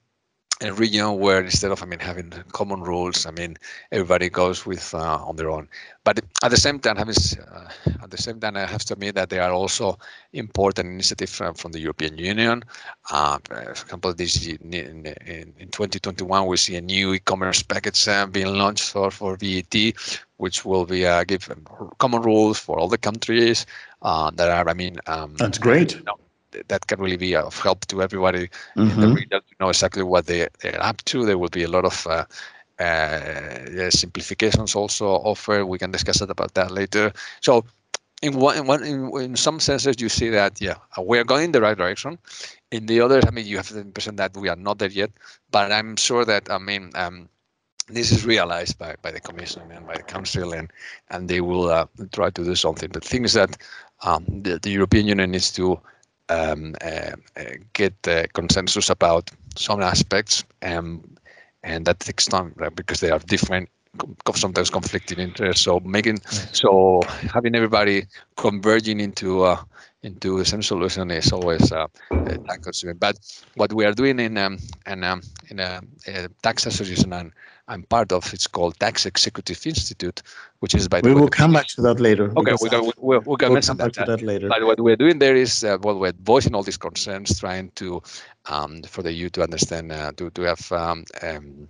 a 0.62 0.74
region 0.74 1.20
where 1.20 1.42
instead 1.42 1.72
of 1.72 1.82
I 1.82 1.86
mean 1.86 2.00
having 2.00 2.32
common 2.52 2.82
rules, 2.82 3.26
I 3.26 3.32
mean 3.32 3.58
everybody 3.92 4.30
goes 4.30 4.66
with 4.66 4.94
uh, 4.94 5.18
on 5.24 5.36
their 5.36 5.50
own. 5.50 5.68
But 6.04 6.20
at 6.44 6.52
the 6.52 6.58
same 6.58 6.80
time, 6.80 6.98
having 6.98 7.16
uh, 7.54 7.70
at 8.04 8.12
the 8.12 8.18
same 8.18 8.40
time, 8.40 8.58
I 8.58 8.66
have 8.66 8.84
to 8.86 8.94
admit 8.94 9.16
that 9.16 9.30
there 9.30 9.44
are 9.44 9.52
also 9.52 9.98
important 10.34 10.88
initiatives 10.88 11.34
from, 11.36 11.54
from 11.54 11.72
the 11.72 11.80
European 11.80 12.18
Union. 12.18 12.64
Uh, 13.12 13.38
for 13.44 13.72
example, 13.72 14.14
this 14.14 14.46
in, 14.48 14.74
in, 14.74 15.06
in, 15.26 15.70
2021 15.70 16.46
we 16.46 16.58
see 16.58 16.76
a 16.76 16.82
new 16.82 17.14
e-commerce 17.14 17.64
package 17.64 18.08
uh, 18.08 18.26
being 18.26 18.54
launched 18.56 18.92
for 18.92 19.12
for 19.12 19.38
VAT, 19.38 19.94
which 20.38 20.66
will 20.66 20.86
be 20.86 21.06
uh, 21.06 21.24
give 21.24 21.50
common 22.00 22.22
rules 22.22 22.60
for 22.60 22.80
all 22.80 22.88
the 22.88 22.98
countries 22.98 23.66
uh, 24.02 24.30
that 24.32 24.50
are. 24.50 24.68
I 24.68 24.74
mean, 24.74 25.00
um, 25.08 25.36
that's 25.38 25.58
great. 25.58 25.96
You 25.96 26.04
know, 26.04 26.20
that 26.68 26.88
can 26.88 27.00
really 27.00 27.18
be 27.18 27.36
of 27.36 27.60
help 27.60 27.86
to 27.88 28.02
everybody 28.02 28.48
mm-hmm. 28.48 28.82
in 28.82 28.88
the 28.88 28.96
mm-hmm. 28.96 29.14
region 29.14 29.42
to 29.42 29.56
know 29.60 29.70
exactly 29.70 30.04
what 30.04 30.26
they, 30.26 30.48
they're 30.62 30.82
up 30.84 31.04
to. 31.06 31.26
There 31.26 31.38
will 31.38 31.50
be 31.50 31.64
a 31.64 31.68
lot 31.68 31.86
of 31.86 32.08
uh, 32.08 32.26
uh, 32.80 33.90
simplifications 33.90 34.76
also 34.76 35.08
offered. 35.08 35.66
We 35.66 35.78
can 35.78 35.92
discuss 35.92 36.22
it 36.22 36.30
about 36.30 36.54
that 36.54 36.72
later. 36.72 37.12
So, 37.42 37.66
in 38.22 38.38
one, 38.38 38.58
in 38.58 38.68
one, 38.68 38.84
in, 38.84 39.12
in 39.22 39.36
some 39.36 39.60
senses, 39.60 39.96
you 40.00 40.10
see 40.10 40.30
that 40.30 40.60
yeah, 40.60 40.76
we 41.02 41.18
are 41.20 41.24
going 41.24 41.46
in 41.46 41.52
the 41.52 41.62
right 41.62 41.78
direction. 41.78 42.18
In 42.72 42.86
the 42.86 43.00
others, 43.02 43.24
I 43.28 43.32
mean, 43.32 43.46
you 43.46 43.58
have 43.58 43.70
the 43.70 43.80
impression 43.80 44.18
that 44.18 44.36
we 44.36 44.50
are 44.50 44.58
not 44.58 44.80
there 44.80 44.90
yet. 44.90 45.12
But 45.52 45.72
I'm 45.72 45.96
sure 45.96 46.26
that 46.26 46.50
I 46.50 46.58
mean. 46.58 46.92
Um, 46.96 47.30
this 47.92 48.12
is 48.12 48.24
realized 48.26 48.78
by, 48.78 48.96
by 49.02 49.12
the 49.12 49.20
commission 49.20 49.64
and 49.72 49.86
by 49.88 49.96
the 49.96 50.04
council 50.04 50.54
and 50.54 50.72
and 51.10 51.28
they 51.28 51.42
will 51.42 51.70
uh, 51.70 51.88
try 52.14 52.30
to 52.30 52.44
do 52.44 52.56
something 52.56 52.90
but 52.94 53.04
things 53.04 53.34
that 53.34 53.58
um, 54.04 54.26
the, 54.28 54.60
the 54.60 54.70
european 54.70 55.08
union 55.08 55.32
needs 55.32 55.52
to 55.52 55.80
um, 56.30 56.76
uh, 56.82 57.12
uh, 57.38 57.44
get 57.74 57.96
consensus 58.34 58.90
about 58.90 59.30
some 59.56 59.82
aspects, 59.82 60.44
um, 60.62 61.04
and 61.64 61.86
that 61.86 62.00
takes 62.00 62.26
time, 62.26 62.54
right? 62.56 62.76
Because 62.76 63.00
they 63.00 63.12
are 63.12 63.20
different 63.20 63.70
sometimes 64.36 64.70
conflicting 64.70 65.20
interests. 65.20 65.64
So 65.64 65.80
making 65.80 66.20
so 66.52 67.02
having 67.34 67.56
everybody 67.56 68.06
converging 68.38 69.00
into 69.00 69.44
uh, 69.44 69.62
into 70.04 70.38
the 70.38 70.46
same 70.46 70.62
solution 70.62 71.12
is 71.12 71.32
always 71.32 71.72
uh, 71.72 71.88
time 72.12 72.62
consuming. 72.62 72.98
But 72.98 73.18
what 73.56 73.74
we 73.74 73.86
are 73.86 73.94
doing 73.94 74.20
in 74.20 74.38
um, 74.38 74.60
and 74.86 75.04
um, 75.04 75.22
in 75.50 75.60
a, 75.60 75.82
a, 76.08 76.30
tax 76.44 76.66
association 76.66 77.14
and 77.14 77.32
I'm 77.70 77.84
part 77.84 78.12
of. 78.12 78.34
It's 78.34 78.48
called 78.48 78.80
Tax 78.80 79.06
Executive 79.06 79.66
Institute, 79.66 80.22
which 80.60 80.74
is 80.74 80.88
by 80.88 81.02
we 81.02 81.14
will 81.14 81.30
come 81.30 81.54
back 81.54 81.68
to 81.68 81.82
that 81.84 82.00
later. 82.00 82.34
Okay, 82.36 82.56
we're 82.60 82.70
going 82.70 82.92
we're, 82.98 83.20
we're 83.20 83.38
we'll 83.40 83.54
mention 83.54 83.78
that, 83.78 83.94
to 83.94 84.06
that, 84.06 84.22
later. 84.24 84.50
But 84.50 84.66
what 84.66 84.80
we're 84.80 84.96
doing 84.96 85.20
there 85.20 85.36
is 85.36 85.64
uh, 85.64 85.78
well, 85.82 86.00
we're 86.00 86.14
voicing 86.24 86.56
all 86.56 86.64
these 86.64 86.78
concerns, 86.78 87.40
trying 87.40 87.72
to 87.76 88.02
um, 88.48 88.82
for 88.84 89.04
the 89.04 89.14
youth 89.14 89.34
to 89.34 89.44
understand, 89.44 89.92
uh, 89.92 90.12
to 90.18 90.32
to 90.32 90.42
have 90.42 90.72
um, 90.72 91.06
um, 91.22 91.68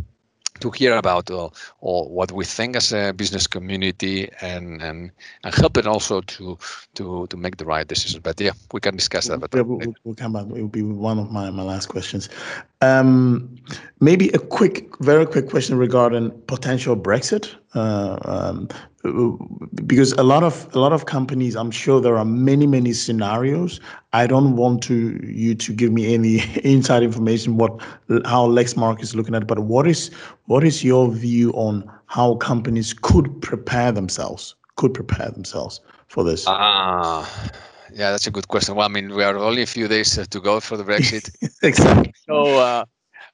to 0.59 0.71
hear 0.71 0.95
about 0.95 1.29
uh, 1.31 1.49
or 1.81 2.09
what 2.09 2.31
we 2.31 2.45
think 2.45 2.75
as 2.75 2.93
a 2.93 3.11
business 3.13 3.47
community 3.47 4.29
and 4.41 4.81
and 4.81 5.11
and 5.43 5.55
help 5.55 5.77
it 5.77 5.85
also 5.85 6.21
to 6.21 6.57
to 6.95 7.27
to 7.27 7.37
make 7.37 7.57
the 7.57 7.65
right 7.65 7.87
decisions. 7.87 8.21
But 8.21 8.39
yeah, 8.39 8.51
we 8.71 8.79
can 8.79 8.95
discuss 8.95 9.27
that. 9.27 9.39
But 9.39 9.53
we'll, 9.53 9.93
we'll, 10.03 10.15
come 10.15 10.33
back. 10.33 10.45
It 10.45 10.61
will 10.61 10.67
be 10.67 10.81
one 10.81 11.19
of 11.19 11.31
my, 11.31 11.49
my 11.49 11.63
last 11.63 11.87
questions. 11.87 12.29
Um, 12.81 13.55
maybe 13.99 14.29
a 14.29 14.39
quick, 14.39 14.97
very 14.99 15.25
quick 15.25 15.49
question 15.49 15.77
regarding 15.77 16.31
potential 16.47 16.95
Brexit. 16.95 17.55
Uh, 17.73 18.17
um, 18.23 18.69
because 19.85 20.11
a 20.13 20.23
lot 20.23 20.43
of 20.43 20.67
a 20.75 20.79
lot 20.79 20.91
of 20.91 21.05
companies 21.05 21.55
i'm 21.55 21.71
sure 21.71 22.01
there 22.01 22.17
are 22.17 22.25
many 22.25 22.67
many 22.67 22.91
scenarios. 22.91 23.79
I 24.11 24.27
don't 24.27 24.57
want 24.57 24.83
to 24.83 25.25
you 25.25 25.55
to 25.55 25.73
give 25.73 25.93
me 25.93 26.13
any 26.13 26.41
inside 26.65 27.03
information 27.03 27.55
what 27.57 27.79
how 28.25 28.47
lexmark 28.47 29.01
is 29.01 29.15
looking 29.15 29.35
at 29.35 29.47
but 29.47 29.59
what 29.59 29.87
is 29.87 30.11
what 30.47 30.65
is 30.65 30.83
your 30.83 31.09
view 31.09 31.51
on 31.51 31.89
how 32.07 32.35
companies 32.35 32.93
could 32.93 33.41
prepare 33.41 33.93
themselves 33.93 34.55
could 34.75 34.93
prepare 34.93 35.29
themselves 35.29 35.81
for 36.07 36.23
this? 36.23 36.45
Ah. 36.47 37.21
uh, 37.21 37.49
yeah 37.93 38.11
that's 38.11 38.27
a 38.27 38.31
good 38.31 38.47
question 38.47 38.75
well 38.75 38.85
i 38.85 38.91
mean 38.91 39.13
we 39.13 39.23
are 39.23 39.37
only 39.37 39.61
a 39.61 39.67
few 39.67 39.87
days 39.87 40.15
to 40.27 40.39
go 40.39 40.59
for 40.59 40.77
the 40.77 40.83
brexit 40.83 41.29
exactly 41.63 42.13
so 42.25 42.57
uh, 42.57 42.85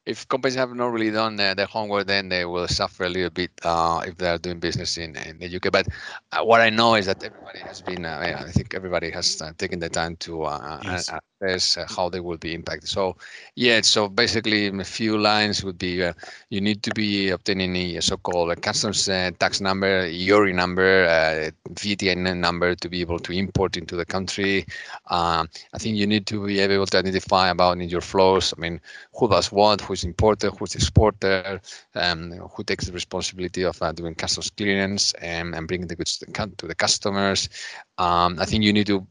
if 0.05 0.27
companies 0.27 0.55
have 0.55 0.73
not 0.73 0.91
really 0.91 1.11
done 1.11 1.39
uh, 1.39 1.53
their 1.55 1.65
homework, 1.65 2.07
then 2.07 2.29
they 2.29 2.45
will 2.45 2.67
suffer 2.67 3.05
a 3.05 3.09
little 3.09 3.29
bit 3.29 3.51
uh, 3.63 4.01
if 4.05 4.17
they 4.17 4.27
are 4.29 4.37
doing 4.37 4.59
business 4.59 4.97
in, 4.97 5.15
in 5.15 5.39
the 5.39 5.47
UK. 5.47 5.71
But 5.71 5.87
uh, 6.31 6.43
what 6.43 6.61
I 6.61 6.69
know 6.69 6.95
is 6.95 7.07
that 7.07 7.23
everybody 7.23 7.59
has 7.59 7.81
been, 7.81 8.05
uh, 8.05 8.43
I 8.45 8.51
think 8.51 8.75
everybody 8.75 9.09
has 9.11 9.41
uh, 9.41 9.51
taken 9.57 9.79
the 9.79 9.89
time 9.89 10.15
to 10.17 10.43
uh, 10.43 10.79
yes. 10.83 11.09
Assess 11.41 11.77
how 11.95 12.09
they 12.09 12.19
will 12.19 12.37
be 12.37 12.53
impacted. 12.53 12.89
So, 12.89 13.15
yeah, 13.55 13.81
so 13.81 14.07
basically, 14.07 14.67
a 14.67 14.83
few 14.83 15.17
lines 15.17 15.63
would 15.63 15.77
be 15.77 16.03
you 16.49 16.61
need 16.61 16.83
to 16.83 16.91
be 16.93 17.29
obtaining 17.29 17.75
a 17.75 18.01
so 18.01 18.17
called 18.17 18.61
customs 18.61 19.05
tax 19.05 19.61
number, 19.61 20.07
EORI 20.07 20.53
number, 20.53 21.05
uh, 21.05 21.51
VTN 21.73 22.37
number 22.37 22.75
to 22.75 22.89
be 22.89 23.01
able 23.01 23.19
to 23.19 23.31
import 23.31 23.77
into 23.77 23.95
the 23.95 24.05
country. 24.05 24.65
I 25.09 25.77
think 25.77 25.97
you 25.97 26.07
need 26.07 26.25
to 26.27 26.45
be 26.45 26.59
able 26.59 26.85
to 26.85 26.97
identify 26.97 27.49
about 27.49 27.79
in 27.79 27.89
your 27.89 28.01
flows, 28.01 28.53
I 28.55 28.61
mean, 28.61 28.81
who 29.13 29.29
does 29.29 29.51
what, 29.51 29.81
who's 29.81 30.03
importer, 30.03 30.49
who's 30.49 30.75
exporter, 30.75 31.61
um, 31.95 32.31
who 32.31 32.63
takes 32.63 32.85
the 32.85 32.93
responsibility 32.93 33.63
of 33.63 33.81
uh, 33.81 33.91
doing 33.91 34.15
customs 34.15 34.49
clearance 34.49 35.13
and, 35.13 35.55
and 35.55 35.67
bringing 35.67 35.87
the 35.87 35.95
goods 35.95 36.17
to 36.17 36.25
the, 36.25 36.51
to 36.57 36.67
the 36.67 36.75
customers. 36.75 37.49
Um, 37.97 38.37
I 38.39 38.45
think 38.45 38.63
you 38.63 38.73
need 38.73 38.87
to 38.87 39.05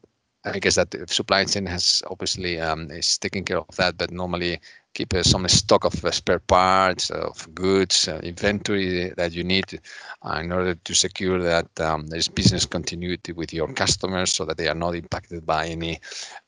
I 0.45 0.59
guess 0.59 0.75
that 0.77 0.95
supply 1.11 1.45
chain 1.45 1.67
has 1.67 2.03
obviously 2.11 2.61
um, 2.61 2.91
is 2.91 3.19
taking 3.19 3.45
care 3.45 3.59
of 3.59 3.77
that, 3.77 3.97
but 3.97 4.11
normally 4.11 4.61
keep 4.95 5.13
uh, 5.13 5.23
some 5.23 5.47
stock 5.49 5.85
of 5.85 6.05
uh, 6.05 6.11
spare 6.11 6.39
parts, 6.39 7.11
of 7.11 7.53
goods, 7.55 8.09
uh, 8.09 8.21
inventory 8.23 9.13
that 9.17 9.33
you 9.33 9.45
need 9.45 9.81
uh, 10.23 10.39
in 10.39 10.53
order 10.53 10.75
to 10.75 10.95
secure 10.95 11.43
that 11.43 11.69
um, 11.81 12.07
there 12.07 12.19
is 12.19 12.29
business 12.29 12.65
continuity 12.65 13.33
with 13.33 13.53
your 13.53 13.71
customers 13.73 14.33
so 14.33 14.45
that 14.45 14.57
they 14.57 14.69
are 14.69 14.75
not 14.75 14.95
impacted 14.95 15.45
by 15.45 15.67
any 15.67 16.01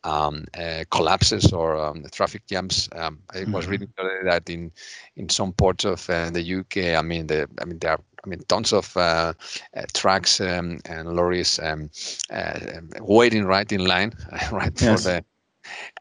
um, 0.05 0.45
uh, 0.59 0.85
collapses 0.91 1.53
or 1.53 1.77
um, 1.77 2.05
traffic 2.13 2.47
jams. 2.47 2.89
Um, 2.95 3.19
I 3.31 3.39
mm-hmm. 3.39 3.53
was 3.53 3.67
reading 3.67 3.93
that 4.25 4.49
in 4.49 4.73
in 5.17 5.29
some 5.29 5.53
parts 5.53 5.85
of 5.85 6.09
uh, 6.09 6.31
the 6.31 6.55
UK, 6.61 6.99
I 6.99 7.03
mean, 7.03 7.27
the, 7.27 7.49
I 7.61 7.65
mean, 7.65 7.79
there 7.79 7.93
are 7.93 8.01
I 8.25 8.29
mean, 8.29 8.41
tons 8.49 8.73
of 8.73 8.97
uh, 8.97 9.33
uh, 9.77 9.83
trucks 9.95 10.41
um, 10.41 10.81
and 10.87 11.15
lorries 11.15 11.61
um, 11.61 11.91
uh, 12.31 12.59
waiting 13.01 13.45
right 13.45 13.71
in 13.71 13.85
line, 13.85 14.15
right 14.53 14.73
yes. 14.81 15.05
for 15.05 15.09
the 15.09 15.25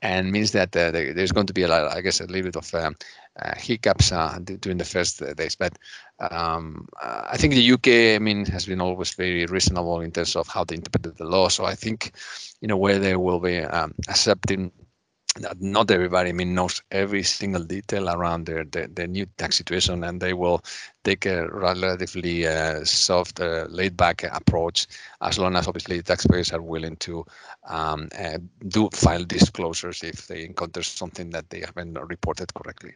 and 0.02 0.32
means 0.32 0.52
that 0.52 0.76
uh, 0.76 0.92
there's 0.92 1.32
going 1.32 1.48
to 1.48 1.54
be 1.54 1.64
a 1.64 1.68
lot, 1.68 1.96
I 1.96 2.02
guess, 2.02 2.20
a 2.20 2.26
little 2.26 2.44
bit 2.44 2.56
of 2.56 2.74
um, 2.76 2.96
uh, 3.42 3.54
hiccups 3.58 4.12
uh, 4.12 4.40
during 4.40 4.78
the 4.78 4.86
first 4.86 5.22
days. 5.36 5.56
But 5.56 5.78
um, 6.32 6.88
I 7.02 7.38
think 7.38 7.54
the 7.54 7.72
UK, 7.72 8.16
I 8.16 8.20
mean, 8.20 8.46
has 8.46 8.66
been 8.66 8.82
always 8.82 9.14
very 9.14 9.46
reasonable 9.46 10.02
in 10.02 10.12
terms 10.12 10.36
of 10.36 10.48
how 10.48 10.64
they 10.64 10.76
interpreted 10.76 11.18
the 11.18 11.26
law. 11.26 11.50
So 11.50 11.66
I 11.66 11.76
think, 11.76 12.12
in 12.62 12.72
a 12.72 12.78
way, 12.78 12.98
they 12.98 13.16
will 13.16 13.40
be 13.40 13.60
um, 13.60 13.94
accepting 14.08 14.72
that 15.42 15.62
not 15.62 15.92
everybody 15.92 16.30
I 16.30 16.34
mean, 16.34 16.56
knows 16.56 16.82
every 16.92 17.24
single 17.24 17.64
detail 17.64 18.10
around 18.10 18.46
their, 18.46 18.64
their 18.64 19.08
new 19.08 19.26
tax 19.38 19.58
situation 19.58 20.04
and 20.04 20.22
they 20.22 20.34
will 20.34 20.64
take 21.04 21.26
a 21.26 21.48
relatively 21.50 22.48
uh, 22.48 22.84
soft, 22.86 23.42
uh, 23.42 23.66
laid 23.70 23.98
back 23.98 24.24
approach 24.24 24.88
as 25.22 25.38
long 25.38 25.56
as 25.56 25.68
obviously 25.68 26.02
taxpayers 26.02 26.54
are 26.54 26.62
willing 26.62 26.96
to 26.98 27.26
um, 27.68 28.08
uh, 28.18 28.38
do 28.70 28.90
file 28.94 29.26
disclosures 29.26 30.04
if 30.04 30.28
they 30.28 30.46
encounter 30.46 30.82
something 30.82 31.30
that 31.32 31.50
they 31.50 31.60
haven't 31.60 31.96
reported 32.08 32.54
correctly. 32.54 32.94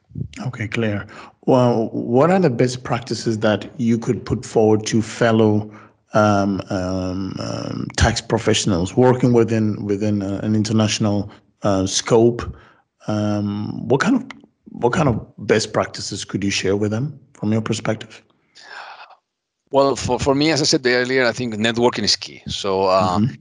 Okay, 0.48 0.68
clear. 0.68 1.06
Well, 1.46 1.90
what 1.90 2.32
are 2.32 2.40
the 2.40 2.50
best 2.50 2.84
practices 2.84 3.40
that 3.40 3.70
you 3.78 3.98
could 3.98 4.26
put 4.26 4.46
forward 4.46 4.86
to 4.88 5.02
fellow 5.02 5.72
um, 6.14 6.60
um, 6.72 7.36
um 7.38 7.88
tax 7.96 8.20
professionals 8.20 8.98
working 8.98 9.32
within 9.32 9.86
within 9.86 10.24
uh, 10.24 10.40
an 10.42 10.56
international 10.56 11.30
uh, 11.64 11.86
scope. 11.86 12.42
Um, 13.08 13.88
what 13.88 14.02
kind 14.02 14.16
of 14.16 14.26
what 14.66 14.94
kind 14.94 15.10
of 15.10 15.48
best 15.48 15.74
practices 15.74 16.26
could 16.26 16.44
you 16.44 16.52
share 16.52 16.76
with 16.76 16.92
them 16.92 17.20
from 17.34 17.52
your 17.52 17.62
perspective? 17.62 18.24
Well, 19.72 19.96
for, 19.96 20.20
for 20.20 20.34
me, 20.34 20.52
as 20.52 20.62
I 20.62 20.66
said 20.66 20.86
earlier, 20.86 21.26
I 21.26 21.32
think 21.32 21.54
networking 21.56 22.04
is 22.04 22.16
key. 22.16 22.42
So 22.48 22.86
uh, 22.86 23.20
mm-hmm. 23.20 23.34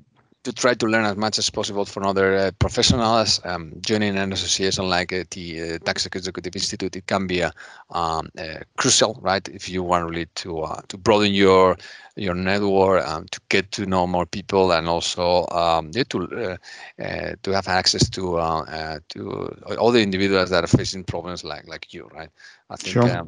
To 0.49 0.55
try 0.55 0.73
to 0.75 0.87
learn 0.87 1.05
as 1.05 1.17
much 1.17 1.39
as 1.39 1.51
possible 1.51 1.85
from 1.85 2.07
other 2.07 2.35
uh, 2.35 2.51
professionals. 2.59 3.41
Um, 3.45 3.73
joining 3.83 4.17
an 4.17 4.33
association 4.33 4.89
like 4.89 5.13
uh, 5.13 5.25
the 5.31 5.75
uh, 5.75 5.79
Tax 5.85 6.07
Executive 6.07 6.57
Institute, 6.57 6.97
it 6.97 7.07
can 7.07 7.27
be 7.27 7.43
um, 7.91 8.31
crucial, 8.79 9.19
right? 9.21 9.47
If 9.49 9.69
you 9.69 9.83
want 9.83 10.09
really 10.09 10.27
to 10.37 10.61
uh, 10.61 10.81
to 10.89 10.97
broaden 10.97 11.35
your 11.35 11.77
your 12.17 12.35
network, 12.35 13.07
um, 13.07 13.27
to 13.31 13.41
get 13.51 13.71
to 13.73 13.85
know 13.87 14.07
more 14.07 14.25
people, 14.27 14.73
and 14.73 14.89
also 14.89 15.47
um, 15.51 15.91
yeah, 15.93 16.05
to 16.09 16.19
uh, 16.99 17.03
uh, 17.03 17.35
to 17.43 17.51
have 17.53 17.69
access 17.69 18.09
to 18.11 18.23
to 19.11 19.21
all 19.79 19.91
the 19.93 20.03
individuals 20.03 20.49
that 20.51 20.65
are 20.65 20.75
facing 20.79 21.05
problems 21.05 21.45
like 21.45 21.69
like 21.69 21.93
you, 21.93 22.09
right? 22.15 22.31
I 22.71 22.77
think. 22.77 23.05
Sure. 23.05 23.23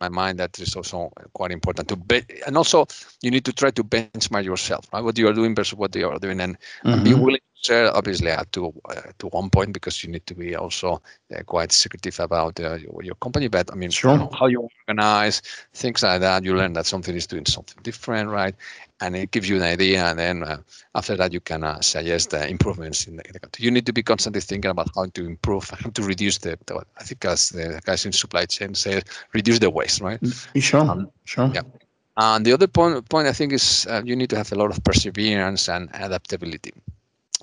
My 0.00 0.08
mind 0.08 0.38
that 0.38 0.58
is 0.58 0.76
also 0.76 1.10
quite 1.32 1.52
important 1.52 1.88
to 1.88 1.96
be 1.96 2.22
and 2.46 2.56
also 2.56 2.86
you 3.22 3.30
need 3.30 3.44
to 3.44 3.52
try 3.52 3.70
to 3.70 3.84
benchmark 3.84 4.44
yourself 4.44 4.86
right 4.92 5.02
what 5.02 5.18
you 5.18 5.28
are 5.28 5.32
doing 5.32 5.54
versus 5.54 5.78
what 5.78 5.92
they 5.92 6.02
are 6.02 6.18
doing 6.18 6.40
and, 6.40 6.56
mm-hmm. 6.56 6.88
and 6.88 7.04
be 7.04 7.14
willing 7.14 7.40
to 7.40 7.66
share 7.66 7.96
obviously 7.96 8.30
up 8.30 8.50
to 8.52 8.72
uh, 8.88 9.00
to 9.18 9.28
one 9.28 9.48
point 9.48 9.72
because 9.72 10.04
you 10.04 10.10
need 10.10 10.26
to 10.26 10.34
be 10.34 10.54
also 10.54 11.00
uh, 11.34 11.42
quite 11.44 11.72
secretive 11.72 12.20
about 12.20 12.60
uh, 12.60 12.74
your, 12.74 13.02
your, 13.02 13.14
company 13.16 13.48
but 13.48 13.72
i 13.72 13.74
mean 13.74 13.90
sure. 13.90 14.12
you 14.12 14.18
know, 14.18 14.30
how 14.38 14.46
you 14.46 14.68
organize 14.86 15.40
things 15.72 16.02
like 16.02 16.20
that 16.20 16.44
you 16.44 16.54
learn 16.54 16.74
that 16.74 16.86
something 16.86 17.16
is 17.16 17.26
doing 17.26 17.46
something 17.46 17.78
different 17.82 18.28
right 18.28 18.54
and 19.00 19.14
it 19.14 19.30
gives 19.30 19.48
you 19.48 19.56
an 19.56 19.62
idea 19.62 20.04
and 20.06 20.18
then 20.18 20.42
uh, 20.42 20.56
after 20.94 21.16
that 21.16 21.32
you 21.32 21.40
can 21.40 21.62
uh, 21.64 21.80
suggest 21.80 22.32
uh, 22.32 22.38
improvements 22.38 23.06
in 23.06 23.16
the, 23.16 23.26
in 23.26 23.32
the, 23.32 23.40
country. 23.40 23.64
You 23.64 23.70
need 23.70 23.86
to 23.86 23.92
be 23.92 24.02
constantly 24.02 24.40
thinking 24.40 24.70
about 24.70 24.88
how 24.94 25.06
to 25.06 25.26
improve 25.26 25.68
how 25.70 25.90
to 25.90 26.02
reduce 26.02 26.38
the, 26.38 26.58
the 26.66 26.82
i 26.98 27.02
think 27.04 27.24
as 27.24 27.50
the 27.50 27.80
guys 27.84 28.06
in 28.06 28.12
supply 28.12 28.46
chain 28.46 28.74
say 28.74 29.02
reduce 29.32 29.58
the 29.58 29.70
waste 29.70 30.00
right? 30.00 30.20
Mm, 30.20 30.62
sure 30.62 30.80
um, 30.80 31.10
sure. 31.24 31.50
yeah. 31.54 31.62
And 32.16 32.46
the 32.46 32.52
other 32.52 32.66
point, 32.66 33.08
point 33.10 33.28
I 33.28 33.32
think 33.32 33.52
is 33.52 33.86
uh, 33.90 34.02
you 34.04 34.16
need 34.16 34.30
to 34.30 34.36
have 34.36 34.50
a 34.52 34.54
lot 34.54 34.70
of 34.70 34.82
perseverance 34.82 35.68
and 35.68 35.90
adaptability. 35.92 36.72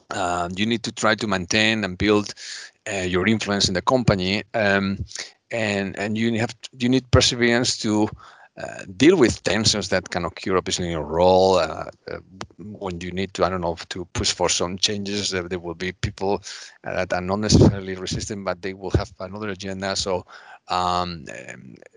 Uh, 0.09 0.49
you 0.55 0.65
need 0.65 0.83
to 0.83 0.91
try 0.91 1.15
to 1.15 1.27
maintain 1.27 1.83
and 1.83 1.97
build 1.97 2.33
uh, 2.91 2.97
your 3.01 3.27
influence 3.27 3.67
in 3.67 3.75
the 3.75 3.81
company, 3.81 4.43
um, 4.53 5.03
and 5.51 5.97
and 5.97 6.17
you 6.17 6.39
have 6.39 6.55
you 6.77 6.89
need 6.89 7.09
perseverance 7.11 7.77
to 7.77 8.09
uh, 8.55 8.83
deal 8.97 9.17
with 9.17 9.41
tensions 9.43 9.89
that 9.89 10.09
can 10.09 10.25
occur 10.25 10.57
obviously 10.57 10.85
in 10.85 10.91
your 10.91 11.03
role 11.03 11.55
uh, 11.55 11.85
uh, 12.11 12.17
when 12.59 13.01
you 13.01 13.11
need 13.11 13.33
to 13.33 13.43
i 13.43 13.49
don't 13.49 13.61
know 13.61 13.75
to 13.89 14.05
push 14.13 14.31
for 14.31 14.47
some 14.47 14.77
changes. 14.77 15.31
There 15.31 15.59
will 15.59 15.73
be 15.73 15.91
people 15.91 16.43
that 16.83 17.11
are 17.13 17.21
not 17.21 17.39
necessarily 17.39 17.95
resistant 17.95 18.45
but 18.45 18.61
they 18.61 18.73
will 18.73 18.91
have 18.91 19.11
another 19.19 19.49
agenda. 19.49 19.95
So 19.95 20.25
um, 20.69 21.25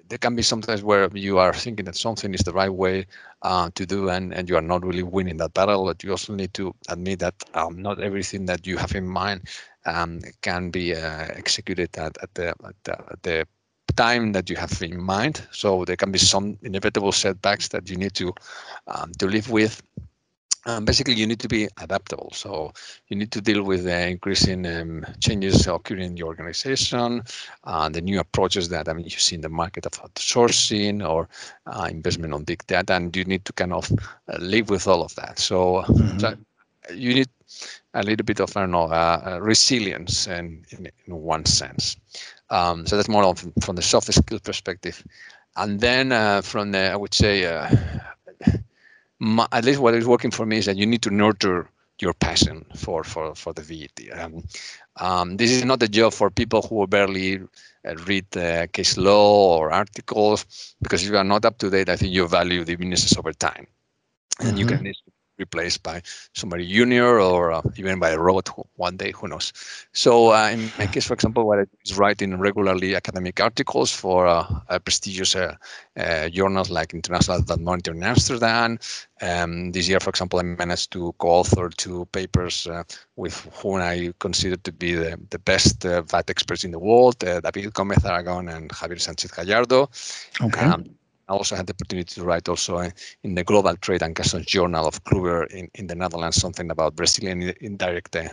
there 0.08 0.18
can 0.18 0.34
be 0.34 0.42
sometimes 0.42 0.82
where 0.82 1.08
you 1.14 1.38
are 1.38 1.52
thinking 1.52 1.84
that 1.86 1.96
something 1.96 2.32
is 2.32 2.40
the 2.40 2.52
right 2.52 2.72
way 2.72 3.06
uh, 3.42 3.70
to 3.74 3.86
do 3.86 4.08
and, 4.08 4.32
and 4.32 4.48
you 4.48 4.56
are 4.56 4.62
not 4.62 4.84
really 4.84 5.02
winning 5.02 5.36
that 5.38 5.54
battle 5.54 5.84
but 5.84 6.02
you 6.02 6.10
also 6.10 6.34
need 6.34 6.54
to 6.54 6.74
admit 6.88 7.18
that 7.20 7.34
um, 7.54 7.80
not 7.82 8.00
everything 8.00 8.46
that 8.46 8.66
you 8.66 8.76
have 8.76 8.94
in 8.94 9.06
mind 9.06 9.42
um, 9.84 10.20
can 10.42 10.70
be 10.70 10.94
uh, 10.94 11.26
executed 11.36 11.96
at, 11.98 12.16
at, 12.22 12.34
the, 12.34 12.48
at, 12.48 12.74
the, 12.84 12.92
at 12.92 13.22
the 13.22 13.46
time 13.96 14.32
that 14.32 14.48
you 14.50 14.56
have 14.56 14.80
in 14.82 15.00
mind. 15.00 15.46
So 15.50 15.84
there 15.84 15.96
can 15.96 16.12
be 16.12 16.18
some 16.18 16.58
inevitable 16.62 17.12
setbacks 17.12 17.68
that 17.68 17.88
you 17.90 17.96
need 17.96 18.14
to 18.14 18.32
um, 18.86 19.12
to 19.18 19.26
live 19.26 19.50
with. 19.50 19.82
Um, 20.66 20.84
basically, 20.84 21.14
you 21.14 21.28
need 21.28 21.38
to 21.40 21.48
be 21.48 21.68
adaptable. 21.80 22.32
So 22.34 22.72
you 23.06 23.16
need 23.16 23.30
to 23.30 23.40
deal 23.40 23.62
with 23.62 23.84
the 23.84 24.08
increasing 24.08 24.66
um, 24.66 25.06
changes 25.20 25.68
occurring 25.68 26.02
in 26.02 26.14
the 26.16 26.24
organization, 26.24 27.22
uh, 27.62 27.88
the 27.88 28.00
new 28.00 28.18
approaches 28.18 28.68
that 28.70 28.88
I 28.88 28.92
mean 28.92 29.04
you 29.04 29.10
see 29.10 29.36
in 29.36 29.42
the 29.42 29.48
market 29.48 29.86
of 29.86 29.92
outsourcing 29.92 31.08
or 31.08 31.28
uh, 31.66 31.86
investment 31.88 32.34
on 32.34 32.42
big 32.42 32.66
data, 32.66 32.94
and 32.94 33.14
you 33.16 33.24
need 33.24 33.44
to 33.44 33.52
kind 33.52 33.72
of 33.72 33.90
uh, 33.92 34.38
live 34.40 34.68
with 34.68 34.88
all 34.88 35.02
of 35.02 35.14
that. 35.14 35.38
So, 35.38 35.84
mm-hmm. 35.86 36.18
so 36.18 36.34
you 36.92 37.14
need 37.14 37.28
a 37.96 38.02
little 38.02 38.24
bit 38.24 38.40
of 38.40 38.56
I 38.56 38.60
don't 38.60 38.70
know 38.70 38.84
uh, 38.84 39.22
uh, 39.26 39.38
resilience 39.40 40.26
in, 40.26 40.64
in, 40.70 40.88
in 41.06 41.16
one 41.16 41.44
sense. 41.44 41.96
Um, 42.50 42.86
so 42.86 42.96
that's 42.96 43.08
more 43.08 43.24
of, 43.24 43.44
from 43.60 43.76
the 43.76 43.82
soft 43.82 44.12
skill 44.12 44.38
perspective. 44.38 45.02
And 45.56 45.80
then 45.80 46.12
uh, 46.12 46.42
from 46.42 46.72
the, 46.72 46.90
I 46.92 46.96
would 46.96 47.14
say, 47.14 47.44
uh, 47.46 47.74
my, 49.18 49.46
at 49.52 49.64
least 49.64 49.80
what 49.80 49.94
is 49.94 50.06
working 50.06 50.30
for 50.30 50.46
me 50.46 50.58
is 50.58 50.66
that 50.66 50.76
you 50.76 50.86
need 50.86 51.02
to 51.02 51.10
nurture 51.10 51.68
your 51.98 52.12
passion 52.12 52.64
for 52.76 53.02
for 53.02 53.34
for 53.34 53.54
the 53.54 53.62
VAT. 53.62 54.20
Um, 54.20 54.44
um, 55.00 55.36
this 55.38 55.50
is 55.50 55.64
not 55.64 55.82
a 55.82 55.88
job 55.88 56.12
for 56.12 56.30
people 56.30 56.60
who 56.60 56.86
barely 56.86 57.40
uh, 57.88 57.94
read 58.06 58.26
uh, 58.36 58.66
case 58.72 58.98
law 58.98 59.56
or 59.56 59.70
articles 59.70 60.74
because 60.82 61.02
if 61.02 61.10
you 61.10 61.16
are 61.16 61.24
not 61.24 61.46
up 61.46 61.56
to 61.58 61.70
date, 61.70 61.88
I 61.88 61.96
think 61.96 62.12
you 62.12 62.28
value 62.28 62.64
the 62.64 62.76
businesses 62.76 63.16
over 63.16 63.32
time, 63.32 63.66
and 64.40 64.48
mm-hmm. 64.48 64.58
you 64.58 64.66
can 64.66 64.92
replaced 65.38 65.82
by 65.82 66.02
somebody 66.32 66.66
junior 66.66 67.20
or 67.20 67.52
uh, 67.52 67.62
even 67.76 67.98
by 67.98 68.10
a 68.10 68.18
robot 68.18 68.48
one 68.76 68.96
day, 68.96 69.12
who 69.12 69.28
knows. 69.28 69.52
So 69.92 70.32
uh, 70.32 70.50
in 70.50 70.70
my 70.78 70.86
case, 70.86 71.06
for 71.06 71.14
example, 71.14 71.46
what 71.46 71.58
I 71.58 71.64
do 71.64 71.76
is 71.84 71.96
writing 71.96 72.38
regularly 72.38 72.94
academic 72.94 73.40
articles 73.40 73.92
for 73.92 74.26
uh, 74.26 74.78
prestigious 74.84 75.34
uh, 75.36 75.54
uh, 75.96 76.28
journals 76.28 76.70
like 76.70 76.94
International 76.94 77.42
VAT 77.42 77.60
Monitor 77.60 77.92
in 77.92 78.02
Amsterdam. 78.02 78.78
Um, 79.22 79.72
this 79.72 79.88
year, 79.88 80.00
for 80.00 80.10
example, 80.10 80.38
I 80.38 80.42
managed 80.42 80.92
to 80.92 81.14
co-author 81.18 81.70
two 81.70 82.04
papers 82.12 82.66
uh, 82.66 82.84
with 83.16 83.36
whom 83.54 83.80
I 83.80 84.12
consider 84.18 84.56
to 84.56 84.72
be 84.72 84.94
the, 84.94 85.18
the 85.30 85.38
best 85.38 85.82
VAT 85.82 86.30
experts 86.30 86.64
in 86.64 86.70
the 86.70 86.78
world, 86.78 87.18
David 87.18 87.72
Gomez 87.72 88.04
Aragon 88.04 88.48
and 88.48 88.68
Javier 88.70 89.00
Sanchez 89.00 89.30
Gallardo. 89.30 89.90
Okay. 90.42 90.66
Um, 90.66 90.84
I 91.28 91.32
also 91.32 91.56
had 91.56 91.66
the 91.66 91.72
opportunity 91.72 92.14
to 92.14 92.24
write 92.24 92.48
also 92.48 92.88
in 93.24 93.34
the 93.34 93.42
Global 93.42 93.76
Trade 93.76 94.02
and 94.02 94.14
Customs 94.14 94.46
Journal 94.46 94.86
of 94.86 95.02
Kluwer 95.04 95.46
in, 95.48 95.68
in 95.74 95.88
the 95.88 95.94
Netherlands 95.94 96.36
something 96.36 96.70
about 96.70 96.94
Brazilian 96.96 97.52
indirect 97.60 98.14
uh, 98.14 98.28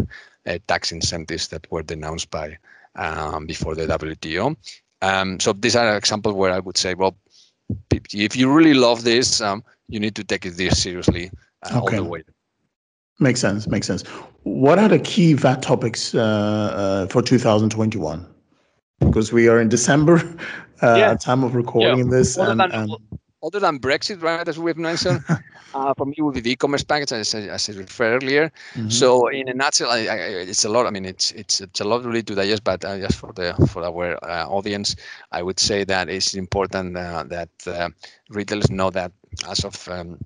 uh, 0.46 0.60
tax 0.68 0.92
incentives 0.92 1.48
that 1.48 1.70
were 1.72 1.84
denounced 1.84 2.30
by 2.30 2.58
um, 2.96 3.48
before 3.48 3.76
the 3.76 3.88
WTO. 3.88 4.56
Um, 5.02 5.40
so 5.40 5.54
these 5.54 5.76
are 5.76 5.98
examples 5.98 6.36
where 6.36 6.52
I 6.52 6.60
would 6.60 6.78
say, 6.78 6.94
well, 6.94 7.18
if 8.14 8.36
you 8.36 8.52
really 8.52 8.74
love 8.74 9.04
this, 9.04 9.42
um, 9.42 9.64
you 9.90 10.00
need 10.00 10.16
to 10.16 10.24
take 10.24 10.46
it 10.46 10.52
this 10.52 10.82
seriously 10.82 11.32
uh, 11.64 11.82
okay. 11.84 11.98
all 11.98 12.04
the 12.04 12.10
way. 12.10 12.24
Makes 13.20 13.42
sense. 13.42 13.68
Makes 13.68 13.88
sense. 13.88 14.04
What 14.44 14.80
are 14.80 14.88
the 14.88 15.00
key 15.00 15.34
VAT 15.34 15.62
topics 15.62 16.16
uh, 16.16 16.20
uh, 16.22 17.08
for 17.08 17.22
2021? 17.22 18.26
Because 19.00 19.34
we 19.34 19.48
are 19.48 19.60
in 19.60 19.70
December, 19.70 20.22
uh, 20.84 20.96
yeah. 20.96 21.16
time 21.16 21.44
of 21.44 21.56
recording 21.56 22.06
yeah. 22.06 22.18
this. 22.18 22.38
Other, 22.38 22.52
and, 22.52 22.60
than, 22.60 22.72
and... 22.72 22.92
other 23.42 23.60
than 23.60 23.80
Brexit, 23.80 24.22
right, 24.22 24.48
as 24.48 24.60
we've 24.60 24.78
mentioned, 24.78 25.24
uh, 25.74 25.94
for 25.94 26.06
me 26.06 26.16
with 26.20 26.44
the 26.44 26.52
e-commerce 26.52 26.84
package, 26.84 27.12
as, 27.12 27.34
as 27.34 27.70
I 27.70 27.74
referred 27.74 28.24
earlier. 28.24 28.52
Mm-hmm. 28.74 28.90
So 28.90 29.28
in 29.30 29.50
a 29.50 29.54
nutshell, 29.54 29.90
I, 29.90 30.00
I, 30.06 30.16
it's 30.52 30.66
a 30.66 30.70
lot. 30.70 30.86
I 30.86 30.92
mean, 30.92 31.06
it's 31.06 31.32
it's 31.32 31.62
it's 31.62 31.80
a 31.82 31.86
lot 31.86 32.04
really 32.04 32.24
to 32.24 32.36
digest, 32.36 32.64
but 32.64 32.84
uh, 32.86 32.98
just 33.00 33.18
for 33.18 33.34
the 33.34 33.54
for 33.72 33.84
our 33.84 34.24
uh, 34.24 34.48
audience, 34.48 34.96
I 35.32 35.42
would 35.42 35.60
say 35.60 35.84
that 35.86 36.10
it's 36.10 36.34
important 36.34 36.98
uh, 36.98 37.24
that 37.28 37.50
uh, 37.66 37.90
retailers 38.30 38.70
know 38.70 38.90
that 38.92 39.12
as 39.50 39.64
of 39.64 39.88
um, 39.88 40.20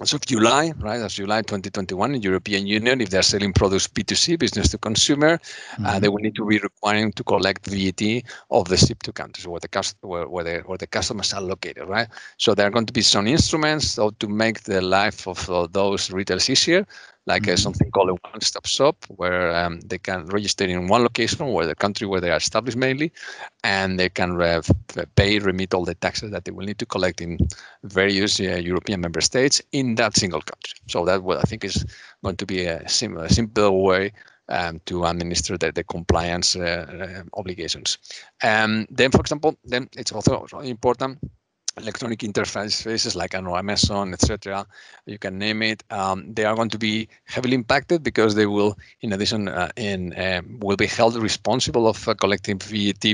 as 0.00 0.12
of 0.12 0.24
July, 0.26 0.72
right, 0.78 1.00
as 1.00 1.14
July 1.14 1.42
2021 1.42 2.14
in 2.14 2.22
European 2.22 2.66
Union, 2.66 3.00
if 3.00 3.10
they're 3.10 3.22
selling 3.22 3.52
products 3.52 3.88
B2C, 3.88 4.38
business 4.38 4.70
to 4.70 4.78
consumer, 4.78 5.38
mm-hmm. 5.38 5.86
uh, 5.86 5.98
they 5.98 6.08
will 6.08 6.18
need 6.18 6.34
to 6.36 6.46
be 6.46 6.58
requiring 6.58 7.12
to 7.12 7.24
collect 7.24 7.66
VAT 7.66 8.22
of 8.50 8.68
the 8.68 8.76
ship 8.76 9.02
to 9.02 9.12
countries 9.12 9.46
where 9.46 9.60
the, 9.60 9.68
cust- 9.68 9.96
where, 10.02 10.28
where, 10.28 10.44
the, 10.44 10.58
where 10.66 10.78
the 10.78 10.86
customers 10.86 11.32
are 11.32 11.40
located, 11.40 11.88
right? 11.88 12.08
So 12.36 12.54
there 12.54 12.66
are 12.66 12.70
going 12.70 12.86
to 12.86 12.92
be 12.92 13.02
some 13.02 13.26
instruments 13.26 13.90
so 13.90 14.10
to 14.10 14.28
make 14.28 14.62
the 14.62 14.80
life 14.80 15.26
of 15.26 15.48
uh, 15.50 15.66
those 15.70 16.10
retailers 16.10 16.48
easier 16.48 16.86
like 17.28 17.46
uh, 17.46 17.56
something 17.56 17.90
called 17.90 18.08
a 18.08 18.16
one-stop 18.30 18.66
shop 18.66 18.96
where 19.20 19.54
um, 19.54 19.80
they 19.82 19.98
can 19.98 20.26
register 20.26 20.64
in 20.64 20.88
one 20.88 21.02
location 21.02 21.46
where 21.52 21.66
the 21.66 21.74
country 21.74 22.06
where 22.06 22.20
they 22.20 22.30
are 22.30 22.38
established 22.38 22.78
mainly 22.78 23.12
and 23.62 24.00
they 24.00 24.08
can 24.08 24.40
uh, 24.40 24.62
pay 25.14 25.38
remit 25.38 25.74
all 25.74 25.84
the 25.84 25.94
taxes 25.94 26.30
that 26.30 26.44
they 26.44 26.50
will 26.50 26.66
need 26.66 26.78
to 26.78 26.86
collect 26.86 27.20
in 27.20 27.38
various 27.84 28.40
uh, 28.40 28.60
european 28.70 29.00
member 29.00 29.20
states 29.20 29.60
in 29.72 29.94
that 29.94 30.16
single 30.16 30.40
country 30.40 30.74
so 30.86 31.04
that 31.04 31.22
what 31.22 31.38
i 31.38 31.42
think 31.42 31.64
is 31.64 31.84
going 32.24 32.36
to 32.36 32.46
be 32.46 32.64
a, 32.64 32.88
sim- 32.88 33.18
a 33.18 33.28
simple 33.28 33.84
way 33.84 34.10
um, 34.48 34.80
to 34.86 35.04
administer 35.04 35.58
the, 35.58 35.70
the 35.72 35.84
compliance 35.84 36.56
uh, 36.56 36.86
uh, 36.88 37.38
obligations. 37.38 37.98
Um, 38.42 38.86
then, 38.90 39.10
for 39.10 39.20
example, 39.20 39.58
then 39.64 39.88
it's 39.96 40.12
also 40.12 40.46
important 40.62 41.18
electronic 41.80 42.20
interfaces 42.20 43.16
like 43.16 43.34
I 43.34 43.40
know 43.40 43.56
Amazon, 43.56 44.12
etc. 44.12 44.66
You 45.06 45.18
can 45.18 45.38
name 45.38 45.62
it. 45.62 45.82
Um, 45.90 46.32
they 46.32 46.44
are 46.44 46.54
going 46.54 46.70
to 46.70 46.78
be 46.78 47.08
heavily 47.24 47.54
impacted 47.54 48.02
because 48.02 48.34
they 48.34 48.46
will, 48.46 48.78
in 49.00 49.12
addition, 49.12 49.48
uh, 49.48 49.70
in 49.76 50.12
uh, 50.14 50.42
will 50.60 50.76
be 50.76 50.86
held 50.86 51.16
responsible 51.16 51.86
of 51.86 52.06
uh, 52.08 52.14
collecting 52.14 52.58
VAT 52.58 53.04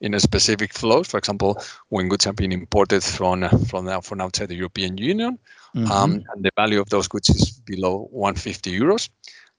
in 0.00 0.14
a 0.14 0.20
specific 0.20 0.72
flows. 0.72 1.08
For 1.08 1.18
example, 1.18 1.62
when 1.88 2.08
goods 2.08 2.24
have 2.24 2.36
been 2.36 2.52
imported 2.52 3.02
from 3.02 3.42
uh, 3.42 3.48
from 3.68 3.88
from 4.02 4.20
outside 4.20 4.48
the 4.48 4.56
European 4.56 4.98
Union, 4.98 5.38
mm-hmm. 5.74 5.90
um, 5.90 6.12
and 6.32 6.44
the 6.44 6.50
value 6.56 6.80
of 6.80 6.88
those 6.90 7.08
goods 7.08 7.28
is 7.30 7.50
below 7.50 8.08
150 8.10 8.78
euros, 8.78 9.08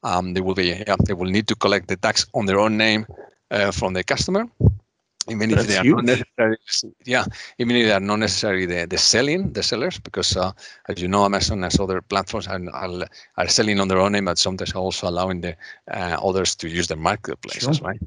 um, 0.04 0.34
they 0.34 0.42
will 0.42 0.56
be 0.56 0.68
yeah, 0.88 0.96
they 1.06 1.14
will 1.14 1.30
need 1.30 1.48
to 1.48 1.56
collect 1.56 1.88
the 1.88 1.98
tax 1.98 2.26
on 2.34 2.46
their 2.46 2.60
own 2.60 2.78
name 2.78 3.06
uh, 3.52 3.72
from 3.72 3.94
the 3.94 4.04
customer 4.04 4.48
even 5.30 5.52
if 5.52 5.68
they 5.68 5.78
are 5.78 5.84
huge. 5.84 5.96
not 5.96 6.06
necessarily 6.06 6.58
yeah 7.06 7.26
even 7.58 7.76
if 7.76 7.86
they 7.86 7.92
are 7.92 8.00
not 8.00 8.20
necessarily 8.20 8.66
the, 8.66 8.86
the 8.88 8.98
selling 8.98 9.52
the 9.54 9.64
sellers 9.64 10.00
because 10.00 10.36
uh, 10.38 10.52
as 10.90 11.02
you 11.02 11.08
know 11.08 11.26
amazon 11.26 11.64
as 11.64 11.80
other 11.80 12.02
platforms 12.02 12.48
are, 12.48 12.62
are, 12.74 13.08
are, 13.38 13.48
selling 13.48 13.80
on 13.80 13.88
their 13.88 14.00
own 14.00 14.12
name 14.12 14.26
but 14.26 14.38
sometimes 14.38 14.74
also 14.74 15.08
allowing 15.08 15.42
the 15.42 15.56
uh, 15.92 16.18
others 16.24 16.56
to 16.56 16.68
use 16.68 16.88
their 16.88 16.98
marketplaces 16.98 17.78
sure. 17.78 17.88
right 17.88 18.02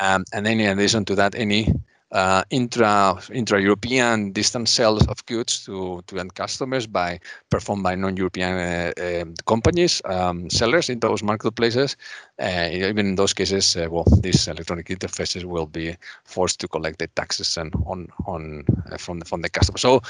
um, 0.00 0.24
and 0.32 0.46
then 0.46 0.60
in 0.60 0.68
addition 0.78 1.04
to 1.04 1.14
that 1.14 1.34
any 1.34 1.72
uh, 2.12 2.42
intra 2.50 3.16
intra 3.32 3.60
European 3.60 4.32
distance 4.32 4.70
sales 4.70 5.06
of 5.06 5.24
goods 5.26 5.64
to, 5.64 6.02
to 6.06 6.18
end 6.18 6.34
customers 6.34 6.86
by 6.86 7.20
performed 7.50 7.82
by 7.82 7.94
non-European 7.94 8.52
uh, 8.52 8.92
uh, 9.00 9.24
companies 9.46 10.02
um, 10.04 10.50
sellers 10.50 10.88
in 10.88 11.00
those 11.00 11.22
marketplaces. 11.22 11.96
Uh, 12.40 12.68
even 12.72 13.06
in 13.06 13.14
those 13.16 13.34
cases, 13.34 13.76
uh, 13.76 13.86
well, 13.90 14.04
these 14.22 14.48
electronic 14.48 14.86
interfaces 14.86 15.44
will 15.44 15.66
be 15.66 15.94
forced 16.24 16.58
to 16.58 16.66
collect 16.66 16.98
the 16.98 17.06
taxes 17.08 17.56
and 17.56 17.72
on 17.86 18.08
on 18.26 18.64
uh, 18.90 18.96
from 18.96 19.18
the, 19.18 19.24
from 19.24 19.42
the 19.42 19.48
customer. 19.48 19.78
So 19.78 20.00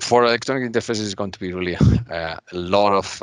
for 0.00 0.24
electronic 0.24 0.70
interfaces, 0.70 1.04
it's 1.04 1.14
going 1.14 1.30
to 1.32 1.40
be 1.40 1.52
really 1.52 1.76
a 2.10 2.38
lot 2.52 2.92
of 2.92 3.22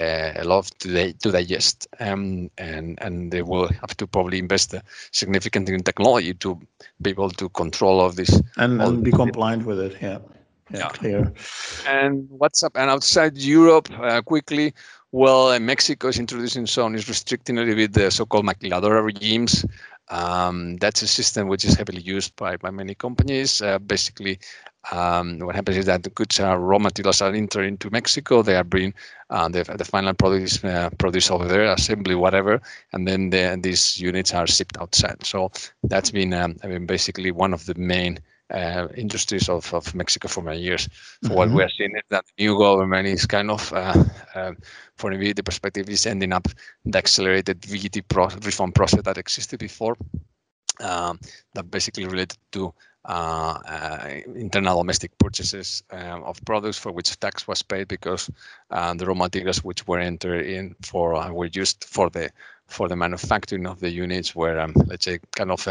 uh, 0.00 0.32
a 0.36 0.44
lot 0.44 0.70
to, 0.78 1.12
to 1.12 1.30
digest, 1.30 1.86
um, 2.00 2.50
and 2.58 2.98
and 3.00 3.32
they 3.32 3.42
will 3.42 3.68
have 3.68 3.96
to 3.96 4.06
probably 4.06 4.38
invest 4.38 4.74
significantly 5.12 5.74
in 5.74 5.82
technology 5.82 6.34
to 6.34 6.60
be 7.00 7.10
able 7.10 7.30
to 7.30 7.48
control 7.50 8.00
all 8.00 8.06
of 8.06 8.16
this 8.16 8.40
and, 8.56 8.80
and 8.82 9.02
be 9.02 9.10
compliant 9.10 9.64
with 9.64 9.80
it. 9.80 9.96
Yeah. 10.00 10.18
Yeah, 10.72 10.78
yeah, 10.78 10.88
clear. 10.88 11.32
And 11.86 12.26
what's 12.28 12.64
up? 12.64 12.72
And 12.74 12.90
outside 12.90 13.36
Europe, 13.38 13.88
uh, 14.00 14.20
quickly, 14.20 14.74
well, 15.12 15.50
uh, 15.50 15.60
Mexico 15.60 16.08
is 16.08 16.18
introducing 16.18 16.66
some, 16.66 16.96
is 16.96 17.08
restricting 17.08 17.56
a 17.56 17.60
little 17.60 17.76
bit 17.76 17.92
the 17.92 18.10
so-called 18.10 18.44
maquiladora 18.44 19.04
regimes. 19.04 19.64
Um, 20.08 20.76
that's 20.78 21.02
a 21.02 21.06
system 21.06 21.46
which 21.46 21.64
is 21.64 21.74
heavily 21.74 22.00
used 22.00 22.34
by, 22.34 22.56
by 22.56 22.70
many 22.70 22.94
companies. 22.94 23.62
Uh, 23.62 23.78
basically, 23.78 24.40
um, 24.92 25.38
what 25.40 25.54
happens 25.54 25.76
is 25.76 25.86
that 25.86 26.02
the 26.02 26.10
goods 26.10 26.38
are 26.38 26.58
raw 26.60 26.78
materials 26.78 27.20
are 27.20 27.32
entered 27.32 27.64
into 27.64 27.90
Mexico. 27.90 28.42
They 28.42 28.56
are 28.56 28.64
being 28.64 28.94
uh, 29.30 29.48
the, 29.48 29.64
the 29.64 29.84
final 29.84 30.14
product 30.14 30.44
is 30.44 30.64
uh, 30.64 30.90
produced 30.98 31.30
over 31.30 31.46
there, 31.46 31.64
assembly, 31.72 32.14
whatever, 32.14 32.60
and 32.92 33.06
then 33.06 33.30
the, 33.30 33.58
these 33.60 33.98
units 34.00 34.32
are 34.32 34.46
shipped 34.46 34.78
outside. 34.78 35.24
So 35.24 35.50
that's 35.84 36.10
been, 36.10 36.32
um, 36.32 36.56
I 36.62 36.68
mean, 36.68 36.86
basically 36.86 37.32
one 37.32 37.52
of 37.52 37.66
the 37.66 37.74
main 37.74 38.20
uh, 38.50 38.86
industries 38.96 39.48
of, 39.48 39.72
of 39.74 39.92
Mexico 39.94 40.28
for 40.28 40.42
many 40.42 40.60
years. 40.60 40.88
So 41.22 41.28
mm-hmm. 41.28 41.34
what 41.34 41.50
we 41.50 41.62
are 41.62 41.68
seeing 41.68 41.96
is 41.96 42.02
that 42.10 42.24
the 42.36 42.44
new 42.44 42.58
government 42.58 43.08
is 43.08 43.26
kind 43.26 43.50
of, 43.50 43.72
uh, 43.72 44.04
uh, 44.34 44.52
from 44.96 45.14
a 45.14 45.18
VAT 45.18 45.44
perspective, 45.44 45.88
is 45.88 46.06
ending 46.06 46.32
up 46.32 46.46
the 46.84 46.98
accelerated 46.98 47.64
VAT 47.64 48.06
pro- 48.08 48.28
reform 48.44 48.72
process 48.72 49.02
that 49.02 49.18
existed 49.18 49.58
before. 49.58 49.96
Um, 50.78 51.18
that 51.54 51.70
basically 51.70 52.04
related 52.04 52.36
to 52.52 52.74
internal 54.34 54.78
domestic 54.78 55.16
purchases 55.18 55.82
um, 55.90 56.22
of 56.24 56.40
products 56.44 56.78
for 56.78 56.92
which 56.92 57.18
tax 57.20 57.46
was 57.46 57.62
paid 57.62 57.88
because 57.88 58.30
uh, 58.70 58.94
the 58.94 59.06
raw 59.06 59.14
materials 59.14 59.62
which 59.62 59.86
were 59.86 60.00
entered 60.00 60.44
in 60.46 60.74
for 60.82 61.32
were 61.32 61.48
used 61.52 61.84
for 61.84 62.10
the 62.10 62.30
for 62.66 62.88
the 62.88 62.96
manufacturing 62.96 63.66
of 63.66 63.78
the 63.78 63.90
units 63.90 64.34
were 64.34 64.58
um, 64.58 64.74
let's 64.86 65.04
say 65.04 65.20
kind 65.36 65.50
of 65.52 65.68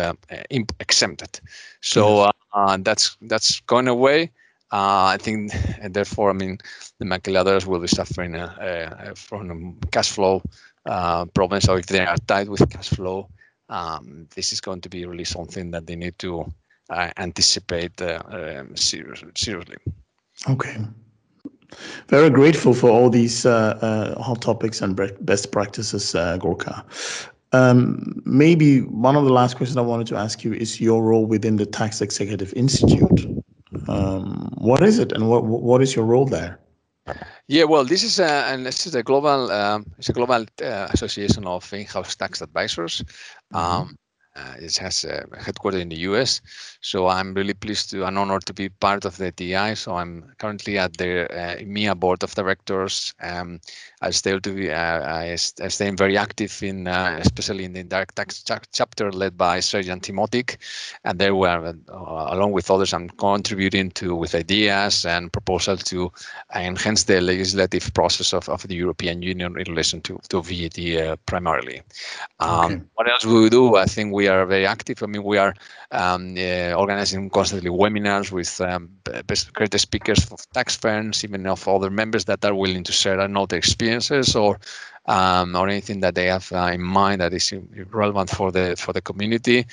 exempted. 0.80 1.40
So 1.82 2.32
that's 2.80 3.18
that's 3.22 3.60
gone 3.62 3.88
away. 3.88 4.32
Uh, 4.72 5.14
I 5.14 5.18
think, 5.18 5.54
and 5.80 5.94
therefore, 5.94 6.32
I 6.32 6.34
mean, 6.34 6.58
the 7.00 7.06
maquiladoras 7.06 7.66
will 7.66 7.80
be 7.80 7.88
suffering 7.88 8.36
uh, 8.36 8.48
uh, 8.60 9.14
from 9.16 9.78
cash 9.92 10.10
flow 10.12 10.42
problems. 11.34 11.66
So 11.66 11.76
if 11.76 11.86
they 11.86 12.06
are 12.06 12.18
tied 12.28 12.50
with 12.50 12.70
cash 12.70 12.90
flow, 12.90 13.30
um, 13.70 14.28
this 14.36 14.52
is 14.52 14.60
going 14.62 14.82
to 14.82 14.90
be 14.90 15.06
really 15.06 15.24
something 15.24 15.72
that 15.72 15.86
they 15.88 15.96
need 15.96 16.18
to 16.20 16.52
uh, 16.90 17.12
anticipate 17.18 18.02
uh, 18.02 18.20
um, 18.30 18.76
seriously. 18.76 19.78
Okay. 20.50 20.78
Very 22.08 22.30
grateful 22.30 22.74
for 22.74 22.90
all 22.90 23.10
these 23.10 23.46
uh, 23.46 24.16
hot 24.22 24.42
topics 24.42 24.82
and 24.82 24.96
best 25.22 25.52
practices, 25.52 26.14
Gorka. 26.40 26.86
Um, 27.52 28.22
maybe 28.26 28.82
one 28.82 29.16
of 29.16 29.26
the 29.26 29.32
last 29.32 29.56
questions 29.56 29.78
I 29.78 29.82
wanted 29.82 30.08
to 30.08 30.16
ask 30.16 30.44
you 30.44 30.54
is 30.54 30.82
your 30.82 31.04
role 31.04 31.26
within 31.26 31.56
the 31.56 31.66
Tax 31.66 32.02
Executive 32.02 32.54
Institute. 32.54 33.26
Um, 33.88 34.54
what 34.58 34.84
is 34.84 35.00
it, 35.00 35.12
and 35.12 35.30
what 35.30 35.44
what 35.46 35.82
is 35.82 35.96
your 35.96 36.06
role 36.06 36.26
there? 36.26 36.60
Yeah, 37.48 37.66
well, 37.66 37.86
this 37.86 38.04
is 38.04 38.20
a 38.20 38.46
and 38.52 38.66
this 38.66 38.88
is 38.88 38.96
a 38.96 39.04
global 39.04 39.52
um, 39.52 39.86
it's 39.98 40.10
a 40.10 40.14
global 40.14 40.46
uh, 40.62 40.88
association 40.92 41.46
of 41.46 41.72
in-house 41.74 42.16
tax 42.16 42.42
advisors. 42.42 43.04
Mm-hmm. 43.54 43.58
Um, 43.58 43.98
uh, 44.36 44.56
it 44.60 44.76
has 44.78 45.06
a 45.06 45.26
headquarters 45.40 45.82
in 45.82 45.90
the 45.90 45.98
US. 46.10 46.42
So 46.82 47.08
I'm 47.08 47.34
really 47.34 47.54
pleased 47.54 47.90
to 47.92 48.06
and 48.06 48.18
honored 48.18 48.46
to 48.46 48.54
be 48.54 48.70
part 48.70 49.06
of 49.06 49.18
the 49.18 49.32
TEI. 49.32 49.76
So 49.76 49.96
I'm 49.96 50.32
currently 50.38 50.78
at 50.78 50.98
the 50.98 51.32
uh, 51.32 51.56
EMEA 51.58 52.00
board 52.00 52.24
of 52.24 52.36
directors. 52.36 53.14
Um, 53.22 53.60
I 54.02 54.12
stay 54.12 54.38
to 54.40 54.54
be, 54.54 54.72
uh, 54.72 55.02
I, 55.02 55.32
I 55.32 55.68
stay 55.70 55.90
very 55.92 56.18
active 56.18 56.62
in, 56.62 56.88
uh, 56.88 57.18
especially 57.22 57.64
in 57.64 57.74
the 57.74 57.84
direct 57.84 58.16
tax 58.16 58.44
ch- 58.44 58.70
chapter 58.74 59.12
led 59.12 59.38
by 59.38 59.60
Sergeant 59.62 60.04
Timotic. 60.04 60.58
And 61.06 61.18
there 61.18 61.36
we 61.36 61.48
are, 61.48 61.66
uh, 61.66 61.74
along 61.90 62.52
with 62.52 62.70
others, 62.70 62.94
I'm 62.94 63.10
contributing 63.10 63.92
to 63.92 64.16
with 64.16 64.36
ideas 64.36 65.06
and 65.06 65.32
proposals 65.32 65.84
to 65.86 66.12
enhance 66.54 67.04
the 67.04 67.22
legislative 67.22 67.94
process 67.94 68.34
of, 68.34 68.48
of 68.50 68.68
the 68.68 68.76
European 68.76 69.22
Union 69.22 69.58
in 69.58 69.66
relation 69.68 70.02
to, 70.02 70.20
to 70.30 70.42
VAT 70.42 70.78
uh, 70.80 71.16
primarily. 71.26 71.82
Um, 72.40 72.66
okay. 72.66 72.82
What 72.96 73.10
else 73.10 73.26
will 73.26 73.42
we 73.42 73.50
do? 73.50 73.76
I 73.78 73.86
think 73.86 74.14
we 74.14 74.25
are 74.28 74.46
very 74.46 74.66
active. 74.66 75.02
I 75.04 75.08
mean, 75.08 75.24
we 75.24 75.38
are 75.38 75.54
um, 75.92 76.36
uh, 76.38 76.74
organizing 76.74 77.30
constantly 77.30 77.70
webinars 77.70 78.32
with 78.32 78.60
um, 78.62 78.90
great 79.54 79.80
speakers 79.80 80.32
of 80.32 80.40
tax 80.52 80.76
firms, 80.76 81.24
even 81.24 81.46
of 81.48 81.68
other 81.68 81.90
members 81.90 82.26
that 82.26 82.44
are 82.46 82.56
willing 82.56 82.84
to 82.84 82.92
share 82.92 83.18
their 83.18 83.58
experiences 83.58 84.36
or 84.36 84.60
um, 85.08 85.56
or 85.56 85.68
anything 85.70 86.00
that 86.00 86.16
they 86.16 86.26
have 86.28 86.52
uh, 86.52 86.72
in 86.74 86.82
mind 86.82 87.22
that 87.22 87.34
is 87.34 87.54
relevant 87.92 88.30
for 88.30 88.52
the 88.52 88.76
for 88.78 88.94
the 88.94 89.02
community. 89.02 89.66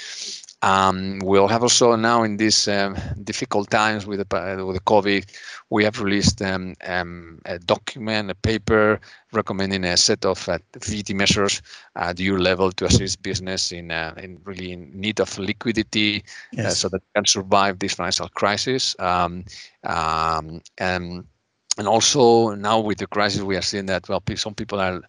Um, 0.62 1.18
we'll 1.24 1.48
have 1.48 1.62
also 1.62 1.96
now 1.96 2.22
in 2.22 2.36
these 2.36 2.68
um, 2.68 2.96
difficult 3.24 3.68
times 3.70 4.06
with 4.06 4.26
the, 4.26 4.36
uh, 4.36 4.64
with 4.64 4.76
the 4.76 4.82
COVID, 4.82 5.28
we 5.70 5.82
have 5.82 6.00
released 6.00 6.40
um, 6.40 6.74
um, 6.86 7.40
a 7.46 7.58
document, 7.58 8.30
a 8.30 8.34
paper 8.36 9.00
recommending 9.32 9.84
a 9.84 9.96
set 9.96 10.24
of 10.24 10.48
uh, 10.48 10.58
VAT 10.78 11.10
measures 11.14 11.62
at 11.96 12.20
your 12.20 12.38
level 12.38 12.70
to 12.72 12.84
assist 12.84 13.22
business 13.22 13.72
in, 13.72 13.90
uh, 13.90 14.14
in 14.18 14.38
really 14.44 14.70
in 14.72 14.92
need 14.94 15.18
of 15.18 15.36
liquidity 15.36 16.18
uh, 16.18 16.62
yes. 16.62 16.78
so 16.78 16.88
that 16.88 17.02
can 17.16 17.26
survive 17.26 17.80
this 17.80 17.94
financial 17.94 18.28
crisis. 18.28 18.94
Um, 19.00 19.44
um, 19.84 20.62
and 20.78 21.24
and 21.78 21.88
also 21.88 22.54
now 22.54 22.80
with 22.80 22.98
the 22.98 23.06
crisis, 23.06 23.40
we 23.40 23.56
are 23.56 23.62
seeing 23.62 23.86
that 23.86 24.08
well, 24.08 24.22
some 24.36 24.54
people 24.54 24.78
are 24.78 25.00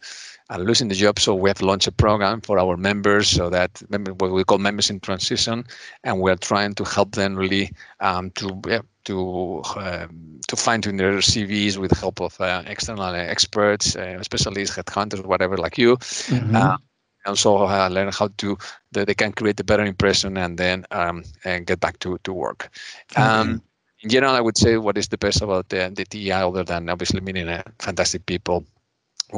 are 0.50 0.60
losing 0.60 0.88
the 0.88 0.96
job. 0.96 1.20
So 1.20 1.36
we 1.36 1.50
have 1.50 1.62
launched 1.62 1.88
a 1.88 1.92
program 1.92 2.42
for 2.42 2.60
our 2.60 2.78
members, 2.78 3.30
so 3.30 3.50
that 3.50 3.82
what 3.90 4.32
we 4.32 4.44
call 4.44 4.58
members 4.58 4.90
in 4.90 5.00
transition, 5.00 5.66
and 6.04 6.20
we 6.20 6.32
are 6.32 6.36
trying 6.36 6.76
to 6.76 6.84
help 6.84 7.16
them 7.16 7.36
really 7.36 7.72
um, 8.00 8.32
to 8.32 8.62
yeah, 8.68 8.82
to 9.06 9.62
um, 9.78 10.40
to 10.48 10.56
fine 10.56 10.82
tune 10.82 10.98
their 10.98 11.18
CVs 11.18 11.78
with 11.78 11.92
the 11.92 11.98
help 11.98 12.22
of 12.22 12.40
uh, 12.40 12.64
external 12.68 13.14
experts, 13.16 13.96
uh, 13.96 14.22
specialists, 14.24 14.76
headhunters, 14.76 15.26
whatever 15.26 15.58
like 15.58 15.78
you. 15.78 15.98
Mm-hmm. 15.98 16.56
Uh, 16.56 16.78
also 17.26 17.56
uh, 17.56 17.88
learn 17.90 18.12
how 18.12 18.28
to 18.38 18.58
that 18.92 19.08
they 19.08 19.14
can 19.14 19.32
create 19.32 19.60
a 19.60 19.64
better 19.64 19.86
impression 19.86 20.38
and 20.38 20.58
then 20.58 20.86
um, 20.92 21.24
and 21.46 21.66
get 21.66 21.80
back 21.80 22.00
to 22.00 22.18
to 22.24 22.34
work. 22.34 22.70
Um, 23.16 23.62
in 24.02 24.10
general, 24.10 24.36
I 24.36 24.42
would 24.42 24.58
say 24.58 24.78
what 24.78 24.98
is 24.98 25.08
the 25.08 25.18
best 25.18 25.42
about 25.42 25.70
the, 25.70 25.90
the 25.96 26.04
TEI 26.04 26.44
other 26.44 26.66
than 26.66 26.90
obviously 26.90 27.22
meeting 27.22 27.48
uh, 27.48 27.64
fantastic 27.80 28.26
people 28.26 28.66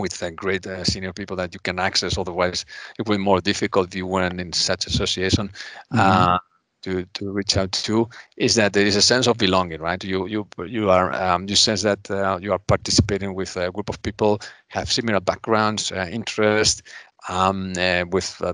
with 0.01 0.21
uh, 0.21 0.29
great 0.31 0.65
uh, 0.67 0.83
senior 0.83 1.13
people 1.13 1.35
that 1.37 1.53
you 1.53 1.59
can 1.59 1.79
access. 1.79 2.17
Otherwise, 2.17 2.65
it 2.99 3.07
will 3.07 3.17
be 3.17 3.23
more 3.23 3.41
difficult 3.41 3.87
if 3.87 3.95
you 3.95 4.07
weren't 4.07 4.39
in 4.39 4.53
such 4.53 4.87
association. 4.87 5.49
Mm-hmm. 5.93 5.99
Uh, 5.99 6.37
to, 6.85 7.03
to 7.15 7.31
reach 7.31 7.57
out 7.57 7.71
to 7.71 8.07
is 8.37 8.53
that 8.55 8.73
there 8.73 8.85
is 8.85 8.95
a 8.95 9.01
sense 9.01 9.25
of 9.25 9.37
belonging, 9.37 9.81
right? 9.81 10.03
You 10.03 10.27
you 10.27 10.47
you 10.67 10.91
are 10.91 11.11
um, 11.13 11.47
you 11.49 11.55
sense 11.55 11.81
that 11.81 12.11
uh, 12.11 12.37
you 12.39 12.51
are 12.51 12.59
participating 12.59 13.33
with 13.33 13.57
a 13.57 13.71
group 13.71 13.89
of 13.89 13.99
people 14.03 14.39
have 14.67 14.91
similar 14.91 15.19
backgrounds, 15.19 15.91
uh, 15.91 16.07
interests, 16.11 16.83
um, 17.27 17.73
uh, 17.77 18.05
with 18.11 18.39
uh, 18.41 18.53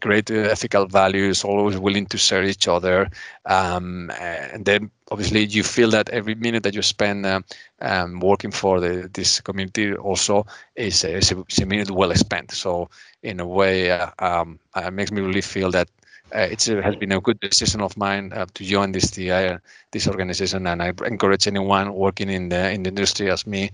great 0.00 0.30
ethical 0.30 0.86
values, 0.86 1.44
always 1.44 1.78
willing 1.78 2.06
to 2.06 2.18
share 2.18 2.44
each 2.44 2.68
other. 2.68 3.08
Um, 3.46 4.10
and 4.20 4.64
then 4.64 4.90
obviously 5.10 5.44
you 5.46 5.62
feel 5.62 5.90
that 5.90 6.08
every 6.10 6.34
minute 6.34 6.62
that 6.62 6.74
you 6.74 6.82
spend 6.82 7.26
uh, 7.26 7.40
um, 7.80 8.20
working 8.20 8.50
for 8.50 8.80
the, 8.80 9.08
this 9.12 9.40
community 9.40 9.94
also 9.94 10.46
is, 10.76 11.04
is, 11.04 11.32
a, 11.32 11.44
is, 11.48 11.58
a, 11.58 11.66
minute 11.66 11.90
well 11.90 12.14
spent. 12.14 12.50
So 12.52 12.88
in 13.22 13.40
a 13.40 13.46
way, 13.46 13.90
uh, 13.90 14.10
um, 14.18 14.58
it 14.76 14.92
makes 14.92 15.12
me 15.12 15.20
really 15.20 15.42
feel 15.42 15.70
that 15.72 15.88
uh, 16.34 16.48
it 16.50 16.64
has 16.64 16.96
been 16.96 17.12
a 17.12 17.20
good 17.20 17.38
decision 17.40 17.80
of 17.80 17.96
mine 17.96 18.32
uh, 18.32 18.46
to 18.54 18.64
join 18.64 18.92
this 18.92 19.10
TEI, 19.10 19.58
this 19.92 20.08
organization, 20.08 20.66
and 20.66 20.82
I 20.82 20.92
encourage 21.06 21.46
anyone 21.46 21.94
working 21.94 22.30
in 22.30 22.48
the 22.48 22.70
in 22.70 22.82
the 22.82 22.88
industry 22.88 23.30
as 23.30 23.46
me 23.46 23.70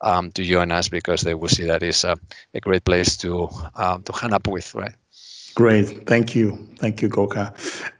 um, 0.00 0.32
to 0.32 0.42
join 0.42 0.72
us 0.72 0.88
because 0.88 1.20
they 1.20 1.34
will 1.34 1.48
see 1.48 1.64
that 1.64 1.82
it's 1.82 2.02
a, 2.02 2.18
a 2.54 2.60
great 2.60 2.84
place 2.84 3.16
to 3.18 3.48
um, 3.76 4.02
to 4.04 4.12
hang 4.12 4.32
up 4.32 4.48
with, 4.48 4.74
right? 4.74 4.94
Great. 5.54 6.06
Thank 6.06 6.34
you. 6.34 6.56
Thank 6.78 7.02
you, 7.02 7.08
Gorka. 7.08 7.52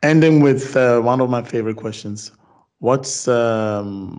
Ending 0.03 0.41
with 0.41 0.75
uh, 0.75 1.01
one 1.01 1.21
of 1.21 1.29
my 1.29 1.43
favorite 1.43 1.77
questions. 1.77 2.33
What's 2.83 3.29
um, 3.29 4.17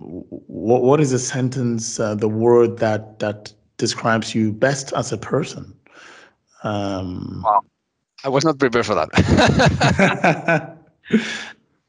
what, 0.47 0.84
what 0.84 1.01
is 1.01 1.11
a 1.14 1.20
sentence, 1.20 1.99
uh, 1.99 2.16
the 2.16 2.30
word 2.30 2.80
that 2.80 3.20
that 3.20 3.53
describes 3.78 4.34
you 4.36 4.53
best 4.53 4.93
as 4.93 5.11
a 5.11 5.18
person? 5.18 5.74
Um, 6.64 7.43
wow. 7.43 7.61
I 8.24 8.30
was 8.30 8.45
not 8.45 8.59
prepared 8.59 8.86
for 8.86 8.95
that. 8.95 9.09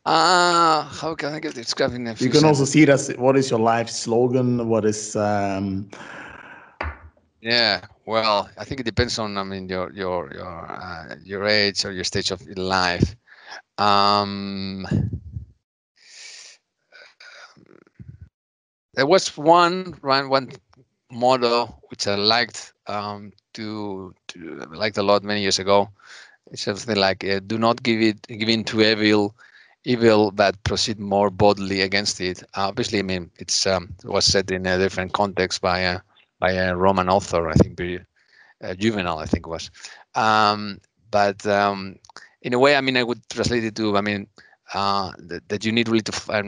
uh, 0.05 0.83
how 1.01 1.15
can 1.15 1.35
I 1.35 1.41
get 1.41 1.55
described 1.55 1.95
in 1.95 2.07
You 2.19 2.31
can 2.31 2.45
sentences? 2.45 2.45
also 2.45 2.65
see 2.65 2.83
it 2.83 2.89
as 2.91 3.09
what 3.17 3.37
is 3.37 3.51
your 3.51 3.61
life 3.61 3.89
slogan? 3.89 4.69
What 4.69 4.85
is 4.85 5.17
um, 5.17 5.89
yeah, 7.41 7.81
well, 8.07 8.49
I 8.59 8.65
think 8.65 8.81
it 8.81 8.85
depends 8.85 9.19
on 9.19 9.37
I 9.39 9.45
mean 9.45 9.69
your 9.69 9.93
your 9.93 10.33
your 10.35 10.73
uh, 10.73 11.17
your 11.25 11.45
age 11.47 11.85
or 11.85 11.93
your 11.93 12.05
stage 12.05 12.31
of 12.31 12.47
life. 12.57 13.15
Um, 13.79 14.87
there 18.95 19.07
was 19.07 19.37
one 19.37 19.97
right 20.03 20.27
one 20.27 20.51
model 21.11 21.81
which 21.89 22.07
I 22.07 22.15
liked 22.15 22.73
um, 22.87 23.33
to 23.55 24.15
to 24.29 24.39
liked 24.73 24.99
a 24.99 25.03
lot 25.03 25.23
many 25.23 25.43
years 25.43 25.59
ago. 25.59 25.89
It's 26.51 26.63
something 26.63 26.97
like 26.97 27.25
uh, 27.25 27.41
do 27.47 27.59
not 27.59 27.83
give 27.83 28.01
it 28.01 28.27
give 28.27 28.49
in 28.49 28.65
to 28.65 28.83
evil, 28.83 29.35
evil 29.85 30.31
but 30.31 30.63
proceed 30.65 30.99
more 30.99 31.31
boldly 31.31 31.81
against 31.81 32.21
it. 32.21 32.43
Uh, 32.55 32.69
obviously, 32.69 32.99
I 32.99 33.03
mean 33.03 33.31
it's 33.37 33.67
um, 33.67 33.95
it 34.05 34.09
was 34.09 34.25
said 34.25 34.51
in 34.51 34.67
a 34.67 34.79
different 34.79 35.13
context 35.13 35.61
by 35.61 35.81
a 35.81 36.01
by 36.41 36.53
a 36.53 36.77
Roman 36.77 37.09
author, 37.09 37.49
I 37.49 37.55
think 37.55 37.81
uh, 38.63 38.75
Juvenal, 38.75 39.19
I 39.19 39.27
think 39.27 39.47
was. 39.47 39.71
Um, 40.15 40.81
but 41.11 41.47
um, 41.47 41.97
in 42.43 42.53
a 42.53 42.59
way, 42.59 42.77
I 42.77 42.81
mean, 42.81 42.97
I 42.97 43.03
would 43.03 43.21
translate 43.29 43.65
it 43.65 43.77
to, 43.77 43.97
I 43.97 44.01
mean, 44.01 44.27
uh, 44.73 45.13
that, 45.19 45.49
that, 45.49 45.65
you 45.65 45.73
need 45.73 45.89
really 45.89 46.03
to, 46.03 46.39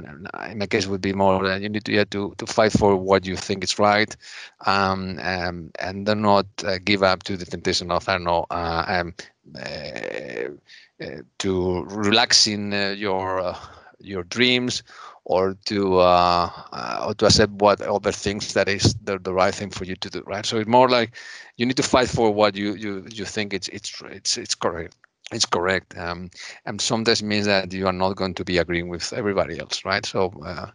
in 0.51 0.59
my 0.59 0.67
case, 0.67 0.87
would 0.87 1.01
be 1.01 1.13
more 1.13 1.43
that 1.47 1.61
you 1.61 1.69
need 1.69 1.85
to, 1.85 1.93
yeah, 1.93 2.05
to 2.05 2.35
to 2.39 2.47
fight 2.47 2.73
for 2.73 2.97
what 2.97 3.27
you 3.27 3.37
think 3.37 3.63
is 3.63 3.79
right, 3.79 4.17
um, 4.65 5.19
um, 5.23 5.71
and 5.79 6.07
then 6.07 6.23
not 6.23 6.47
uh, 6.65 6.79
give 6.83 7.03
up 7.03 7.23
to 7.25 7.37
the 7.37 7.45
temptation 7.45 7.91
of 7.91 8.09
I 8.09 8.13
don't 8.15 8.25
know, 8.25 8.47
uh, 8.51 8.85
um, 8.89 9.15
uh, 9.55 11.21
to 11.39 11.85
relaxing 11.85 12.73
your 12.97 13.55
your 14.01 14.23
dreams 14.25 14.83
or 15.25 15.57
to 15.67 16.01
or 16.01 17.15
to 17.19 17.27
accept 17.27 17.53
what 17.53 17.81
other 17.83 18.13
things 18.13 18.55
that 18.55 18.69
is 18.69 18.95
the, 19.05 19.19
the 19.19 19.35
right 19.35 19.55
thing 19.55 19.71
for 19.71 19.85
you 19.85 19.97
to 19.97 20.09
do 20.09 20.23
right? 20.27 20.47
So 20.47 20.57
it's 20.59 20.69
more 20.69 20.89
like 20.89 21.15
you 21.57 21.67
need 21.67 21.77
to 21.77 21.83
fight 21.83 22.09
for 22.09 22.31
what 22.33 22.57
you 22.57 22.75
you 22.75 23.07
you 23.11 23.27
think 23.27 23.53
it's 23.53 23.69
it's 23.69 24.03
it's 24.07 24.39
it's 24.39 24.55
correct 24.55 24.97
it's 25.33 25.47
correct 25.47 25.97
um, 25.99 26.31
and 26.67 26.81
sometimes 26.81 27.23
means 27.23 27.47
that 27.47 27.73
you 27.73 27.87
are 27.87 27.93
not 27.93 28.15
going 28.17 28.35
to 28.35 28.45
be 28.45 28.59
agreeing 28.59 28.89
with 28.89 29.13
everybody 29.13 29.59
else 29.59 29.85
right 29.85 30.07
so 30.07 30.33
uh, 30.45 30.67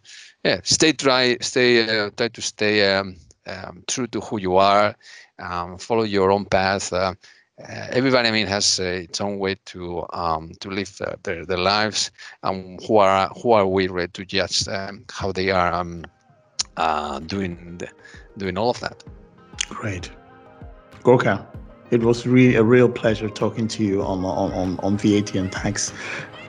yeah 0.44 0.60
stay 0.62 0.92
try 0.92 1.36
stay 1.40 2.00
uh, 2.00 2.10
try 2.16 2.28
to 2.28 2.42
stay 2.42 2.94
um, 2.94 3.16
um, 3.46 3.82
true 3.88 4.06
to 4.06 4.20
who 4.20 4.38
you 4.38 4.56
are 4.56 4.94
um, 5.38 5.78
follow 5.78 6.02
your 6.02 6.30
own 6.30 6.44
path 6.44 6.92
uh, 6.92 7.14
uh, 7.60 7.86
everybody, 7.90 8.28
I 8.28 8.32
mean, 8.32 8.46
has 8.46 8.80
uh, 8.80 8.84
its 8.84 9.20
own 9.20 9.38
way 9.38 9.56
to 9.66 10.04
um, 10.12 10.52
to 10.60 10.70
live 10.70 10.96
uh, 11.00 11.14
their, 11.22 11.44
their 11.44 11.58
lives, 11.58 12.10
and 12.42 12.80
who 12.84 12.96
are 12.96 13.28
who 13.28 13.52
are 13.52 13.66
we 13.66 13.88
ready 13.88 14.10
to 14.12 14.24
judge 14.24 14.66
um, 14.68 15.04
how 15.10 15.32
they 15.32 15.50
are 15.50 15.72
um, 15.72 16.02
doing 17.26 17.80
doing 18.38 18.58
all 18.58 18.70
of 18.70 18.80
that? 18.80 19.04
Great, 19.68 20.10
go 21.02 21.16
Gorka. 21.18 21.46
It 21.92 22.02
was 22.02 22.26
really 22.26 22.54
a 22.54 22.62
real 22.62 22.88
pleasure 22.88 23.28
talking 23.28 23.68
to 23.68 23.84
you 23.84 24.00
on 24.00 24.24
on 24.24 24.50
on, 24.52 24.80
on 24.82 24.96
VAT 24.96 25.34
and 25.34 25.52
tax, 25.52 25.92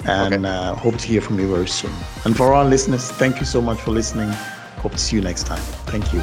and 0.06 0.46
okay. 0.46 0.48
Uh, 0.48 0.74
hope 0.76 0.98
to 0.98 1.06
hear 1.06 1.20
from 1.20 1.38
you 1.38 1.54
very 1.54 1.68
soon. 1.68 1.92
And 2.24 2.34
for 2.36 2.54
our 2.54 2.64
listeners, 2.64 3.12
thank 3.12 3.42
you 3.42 3.46
so 3.46 3.62
much 3.62 3.82
for 3.82 3.92
listening. 3.92 4.30
Hope 4.78 4.94
to 4.94 4.98
see 4.98 5.18
you 5.18 5.22
next 5.22 5.46
time. 5.46 5.62
Thank 5.92 6.14
you. 6.14 6.22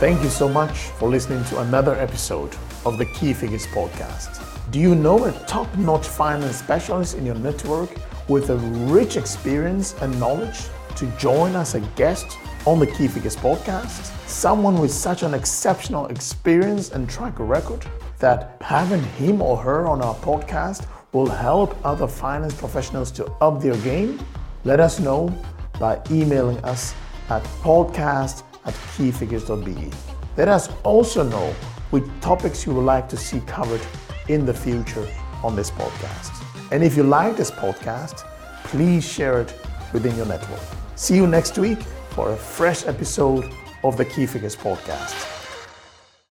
Thank 0.00 0.24
you 0.24 0.28
so 0.28 0.48
much 0.48 0.76
for 0.98 1.08
listening 1.08 1.44
to 1.44 1.60
another 1.60 1.94
episode 1.94 2.56
of 2.84 2.98
the 2.98 3.06
Key 3.06 3.32
Figures 3.32 3.68
podcast. 3.68 4.42
Do 4.72 4.80
you 4.80 4.96
know 4.96 5.26
a 5.26 5.32
top 5.46 5.72
notch 5.76 6.08
finance 6.08 6.56
specialist 6.56 7.16
in 7.16 7.24
your 7.24 7.36
network 7.36 7.90
with 8.28 8.50
a 8.50 8.56
rich 8.96 9.16
experience 9.16 9.94
and 10.02 10.18
knowledge 10.18 10.66
to 10.96 11.06
join 11.16 11.54
as 11.54 11.76
a 11.76 11.80
guest 11.94 12.26
on 12.66 12.80
the 12.80 12.88
Key 12.88 13.06
Figures 13.06 13.36
podcast? 13.36 14.10
Someone 14.34 14.80
with 14.80 14.90
such 14.90 15.22
an 15.22 15.32
exceptional 15.32 16.06
experience 16.08 16.90
and 16.90 17.08
track 17.08 17.34
record 17.38 17.86
that 18.18 18.56
having 18.60 19.02
him 19.14 19.40
or 19.40 19.56
her 19.56 19.86
on 19.86 20.02
our 20.02 20.16
podcast 20.16 20.88
will 21.12 21.30
help 21.30 21.76
other 21.86 22.08
finance 22.08 22.52
professionals 22.52 23.12
to 23.12 23.26
up 23.40 23.62
their 23.62 23.76
game? 23.78 24.18
Let 24.64 24.80
us 24.80 24.98
know 24.98 25.32
by 25.78 26.02
emailing 26.10 26.58
us 26.64 26.96
at 27.30 27.44
podcast 27.62 28.42
at 28.64 28.74
keyfigures.be. 28.96 29.92
Let 30.36 30.48
us 30.48 30.68
also 30.82 31.22
know 31.22 31.54
which 31.90 32.04
topics 32.20 32.66
you 32.66 32.74
would 32.74 32.84
like 32.84 33.08
to 33.10 33.16
see 33.16 33.38
covered 33.46 33.86
in 34.28 34.44
the 34.44 34.52
future 34.52 35.08
on 35.44 35.54
this 35.54 35.70
podcast. 35.70 36.44
And 36.72 36.82
if 36.82 36.96
you 36.96 37.04
like 37.04 37.36
this 37.36 37.52
podcast, 37.52 38.26
please 38.64 39.04
share 39.08 39.40
it 39.42 39.54
within 39.92 40.16
your 40.16 40.26
network. 40.26 40.60
See 40.96 41.14
you 41.14 41.28
next 41.28 41.56
week 41.56 41.80
for 42.10 42.32
a 42.32 42.36
fresh 42.36 42.84
episode 42.84 43.48
of 43.84 43.96
the 43.98 44.04
Key 44.04 44.26
Figures 44.26 44.56
Podcast. 44.56 45.33